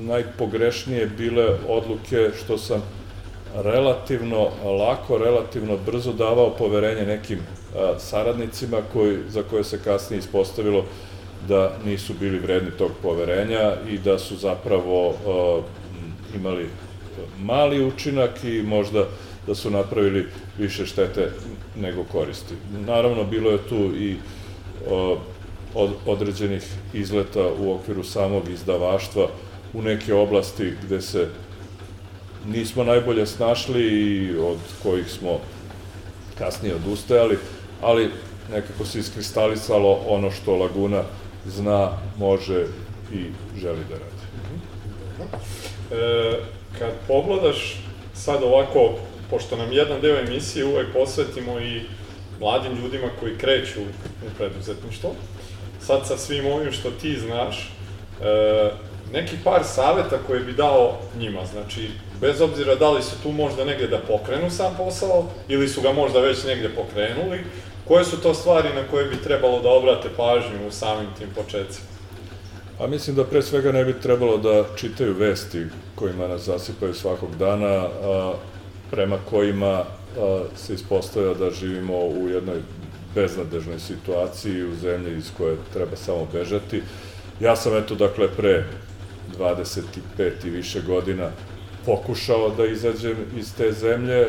najpogrešnije 0.00 1.06
bile 1.06 1.56
odluke 1.68 2.30
što 2.38 2.58
sam 2.58 2.82
relativno 3.54 4.48
lako, 4.78 5.18
relativno 5.18 5.76
brzo 5.86 6.12
davao 6.12 6.50
poverenje 6.50 7.06
nekim 7.06 7.38
saradnicima 7.98 8.78
koji, 8.92 9.18
za 9.28 9.42
koje 9.42 9.64
se 9.64 9.78
kasnije 9.84 10.18
ispostavilo 10.18 10.84
da 11.48 11.76
nisu 11.84 12.14
bili 12.20 12.38
vredni 12.38 12.70
tog 12.70 12.90
poverenja 13.02 13.72
i 13.88 13.98
da 13.98 14.18
su 14.18 14.36
zapravo 14.36 15.14
imali 16.34 16.68
mali 17.40 17.84
učinak 17.84 18.44
i 18.44 18.62
možda 18.62 19.06
da 19.46 19.54
su 19.54 19.70
napravili 19.70 20.26
više 20.58 20.86
štete 20.86 21.32
nego 21.76 22.04
koristi. 22.04 22.54
Naravno, 22.86 23.24
bilo 23.24 23.50
je 23.50 23.68
tu 23.68 23.90
i 23.96 24.16
od, 25.74 25.90
određenih 26.06 26.62
izleta 26.92 27.48
u 27.58 27.72
okviru 27.74 28.04
samog 28.04 28.48
izdavaštva 28.48 29.28
u 29.72 29.82
neke 29.82 30.14
oblasti 30.14 30.72
gde 30.82 31.00
se 31.00 31.28
nismo 32.46 32.84
najbolje 32.84 33.26
snašli 33.26 33.82
i 33.82 34.36
od 34.36 34.58
kojih 34.82 35.10
smo 35.10 35.38
kasnije 36.38 36.74
odustajali, 36.74 37.38
ali 37.82 38.10
nekako 38.52 38.84
se 38.84 38.98
iskristalisalo 38.98 40.00
ono 40.06 40.30
što 40.30 40.56
Laguna 40.56 41.02
zna, 41.46 41.90
može 42.18 42.66
i 43.12 43.24
želi 43.60 43.80
da 43.88 43.94
radi. 43.94 44.22
E, 45.90 46.61
kad 46.78 46.90
pogledaš 47.08 47.78
sad 48.14 48.42
ovako, 48.42 48.94
pošto 49.30 49.56
nam 49.56 49.72
jedan 49.72 50.00
deo 50.00 50.18
emisije 50.18 50.64
uvek 50.64 50.92
posvetimo 50.92 51.60
i 51.60 51.80
mladim 52.40 52.72
ljudima 52.82 53.08
koji 53.20 53.38
kreću 53.38 53.80
u 54.26 54.36
preduzetništvo, 54.38 55.10
sad 55.80 56.06
sa 56.06 56.16
svim 56.16 56.46
ovim 56.46 56.72
što 56.72 56.90
ti 56.90 57.18
znaš, 57.18 57.72
e, 58.20 58.70
neki 59.12 59.36
par 59.44 59.64
saveta 59.64 60.18
koje 60.26 60.40
bi 60.40 60.52
dao 60.52 60.98
njima, 61.18 61.46
znači, 61.46 61.88
bez 62.20 62.40
obzira 62.40 62.74
da 62.74 62.90
li 62.90 63.02
su 63.02 63.22
tu 63.22 63.32
možda 63.32 63.64
negde 63.64 63.86
da 63.86 63.98
pokrenu 63.98 64.50
sam 64.50 64.74
posao, 64.76 65.26
ili 65.48 65.68
su 65.68 65.80
ga 65.80 65.92
možda 65.92 66.20
već 66.20 66.44
negde 66.44 66.68
pokrenuli, 66.68 67.40
Koje 67.88 68.04
su 68.04 68.20
to 68.20 68.34
stvari 68.34 68.68
na 68.74 68.82
koje 68.90 69.04
bi 69.04 69.22
trebalo 69.22 69.60
da 69.60 69.70
obrate 69.70 70.08
pažnju 70.16 70.68
u 70.68 70.70
samim 70.70 71.08
tim 71.18 71.28
početcima? 71.34 71.86
A 72.82 72.86
mislim 72.86 73.16
da 73.16 73.24
pre 73.24 73.42
svega 73.42 73.72
ne 73.72 73.84
bi 73.84 74.00
trebalo 74.00 74.38
da 74.38 74.64
čitaju 74.76 75.14
vesti 75.14 75.66
kojima 75.94 76.28
nas 76.28 76.42
zasipaju 76.42 76.94
svakog 76.94 77.36
dana, 77.38 77.66
a, 77.66 78.34
prema 78.90 79.18
kojima 79.30 79.84
a, 80.18 80.44
se 80.56 80.74
ispostavlja 80.74 81.34
da 81.34 81.50
živimo 81.50 81.98
u 81.98 82.28
jednoj 82.28 82.60
beznadežnoj 83.14 83.78
situaciji 83.78 84.64
u 84.64 84.74
zemlji 84.74 85.18
iz 85.18 85.30
koje 85.36 85.56
treba 85.72 85.96
samo 85.96 86.26
bežati. 86.32 86.82
Ja 87.40 87.56
sam 87.56 87.76
eto 87.76 87.94
dakle 87.94 88.28
pre 88.28 88.64
25 89.38 90.46
i 90.46 90.50
više 90.50 90.80
godina 90.80 91.30
pokušao 91.86 92.50
da 92.56 92.66
izađem 92.66 93.16
iz 93.36 93.54
te 93.56 93.72
zemlje, 93.72 94.28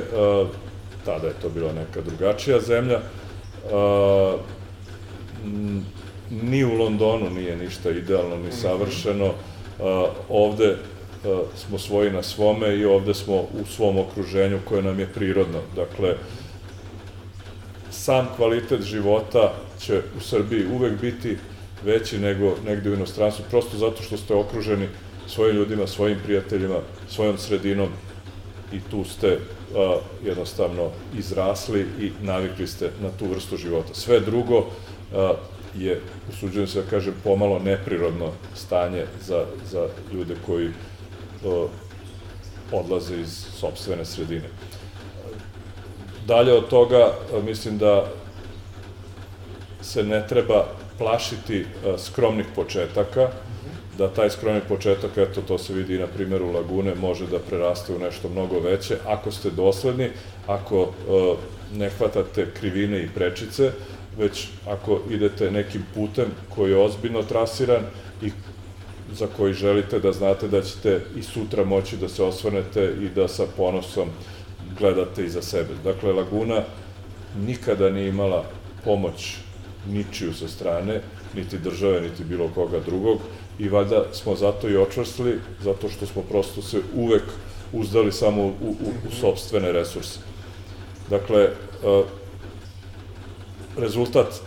tada 1.05 1.27
je 1.27 1.33
to 1.41 1.49
bila 1.49 1.73
neka 1.73 2.01
drugačija 2.01 2.59
zemlja, 2.59 2.99
ni 6.41 6.63
u 6.63 6.73
Londonu 6.73 7.29
nije 7.29 7.55
ništa 7.55 7.89
idealno 7.89 8.37
ni 8.37 8.51
savršeno, 8.51 9.33
ovde 10.29 10.77
smo 11.55 11.79
svoji 11.79 12.11
na 12.11 12.23
svome 12.23 12.75
i 12.75 12.85
ovde 12.85 13.13
smo 13.13 13.35
u 13.35 13.65
svom 13.75 13.99
okruženju 13.99 14.59
koje 14.65 14.81
nam 14.81 14.99
je 14.99 15.07
prirodno. 15.13 15.59
Dakle, 15.75 16.15
sam 17.91 18.27
kvalitet 18.35 18.81
života 18.81 19.53
će 19.79 20.01
u 20.17 20.19
Srbiji 20.19 20.65
uvek 20.73 21.01
biti 21.01 21.37
veći 21.83 22.19
nego 22.19 22.55
negde 22.65 22.89
u 22.89 22.93
inostranstvu, 22.93 23.45
prosto 23.49 23.77
zato 23.77 24.03
što 24.03 24.17
ste 24.17 24.33
okruženi 24.33 24.87
svojim 25.27 25.55
ljudima, 25.55 25.87
svojim 25.87 26.17
prijateljima, 26.23 26.79
svojom 27.09 27.37
sredinom 27.37 27.89
i 28.73 28.79
tu 28.91 29.03
ste 29.03 29.39
jednostavno 30.25 30.89
izrasli 31.17 31.85
i 31.99 32.11
navikli 32.21 32.67
ste 32.67 32.89
na 33.01 33.09
tu 33.19 33.25
vrstu 33.25 33.57
života. 33.57 33.93
Sve 33.93 34.19
drugo 34.19 34.65
je, 35.77 36.01
usuđujem 36.29 36.67
se 36.67 36.81
da 36.81 36.89
kažem, 36.89 37.13
pomalo 37.23 37.59
neprirodno 37.59 38.31
stanje 38.55 39.05
za, 39.21 39.45
za 39.71 39.87
ljude 40.13 40.35
koji 40.45 40.69
a, 41.45 41.67
odlaze 42.71 43.21
iz 43.21 43.45
sobstvene 43.59 44.05
sredine. 44.05 44.49
Dalje 46.27 46.53
od 46.53 46.67
toga, 46.67 47.13
mislim 47.45 47.77
da 47.77 48.05
se 49.81 50.03
ne 50.03 50.27
treba 50.27 50.65
plašiti 50.97 51.65
skromnih 51.97 52.45
početaka, 52.55 53.29
da 53.97 54.07
taj 54.09 54.29
skromni 54.29 54.61
početak, 54.67 55.17
eto 55.17 55.41
to 55.41 55.57
se 55.57 55.73
vidi 55.73 55.99
na 55.99 56.07
primjeru 56.07 56.51
Lagune, 56.51 56.95
može 56.95 57.27
da 57.27 57.39
preraste 57.39 57.93
u 57.93 57.99
nešto 57.99 58.29
mnogo 58.29 58.59
veće, 58.59 58.97
ako 59.07 59.31
ste 59.31 59.49
dosledni, 59.49 60.09
ako 60.47 60.91
ne 61.73 61.89
hvatate 61.89 62.47
krivine 62.59 63.03
i 63.03 63.09
prečice, 63.09 63.71
već 64.17 64.47
ako 64.67 64.99
idete 65.09 65.51
nekim 65.51 65.85
putem 65.93 66.25
koji 66.55 66.71
je 66.71 66.77
ozbiljno 66.77 67.23
trasiran 67.23 67.81
i 68.21 68.31
za 69.13 69.27
koji 69.37 69.53
želite 69.53 69.99
da 69.99 70.11
znate 70.11 70.47
da 70.47 70.61
ćete 70.61 71.01
i 71.15 71.23
sutra 71.23 71.63
moći 71.63 71.97
da 71.97 72.09
se 72.09 72.23
osvrnete 72.23 72.93
i 73.01 73.09
da 73.15 73.27
sa 73.27 73.45
ponosom 73.57 74.09
gledate 74.79 75.25
iza 75.25 75.41
sebe. 75.41 75.73
Dakle, 75.83 76.13
Laguna 76.13 76.63
nikada 77.45 77.89
nije 77.89 78.09
imala 78.09 78.45
pomoć 78.83 79.35
ničiju 79.87 80.33
sa 80.33 80.47
strane, 80.47 81.01
niti 81.35 81.57
države, 81.57 82.01
niti 82.01 82.23
bilo 82.23 82.49
koga 82.55 82.79
drugog 82.79 83.19
i 83.59 83.69
valjda 83.69 84.05
smo 84.13 84.35
zato 84.35 84.69
i 84.69 84.77
očvrstili, 84.77 85.39
zato 85.61 85.89
što 85.89 86.05
smo 86.05 86.21
prosto 86.21 86.61
se 86.61 86.81
uvek 86.95 87.23
uzdali 87.73 88.11
samo 88.11 88.43
u, 88.43 88.49
u, 88.61 88.75
u 89.07 89.11
sobstvene 89.19 89.71
resurse. 89.71 90.19
Dakle, 91.09 91.41
e, 91.41 91.49
rezultat 93.77 94.41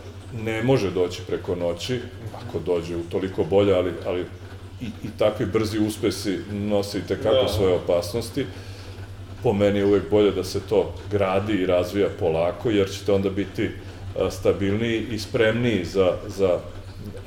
ne 0.44 0.62
može 0.62 0.90
doći 0.90 1.22
preko 1.26 1.54
noći, 1.54 2.00
ako 2.34 2.58
dođe 2.58 2.96
u 2.96 3.02
toliko 3.10 3.44
bolje, 3.44 3.74
ali, 3.74 3.92
ali 4.06 4.24
i, 4.80 4.84
i 4.84 5.08
takvi 5.18 5.46
brzi 5.46 5.78
uspesi 5.78 6.38
nose 6.50 6.98
i 6.98 7.06
tekako 7.08 7.42
da. 7.42 7.48
svoje 7.48 7.74
opasnosti. 7.74 8.46
Po 9.42 9.52
meni 9.52 9.78
je 9.78 9.86
uvek 9.86 10.10
bolje 10.10 10.30
da 10.30 10.44
se 10.44 10.60
to 10.60 10.92
gradi 11.10 11.52
i 11.52 11.66
razvija 11.66 12.08
polako, 12.20 12.70
jer 12.70 12.90
ćete 12.90 13.12
onda 13.12 13.30
biti 13.30 13.70
stabilniji 14.30 15.06
i 15.10 15.18
spremniji 15.18 15.84
za, 15.84 16.12
za 16.26 16.58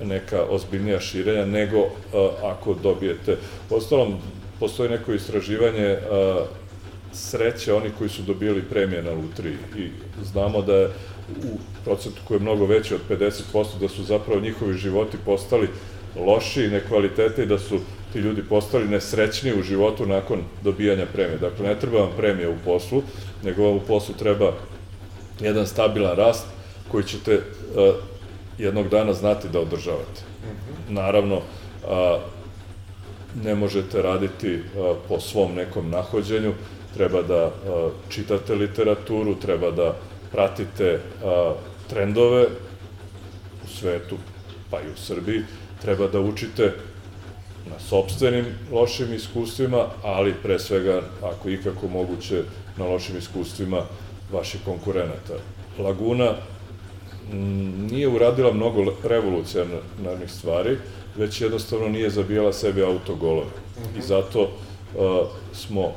neka 0.04 0.43
ozbiljnija 0.50 1.00
širenja 1.00 1.45
nego 1.45 1.89
ako 2.43 2.74
dobijete. 2.74 3.38
Postalom, 3.70 4.16
postoji 4.60 4.89
neko 4.89 5.14
istraživanje 5.14 5.97
sreće 7.14 7.74
oni 7.74 7.89
koji 7.97 8.10
su 8.10 8.22
dobili 8.22 8.62
premije 8.62 9.04
na 9.04 9.12
lutriji 9.12 9.58
i 9.78 9.89
znamo 10.24 10.62
da 10.62 10.76
je 10.76 10.89
u 11.44 11.58
procentu 11.84 12.22
koji 12.28 12.36
je 12.36 12.42
mnogo 12.42 12.66
veći 12.66 12.96
od 12.96 13.02
50% 13.10 13.80
da 13.80 13.88
su 13.90 14.04
zapravo 14.04 14.42
njihovi 14.42 14.74
životi 14.74 15.18
postali 15.26 15.68
loši 16.16 16.64
i 16.64 16.70
nekvalitete 16.70 17.44
i 17.44 17.46
da 17.46 17.60
su 17.60 17.80
ti 18.14 18.20
ljudi 18.20 18.44
postali 18.44 18.88
nesrećni 18.88 19.60
u 19.60 19.64
životu 19.64 20.06
nakon 20.06 20.40
dobijanja 20.64 21.06
premije. 21.14 21.38
Dakle, 21.38 21.68
ne 21.68 21.80
treba 21.80 22.00
vam 22.00 22.10
premija 22.18 22.50
u 22.50 22.56
poslu, 22.66 23.02
nego 23.44 23.64
vam 23.64 23.76
u 23.76 23.82
poslu 23.88 24.16
treba 24.20 24.54
jedan 25.40 25.68
stabilan 25.68 26.16
rast 26.16 26.46
koji 26.92 27.04
ćete 27.04 27.36
uh, 27.36 27.42
jednog 28.58 28.90
dana 28.90 29.14
znati 29.14 29.48
da 29.50 29.60
održavate. 29.60 30.22
Mhm. 30.44 30.94
Naravno, 30.94 31.36
uh, 31.36 31.42
ne 33.44 33.56
možete 33.56 34.02
raditi 34.02 34.56
uh, 34.56 34.98
po 35.08 35.20
svom 35.20 35.56
nekom 35.56 35.90
nahođenju, 35.90 36.54
treba 36.94 37.22
da 37.22 37.52
čitate 38.10 38.56
literaturu, 38.56 39.36
treba 39.36 39.72
da 39.72 39.96
pratite 40.32 41.00
trendove 41.90 42.46
u 43.64 43.68
svetu, 43.68 44.18
pa 44.70 44.82
i 44.82 44.92
u 44.94 44.98
Srbiji, 44.98 45.44
treba 45.82 46.08
da 46.08 46.20
učite 46.20 46.74
na 47.70 47.80
sobstvenim 47.80 48.46
lošim 48.72 49.14
iskustvima, 49.14 49.86
ali 50.04 50.34
pre 50.44 50.60
svega, 50.60 51.02
ako 51.24 51.50
ikako 51.50 51.88
moguće, 51.88 52.44
na 52.78 52.86
lošim 52.86 53.18
iskustvima 53.18 53.84
vaših 54.32 54.62
konkurenata. 54.66 55.34
Laguna 55.80 56.36
nije 57.92 58.08
uradila 58.08 58.54
mnogo 58.54 58.94
revolucionarnih 59.04 60.32
stvari, 60.32 60.78
već 61.16 61.42
jednostavno 61.42 61.88
nije 61.88 62.10
zabijala 62.10 62.54
sebi 62.54 62.84
autogolove. 62.84 63.42
Uh 63.42 63.84
-huh. 63.84 64.00
I 64.00 64.02
zato 64.02 64.42
uh, 64.42 65.28
smo, 65.54 65.94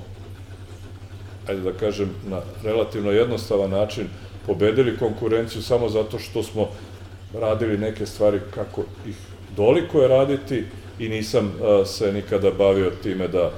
ajde 1.48 1.60
da 1.60 1.72
kažem, 1.72 2.10
na 2.26 2.40
relativno 2.62 3.10
jednostavan 3.10 3.70
način 3.70 4.08
pobedili 4.46 4.98
konkurenciju 4.98 5.62
samo 5.62 5.88
zato 5.88 6.18
što 6.18 6.42
smo 6.42 6.68
radili 7.40 7.78
neke 7.78 8.06
stvari 8.06 8.40
kako 8.54 8.84
ih 9.08 9.16
doliko 9.56 10.02
je 10.02 10.08
raditi 10.08 10.64
i 10.98 11.08
nisam 11.08 11.46
uh, 11.46 11.86
se 11.86 12.12
nikada 12.12 12.50
bavio 12.50 12.90
time 13.02 13.28
da 13.28 13.50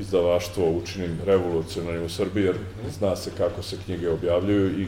izdavaštvo 0.00 0.70
učinim 0.70 1.18
revolucionarnim 1.26 2.04
u 2.04 2.08
Srbiji, 2.08 2.44
jer 2.44 2.56
zna 2.98 3.16
se 3.16 3.30
kako 3.38 3.62
se 3.62 3.76
knjige 3.84 4.10
objavljuju 4.10 4.80
i 4.80 4.86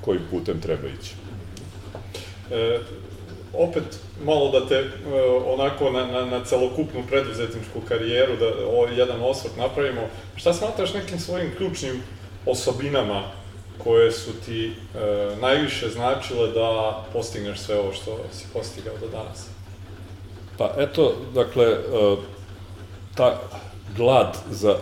kojim 0.00 0.22
putem 0.30 0.60
treba 0.60 0.88
ići 0.88 1.14
e, 2.50 2.78
opet 3.52 3.84
malo 4.24 4.50
da 4.50 4.68
te 4.68 4.74
e, 4.74 4.86
onako 5.46 5.90
na, 5.90 6.06
na, 6.06 6.26
na 6.26 6.44
celokupnu 6.44 7.02
preduzetničku 7.08 7.80
karijeru, 7.88 8.36
da 8.36 8.46
o, 8.46 8.86
jedan 8.96 9.20
osvrt 9.22 9.56
napravimo. 9.56 10.00
Šta 10.36 10.52
smatraš 10.52 10.94
nekim 10.94 11.18
svojim 11.18 11.50
ključnim 11.56 12.02
osobinama 12.46 13.22
koje 13.84 14.12
su 14.12 14.30
ti 14.46 14.66
e, 14.66 15.36
najviše 15.40 15.88
značile 15.88 16.50
da 16.52 17.04
postigneš 17.12 17.58
sve 17.58 17.78
ovo 17.78 17.92
što 17.92 18.18
si 18.32 18.46
postigao 18.52 18.94
do 19.00 19.08
danas? 19.08 19.46
Pa 20.58 20.74
eto, 20.78 21.14
dakle, 21.34 21.64
e, 21.64 21.76
ta 23.14 23.40
glad 23.96 24.36
za 24.50 24.76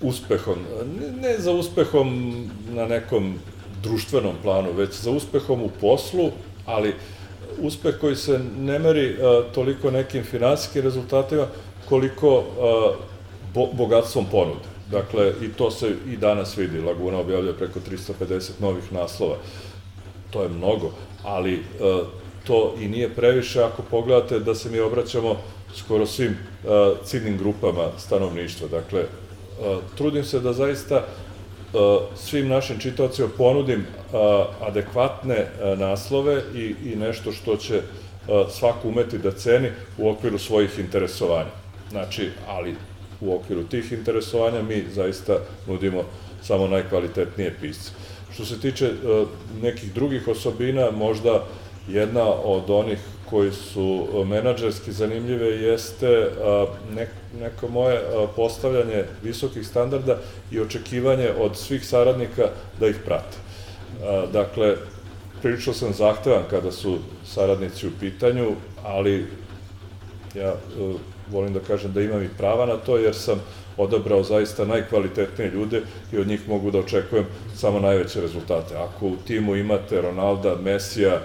uspehom, 0.00 0.58
ne, 1.00 1.28
ne 1.28 1.38
za 1.38 1.52
uspehom 1.52 2.34
na 2.70 2.86
nekom 2.86 3.34
društvenom 3.82 4.34
planu, 4.42 4.72
već 4.72 4.94
za 4.94 5.10
uspehom 5.10 5.62
u 5.62 5.70
poslu, 5.80 6.30
ali 6.66 6.94
uspeh 7.58 7.94
koji 8.00 8.16
se 8.16 8.40
ne 8.58 8.78
meri 8.78 9.12
uh, 9.12 9.52
toliko 9.54 9.90
nekim 9.90 10.24
finansijskim 10.24 10.82
rezultatima, 10.82 11.46
koliko 11.88 12.38
uh, 12.38 12.44
bo, 13.54 13.66
bogatstvom 13.72 14.26
ponude. 14.30 14.70
Dakle, 14.90 15.32
i 15.42 15.48
to 15.48 15.70
se 15.70 15.92
i 16.12 16.16
danas 16.16 16.58
vidi. 16.58 16.80
Laguna 16.80 17.18
objavlja 17.18 17.52
preko 17.52 17.80
350 18.20 18.50
novih 18.60 18.92
naslova. 18.92 19.36
To 20.30 20.42
je 20.42 20.48
mnogo, 20.48 20.90
ali 21.22 21.54
uh, 21.54 22.06
to 22.46 22.74
i 22.80 22.88
nije 22.88 23.14
previše 23.14 23.62
ako 23.62 23.82
pogledate 23.82 24.38
da 24.38 24.54
se 24.54 24.70
mi 24.70 24.80
obraćamo 24.80 25.36
skoro 25.74 26.06
svim 26.06 26.30
uh, 26.64 26.70
ciljnim 27.04 27.38
grupama 27.38 27.88
stanovništva. 27.98 28.68
Dakle, 28.68 29.00
uh, 29.00 29.78
trudim 29.96 30.24
se 30.24 30.40
da 30.40 30.52
zaista 30.52 31.04
svim 32.16 32.48
našim 32.48 32.78
čitavcima 32.78 33.28
ponudim 33.38 33.86
adekvatne 34.60 35.46
naslove 35.76 36.42
i, 36.54 36.74
i 36.84 36.96
nešto 36.96 37.32
što 37.32 37.56
će 37.56 37.82
svako 38.50 38.88
umeti 38.88 39.18
da 39.18 39.32
ceni 39.32 39.70
u 39.98 40.10
okviru 40.10 40.38
svojih 40.38 40.78
interesovanja. 40.78 41.50
Znači, 41.90 42.30
ali 42.48 42.74
u 43.20 43.34
okviru 43.34 43.64
tih 43.64 43.92
interesovanja 43.92 44.62
mi 44.62 44.84
zaista 44.94 45.38
nudimo 45.66 46.02
samo 46.42 46.66
najkvalitetnije 46.66 47.54
pisce. 47.60 47.90
Što 48.34 48.44
se 48.44 48.60
tiče 48.60 48.86
e, 48.86 49.24
nekih 49.62 49.92
drugih 49.92 50.28
osobina, 50.28 50.90
možda 50.90 51.44
jedna 51.88 52.24
od 52.32 52.70
onih 52.70 52.98
koji 53.30 53.52
su 53.52 54.08
menadžerski 54.26 54.92
zanimljive 54.92 55.46
jeste 55.46 56.30
neko 57.40 57.68
moje 57.68 58.00
postavljanje 58.36 59.04
visokih 59.22 59.66
standarda 59.66 60.18
i 60.50 60.60
očekivanje 60.60 61.30
od 61.38 61.56
svih 61.56 61.86
saradnika 61.86 62.48
da 62.80 62.88
ih 62.88 62.96
prate. 63.04 63.36
Dakle, 64.32 64.76
prilično 65.42 65.72
sam 65.72 65.92
zahtevan 65.92 66.42
kada 66.50 66.72
su 66.72 66.98
saradnici 67.26 67.86
u 67.86 67.90
pitanju, 68.00 68.50
ali 68.84 69.26
ja 70.34 70.48
e, 70.48 70.54
volim 71.30 71.52
da 71.52 71.60
kažem 71.60 71.92
da 71.92 72.02
imam 72.02 72.22
i 72.22 72.28
prava 72.38 72.66
na 72.66 72.76
to, 72.76 72.96
jer 72.96 73.14
sam 73.14 73.40
odabrao 73.76 74.22
zaista 74.22 74.64
najkvalitetnije 74.64 75.50
ljude 75.50 75.82
i 76.12 76.18
od 76.18 76.28
njih 76.28 76.48
mogu 76.48 76.70
da 76.70 76.78
očekujem 76.78 77.26
samo 77.56 77.80
najveće 77.80 78.20
rezultate. 78.20 78.76
Ako 78.76 79.06
u 79.06 79.16
timu 79.26 79.56
imate 79.56 80.00
Ronalda, 80.00 80.56
Mesija 80.62 81.20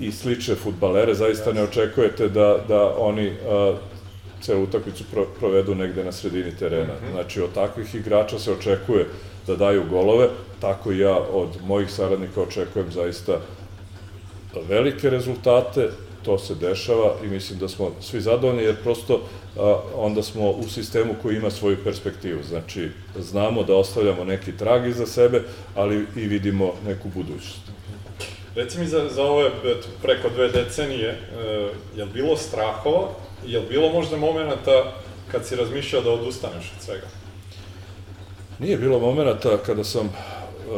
i 0.00 0.12
slične 0.12 0.54
futbalere, 0.54 1.14
zaista 1.14 1.52
ne 1.52 1.62
očekujete 1.62 2.28
da, 2.28 2.58
da 2.68 2.96
oni 2.98 3.32
a, 3.48 3.76
celu 4.40 4.62
utakmicu 4.62 5.04
pro, 5.12 5.26
provedu 5.38 5.74
negde 5.74 6.04
na 6.04 6.12
sredini 6.12 6.56
terena. 6.58 6.94
Mhm. 7.02 7.12
Znači, 7.12 7.40
od 7.40 7.52
takvih 7.54 7.94
igrača 7.94 8.38
se 8.38 8.52
očekuje 8.52 9.06
da 9.46 9.56
daju 9.56 9.84
golove, 9.90 10.28
tako 10.60 10.92
i 10.92 10.98
ja 10.98 11.16
od 11.16 11.48
mojih 11.64 11.90
saradnika 11.90 12.42
očekujem 12.42 12.92
zaista 12.92 13.38
velike 14.68 15.10
rezultate, 15.10 15.90
to 16.24 16.38
se 16.38 16.54
dešava 16.54 17.14
i 17.24 17.26
mislim 17.26 17.58
da 17.58 17.68
smo 17.68 17.90
svi 18.00 18.20
zadovoljni, 18.20 18.62
jer 18.62 18.82
prosto 18.82 19.20
a, 19.56 19.80
onda 19.96 20.22
smo 20.22 20.50
u 20.50 20.68
sistemu 20.68 21.14
koji 21.22 21.36
ima 21.36 21.50
svoju 21.50 21.76
perspektivu. 21.84 22.42
Znači, 22.42 22.90
znamo 23.18 23.62
da 23.62 23.74
ostavljamo 23.74 24.24
neki 24.24 24.56
trag 24.56 24.86
iza 24.86 25.06
sebe, 25.06 25.42
ali 25.74 26.06
i 26.16 26.20
vidimo 26.20 26.72
neku 26.86 27.08
budućnost. 27.14 27.60
Reci 28.54 28.78
mi 28.78 28.86
za, 28.86 29.08
za 29.08 29.22
ove 29.22 29.50
preko 30.02 30.28
dve 30.28 30.48
decenije, 30.48 31.08
e, 31.08 31.16
je 31.96 32.04
li 32.04 32.10
bilo 32.14 32.36
strahova, 32.36 33.08
je 33.46 33.58
li 33.58 33.66
bilo 33.68 33.92
možda 33.92 34.16
momenta 34.16 34.92
kad 35.30 35.46
si 35.46 35.56
razmišljao 35.56 36.02
da 36.02 36.10
odustaneš 36.10 36.72
od 36.76 36.84
svega? 36.84 37.06
Nije 38.58 38.76
bilo 38.76 38.98
momenta 38.98 39.58
kada 39.66 39.84
sam 39.84 40.12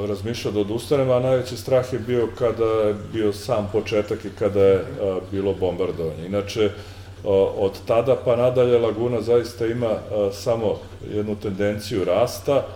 razmišljao 0.09 0.53
da 0.53 0.61
odustanem, 0.61 1.11
a 1.11 1.21
najveći 1.21 1.57
strah 1.57 1.93
je 1.93 1.99
bio 1.99 2.29
kada 2.39 2.65
je 2.65 2.95
bio 3.13 3.33
sam 3.33 3.69
početak 3.73 4.25
i 4.25 4.31
kada 4.39 4.61
je 4.61 4.77
a, 4.77 5.19
bilo 5.31 5.55
bombardovanje. 5.55 6.27
Inače, 6.27 6.65
a, 6.65 7.29
od 7.57 7.73
tada 7.87 8.17
pa 8.25 8.37
nadalje 8.37 8.79
Laguna 8.79 9.21
zaista 9.21 9.67
ima 9.67 9.87
a, 9.87 10.31
samo 10.33 10.79
jednu 11.15 11.37
tendenciju 11.37 12.05
rasta, 12.05 12.67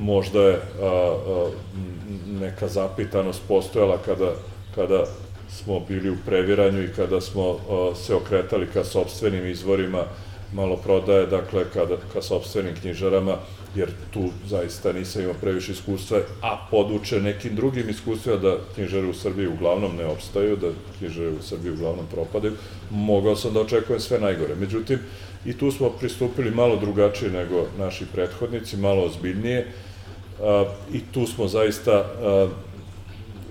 možda 0.00 0.42
je 0.42 0.60
neka 2.40 2.68
zapitanost 2.68 3.42
postojala 3.48 3.98
kada, 4.04 4.32
kada 4.74 5.04
smo 5.48 5.80
bili 5.80 6.10
u 6.10 6.16
previranju 6.26 6.82
i 6.82 6.92
kada 6.96 7.20
smo 7.20 7.58
se 7.94 8.14
okretali 8.14 8.66
ka 8.66 8.84
sobstvenim 8.84 9.46
izvorima 9.46 10.04
malo 10.52 10.76
prodaje, 10.76 11.26
dakle, 11.26 11.64
kada, 11.72 11.96
ka 12.12 12.22
sobstvenim 12.22 12.74
knjižarama, 12.80 13.36
jer 13.74 13.90
tu 14.12 14.28
zaista 14.46 14.92
nisam 14.92 15.22
imao 15.22 15.34
previše 15.40 15.72
iskustva, 15.72 16.18
a 16.42 16.66
poduče 16.70 17.20
nekim 17.20 17.54
drugim 17.56 17.88
iskustvima 17.88 18.36
da 18.36 18.56
knjižare 18.74 19.06
u 19.06 19.14
Srbiji 19.14 19.46
uglavnom 19.46 19.96
ne 19.96 20.06
opstaju, 20.06 20.56
da 20.56 20.68
knjižare 20.98 21.28
u 21.28 21.42
Srbiji 21.42 21.72
uglavnom 21.72 22.06
propadaju, 22.14 22.52
mogao 22.90 23.36
sam 23.36 23.54
da 23.54 23.60
očekujem 23.60 24.00
sve 24.00 24.20
najgore. 24.20 24.54
Međutim, 24.54 24.98
i 25.44 25.58
tu 25.58 25.70
smo 25.70 25.90
pristupili 25.90 26.50
malo 26.50 26.76
drugačije 26.76 27.30
nego 27.30 27.66
naši 27.78 28.04
prethodnici, 28.12 28.76
malo 28.76 29.04
ozbiljnije, 29.04 29.66
i 30.92 31.00
tu 31.12 31.26
smo 31.26 31.48
zaista 31.48 32.04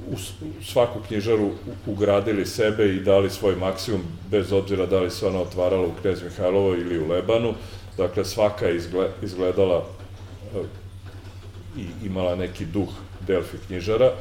u 0.08 0.16
svaku 0.64 0.99
knjižaru 1.08 1.52
ugradili 1.88 2.45
sebe 2.45 2.95
i 2.95 2.99
dali 2.99 3.30
svoj 3.30 3.56
maksimum, 3.56 4.02
bez 4.32 4.52
obzira 4.52 4.86
da 4.86 4.99
li 4.99 5.10
se 5.12 5.28
ona 5.28 5.39
otvarala 5.39 5.88
u 5.88 5.91
Knez 6.02 6.24
Mihajlovo 6.24 6.74
ili 6.74 6.99
u 6.99 7.08
Lebanu. 7.08 7.54
Dakle, 7.97 8.26
svaka 8.26 8.66
je 8.66 8.80
izgledala 9.22 9.86
i 11.78 12.06
imala 12.06 12.36
neki 12.36 12.66
duh 12.66 12.89
Delfi 13.28 13.58
knjižara. 13.68 14.12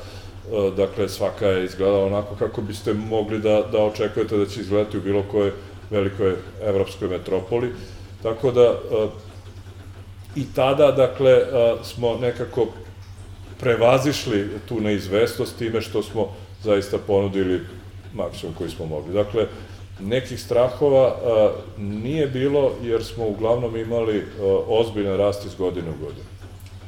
Dakle, 0.76 1.08
svaka 1.08 1.46
je 1.46 1.64
izgledala 1.64 2.06
onako 2.06 2.34
kako 2.34 2.62
biste 2.62 2.94
mogli 2.94 3.38
da, 3.38 3.62
da 3.72 3.78
očekujete 3.78 4.36
da 4.36 4.46
će 4.46 4.60
izgledati 4.60 4.98
u 4.98 5.00
bilo 5.02 5.22
kojoj 5.30 5.52
velikoj 5.90 6.34
evropskoj 6.62 7.08
metropoli. 7.08 7.72
Tako 8.22 8.50
da, 8.50 8.74
i 10.36 10.44
tada, 10.54 10.92
dakle, 10.92 11.42
smo 11.82 12.16
nekako 12.16 12.66
prevazišli 13.60 14.48
tu 14.68 14.80
neizvestnost 14.80 15.58
time 15.58 15.80
što 15.80 16.02
smo 16.02 16.34
zaista 16.62 16.98
ponudili 16.98 17.60
maksimum 18.14 18.54
koji 18.54 18.70
smo 18.70 18.86
mogli. 18.86 19.14
Dakle, 19.14 19.46
nekih 20.00 20.40
strahova 20.40 21.06
a, 21.06 21.52
nije 21.78 22.26
bilo 22.26 22.72
jer 22.82 23.04
smo 23.04 23.26
uglavnom 23.26 23.76
imali 23.76 24.18
a, 24.18 24.42
ozbiljan 24.66 25.16
rast 25.16 25.44
iz 25.46 25.54
godine 25.54 25.90
u 25.90 26.04
godinu. 26.04 26.26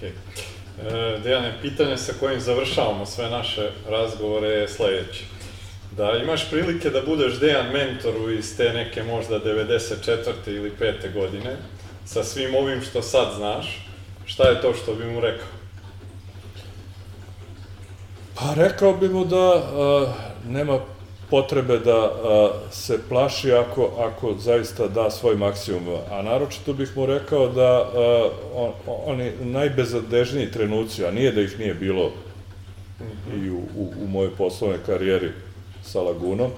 Okay. 0.00 0.10
E, 0.80 1.18
Dejane, 1.24 1.54
pitanje 1.62 1.96
sa 1.96 2.12
kojim 2.20 2.40
završavamo 2.40 3.06
sve 3.06 3.30
naše 3.30 3.70
razgovore 3.88 4.48
je 4.48 4.68
sledeće. 4.68 5.24
Da 5.96 6.12
imaš 6.22 6.50
prilike 6.50 6.90
da 6.90 7.02
budeš 7.02 7.40
Dejan 7.40 7.72
mentoru 7.72 8.30
iz 8.30 8.56
te 8.56 8.72
neke 8.72 9.02
možda 9.02 9.40
94. 9.40 10.32
ili 10.46 10.72
5. 10.80 11.12
godine, 11.14 11.56
sa 12.04 12.24
svim 12.24 12.54
ovim 12.54 12.82
što 12.82 13.02
sad 13.02 13.34
znaš, 13.36 13.86
šta 14.24 14.48
je 14.48 14.60
to 14.60 14.74
što 14.74 14.94
bi 14.94 15.04
mu 15.04 15.20
rekao? 15.20 15.61
Pa 18.42 18.54
rekao 18.54 18.92
bi 18.92 19.08
mu 19.08 19.24
da 19.24 19.36
a, 19.36 20.06
nema 20.48 20.78
potrebe 21.30 21.78
da 21.78 21.98
a, 21.98 22.50
se 22.70 22.98
plaši 23.08 23.52
ako, 23.52 23.90
ako 23.98 24.34
zaista 24.38 24.88
da 24.88 25.10
svoj 25.10 25.36
maksimum. 25.36 25.96
A 26.10 26.22
naročito 26.22 26.72
bih 26.72 26.96
mu 26.96 27.06
rekao 27.06 27.48
da 27.48 27.90
a, 27.94 28.28
on, 28.54 28.72
oni 29.06 29.32
najbezadežniji 29.40 30.50
trenuci, 30.50 31.06
a 31.06 31.10
nije 31.10 31.32
da 31.32 31.40
ih 31.40 31.58
nije 31.58 31.74
bilo 31.74 32.10
i 33.36 33.50
u, 33.50 33.58
u, 33.76 33.92
u 34.04 34.08
mojoj 34.08 34.30
poslovnoj 34.36 34.78
karijeri 34.86 35.30
sa 35.84 36.00
Lagunom, 36.00 36.50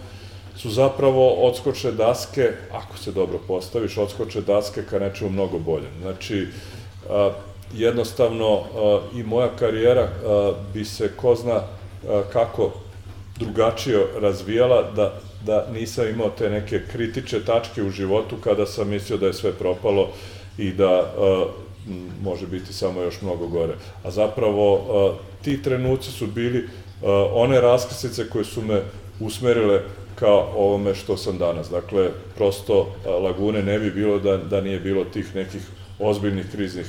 su 0.57 0.71
zapravo 0.71 1.29
odskoče 1.29 1.93
daske, 1.93 2.51
ako 2.73 2.99
se 2.99 3.13
dobro 3.13 3.39
postaviš, 3.49 3.99
odskoče 3.99 4.41
daske 4.41 4.83
ka 4.91 4.99
nečemu 4.99 5.31
mnogo 5.31 5.59
boljem. 5.59 5.93
Znači, 6.03 6.49
a, 7.11 7.31
jednostavno 7.75 8.63
i 9.15 9.23
moja 9.23 9.49
karijera 9.59 10.09
bi 10.75 10.85
se 10.85 11.11
ko 11.17 11.35
zna 11.35 11.61
kako 12.33 12.73
drugačije 13.39 14.07
razvijala 14.21 14.83
da, 14.97 15.21
da 15.47 15.67
nisam 15.73 16.09
imao 16.09 16.31
te 16.31 16.51
neke 16.51 16.81
kritične 16.93 17.41
tačke 17.41 17.83
u 17.83 17.91
životu 17.91 18.37
kada 18.45 18.67
sam 18.67 18.89
mislio 18.89 19.19
da 19.19 19.27
je 19.27 19.33
sve 19.33 19.53
propalo 19.53 20.09
i 20.59 20.73
da 20.73 21.15
može 22.23 22.47
biti 22.47 22.73
samo 22.73 23.03
još 23.03 23.23
mnogo 23.23 23.47
gore. 23.47 23.75
A 24.05 24.11
zapravo 24.11 24.81
ti 25.43 25.63
trenuci 25.63 26.11
su 26.11 26.27
bili 26.27 26.69
one 27.33 27.61
raskrsnice 27.61 28.31
koje 28.31 28.45
su 28.45 28.63
me 28.63 28.83
usmerile 29.21 29.81
kao 30.15 30.53
ovome 30.57 30.95
što 30.95 31.17
sam 31.17 31.39
danas. 31.39 31.71
Dakle, 31.71 32.11
prosto 32.37 32.95
Lagune 33.23 33.63
ne 33.63 33.79
bi 33.79 33.91
bilo 33.91 34.19
da, 34.19 34.37
da 34.37 34.61
nije 34.61 34.81
bilo 34.81 35.05
tih 35.05 35.35
nekih 35.35 35.63
ozbiljnih 35.99 36.47
kriznih 36.53 36.87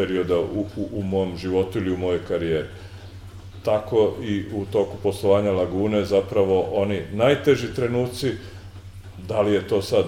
perioda 0.00 0.38
u, 0.38 0.64
u, 0.76 0.88
u 0.92 1.02
mom 1.02 1.36
životu 1.36 1.78
ili 1.78 1.92
u 1.92 1.96
mojoj 1.96 2.20
karijeri. 2.28 2.68
Tako 3.64 4.14
i 4.22 4.44
u 4.54 4.64
toku 4.72 4.96
poslovanja 5.02 5.52
Lagune 5.52 6.04
zapravo 6.04 6.60
oni 6.72 7.02
najteži 7.12 7.74
trenuci, 7.74 8.32
da 9.28 9.40
li 9.40 9.52
je 9.52 9.68
to 9.68 9.82
sad 9.82 10.04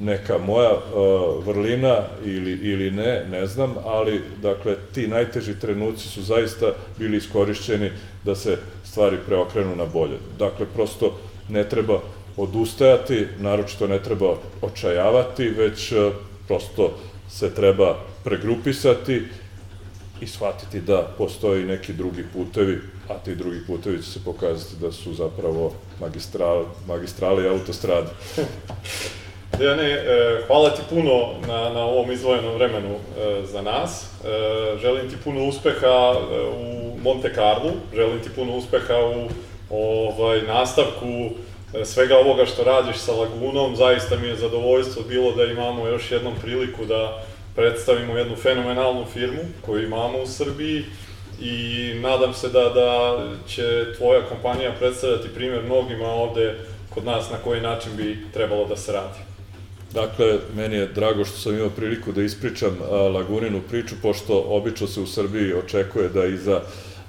neka 0.00 0.38
moja 0.38 0.72
uh, 0.72 1.46
vrlina 1.46 1.96
ili, 2.24 2.52
ili 2.52 2.90
ne, 2.90 3.24
ne 3.30 3.46
znam, 3.46 3.74
ali 3.84 4.20
dakle 4.42 4.76
ti 4.94 5.06
najteži 5.08 5.60
trenuci 5.60 6.08
su 6.08 6.22
zaista 6.22 6.72
bili 6.98 7.16
iskorišćeni 7.16 7.90
da 8.24 8.34
se 8.34 8.58
stvari 8.84 9.16
preokrenu 9.26 9.76
na 9.76 9.86
bolje. 9.86 10.18
Dakle, 10.38 10.66
prosto 10.74 11.16
ne 11.48 11.68
treba 11.68 12.00
odustajati, 12.36 13.26
naročito 13.38 13.86
ne 13.86 14.02
treba 14.02 14.34
očajavati, 14.62 15.48
već 15.48 15.92
uh, 15.92 16.12
prosto 16.48 16.92
se 17.28 17.54
treba 17.54 18.11
pregrupisati 18.24 19.22
i 20.20 20.26
shvatiti 20.26 20.80
da 20.80 21.14
postoji 21.18 21.64
neki 21.64 21.92
drugi 21.92 22.24
putevi, 22.32 22.80
a 23.08 23.14
ti 23.14 23.34
drugi 23.34 23.66
putevi 23.66 24.02
će 24.02 24.10
se 24.10 24.24
pokazati 24.24 24.76
da 24.80 24.92
su 24.92 25.14
zapravo 25.14 25.72
magistral, 26.00 26.64
magistrale 26.86 27.44
i 27.44 27.48
autostrade. 27.48 28.08
Dejane, 29.58 29.90
e, 29.90 30.42
hvala 30.46 30.70
ti 30.70 30.82
puno 30.90 31.28
na, 31.48 31.70
na 31.70 31.84
ovom 31.84 32.12
izvojenom 32.12 32.54
vremenu 32.54 32.88
e, 32.88 33.42
za 33.46 33.62
nas. 33.62 34.02
E, 34.02 34.78
želim 34.78 35.10
ti 35.10 35.16
puno 35.24 35.44
uspeha 35.44 36.14
u 36.58 36.98
Monte 37.02 37.32
Carlo, 37.34 37.72
želim 37.94 38.20
ti 38.20 38.28
puno 38.34 38.56
uspeha 38.56 38.94
u 39.04 39.28
ovaj, 39.70 40.42
nastavku 40.42 41.30
svega 41.84 42.18
ovoga 42.18 42.46
što 42.46 42.64
radiš 42.64 42.96
sa 42.96 43.12
Lagunom. 43.12 43.76
Zaista 43.76 44.16
mi 44.16 44.28
je 44.28 44.36
zadovoljstvo 44.36 45.02
bilo 45.08 45.32
da 45.32 45.44
imamo 45.44 45.86
još 45.86 46.10
jednom 46.10 46.34
priliku 46.42 46.84
da 46.84 47.24
predstavimo 47.54 48.16
jednu 48.16 48.36
fenomenalnu 48.36 49.04
firmu 49.12 49.40
koju 49.66 49.84
imamo 49.84 50.18
u 50.18 50.26
Srbiji 50.26 50.84
i 51.40 51.94
nadam 52.00 52.34
se 52.34 52.48
da, 52.48 52.68
da 52.68 53.18
će 53.46 53.94
tvoja 53.96 54.22
kompanija 54.28 54.72
predstavljati 54.78 55.28
primjer 55.28 55.62
mnogima 55.64 56.06
ovde 56.06 56.54
kod 56.94 57.04
nas 57.04 57.30
na 57.30 57.36
koji 57.36 57.60
način 57.60 57.92
bi 57.96 58.18
trebalo 58.32 58.64
da 58.68 58.76
se 58.76 58.92
radi. 58.92 59.18
Dakle, 59.94 60.38
meni 60.56 60.76
je 60.76 60.86
drago 60.86 61.24
što 61.24 61.38
sam 61.38 61.54
imao 61.54 61.70
priliku 61.70 62.12
da 62.12 62.22
ispričam 62.22 62.78
a, 62.82 62.96
Laguninu 62.96 63.60
priču, 63.70 63.94
pošto 64.02 64.44
obično 64.48 64.86
se 64.86 65.00
u 65.00 65.06
Srbiji 65.06 65.54
očekuje 65.54 66.08
da 66.08 66.24
iza 66.24 66.60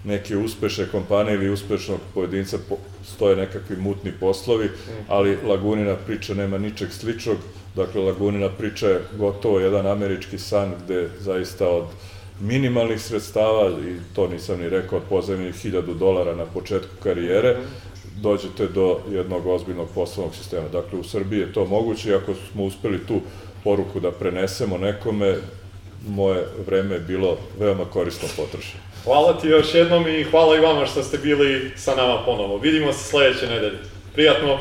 neke 0.04 0.38
uspešne 0.38 0.86
kompanije 0.92 1.36
ili 1.36 1.50
uspešnog 1.50 2.00
pojedinca 2.14 2.58
po, 2.70 2.78
stoje 3.06 3.36
nekakvi 3.36 3.76
mutni 3.78 4.12
poslovi, 4.20 4.70
ali 5.08 5.38
Lagunina 5.48 5.96
priča 5.96 6.34
nema 6.34 6.58
ničeg 6.58 6.92
sličnog. 6.92 7.38
Dakle, 7.76 8.02
Lagunina 8.02 8.50
priča 8.50 8.88
je 8.88 9.02
gotovo 9.18 9.60
jedan 9.60 9.88
američki 9.88 10.38
san 10.38 10.74
gde 10.84 11.10
zaista 11.20 11.70
od 11.70 11.86
minimalnih 12.40 13.02
sredstava, 13.02 13.70
i 13.70 14.16
to 14.16 14.28
nisam 14.28 14.60
ni 14.60 14.70
rekao, 14.70 14.98
od 14.98 15.04
pozemnih 15.10 15.56
hiljadu 15.56 15.94
dolara 15.94 16.36
na 16.36 16.46
početku 16.46 16.96
karijere, 17.04 17.58
dođete 18.22 18.68
do 18.68 19.00
jednog 19.12 19.48
ozbiljnog 19.48 19.88
poslovnog 19.96 20.36
sistema. 20.36 20.68
Dakle, 20.72 21.00
u 21.00 21.04
Srbiji 21.04 21.40
je 21.40 21.54
to 21.54 21.66
moguće 21.66 22.10
i 22.10 22.14
ako 22.14 22.34
smo 22.52 22.64
uspeli 22.64 23.08
tu 23.08 23.22
poruku 23.64 24.00
da 24.00 24.12
prenesemo 24.12 24.78
nekome, 24.78 25.36
moje 26.08 26.46
vreme 26.66 26.96
je 26.96 27.00
bilo 27.00 27.38
veoma 27.60 27.86
korisno 27.86 28.28
potrošeno. 28.38 28.84
Hvala 29.04 29.40
ti 29.40 29.48
još 29.48 29.76
jednom 29.76 30.08
i 30.08 30.24
hvala 30.24 30.56
i 30.56 30.60
vama 30.60 30.86
što 30.86 31.04
ste 31.04 31.18
bili 31.18 31.72
sa 31.76 31.96
nama 31.96 32.22
ponovo. 32.26 32.58
Vidimo 32.58 32.94
se 32.94 33.04
sledeće 33.04 33.48
nedelje. 33.48 33.78
Prijatno! 34.14 34.60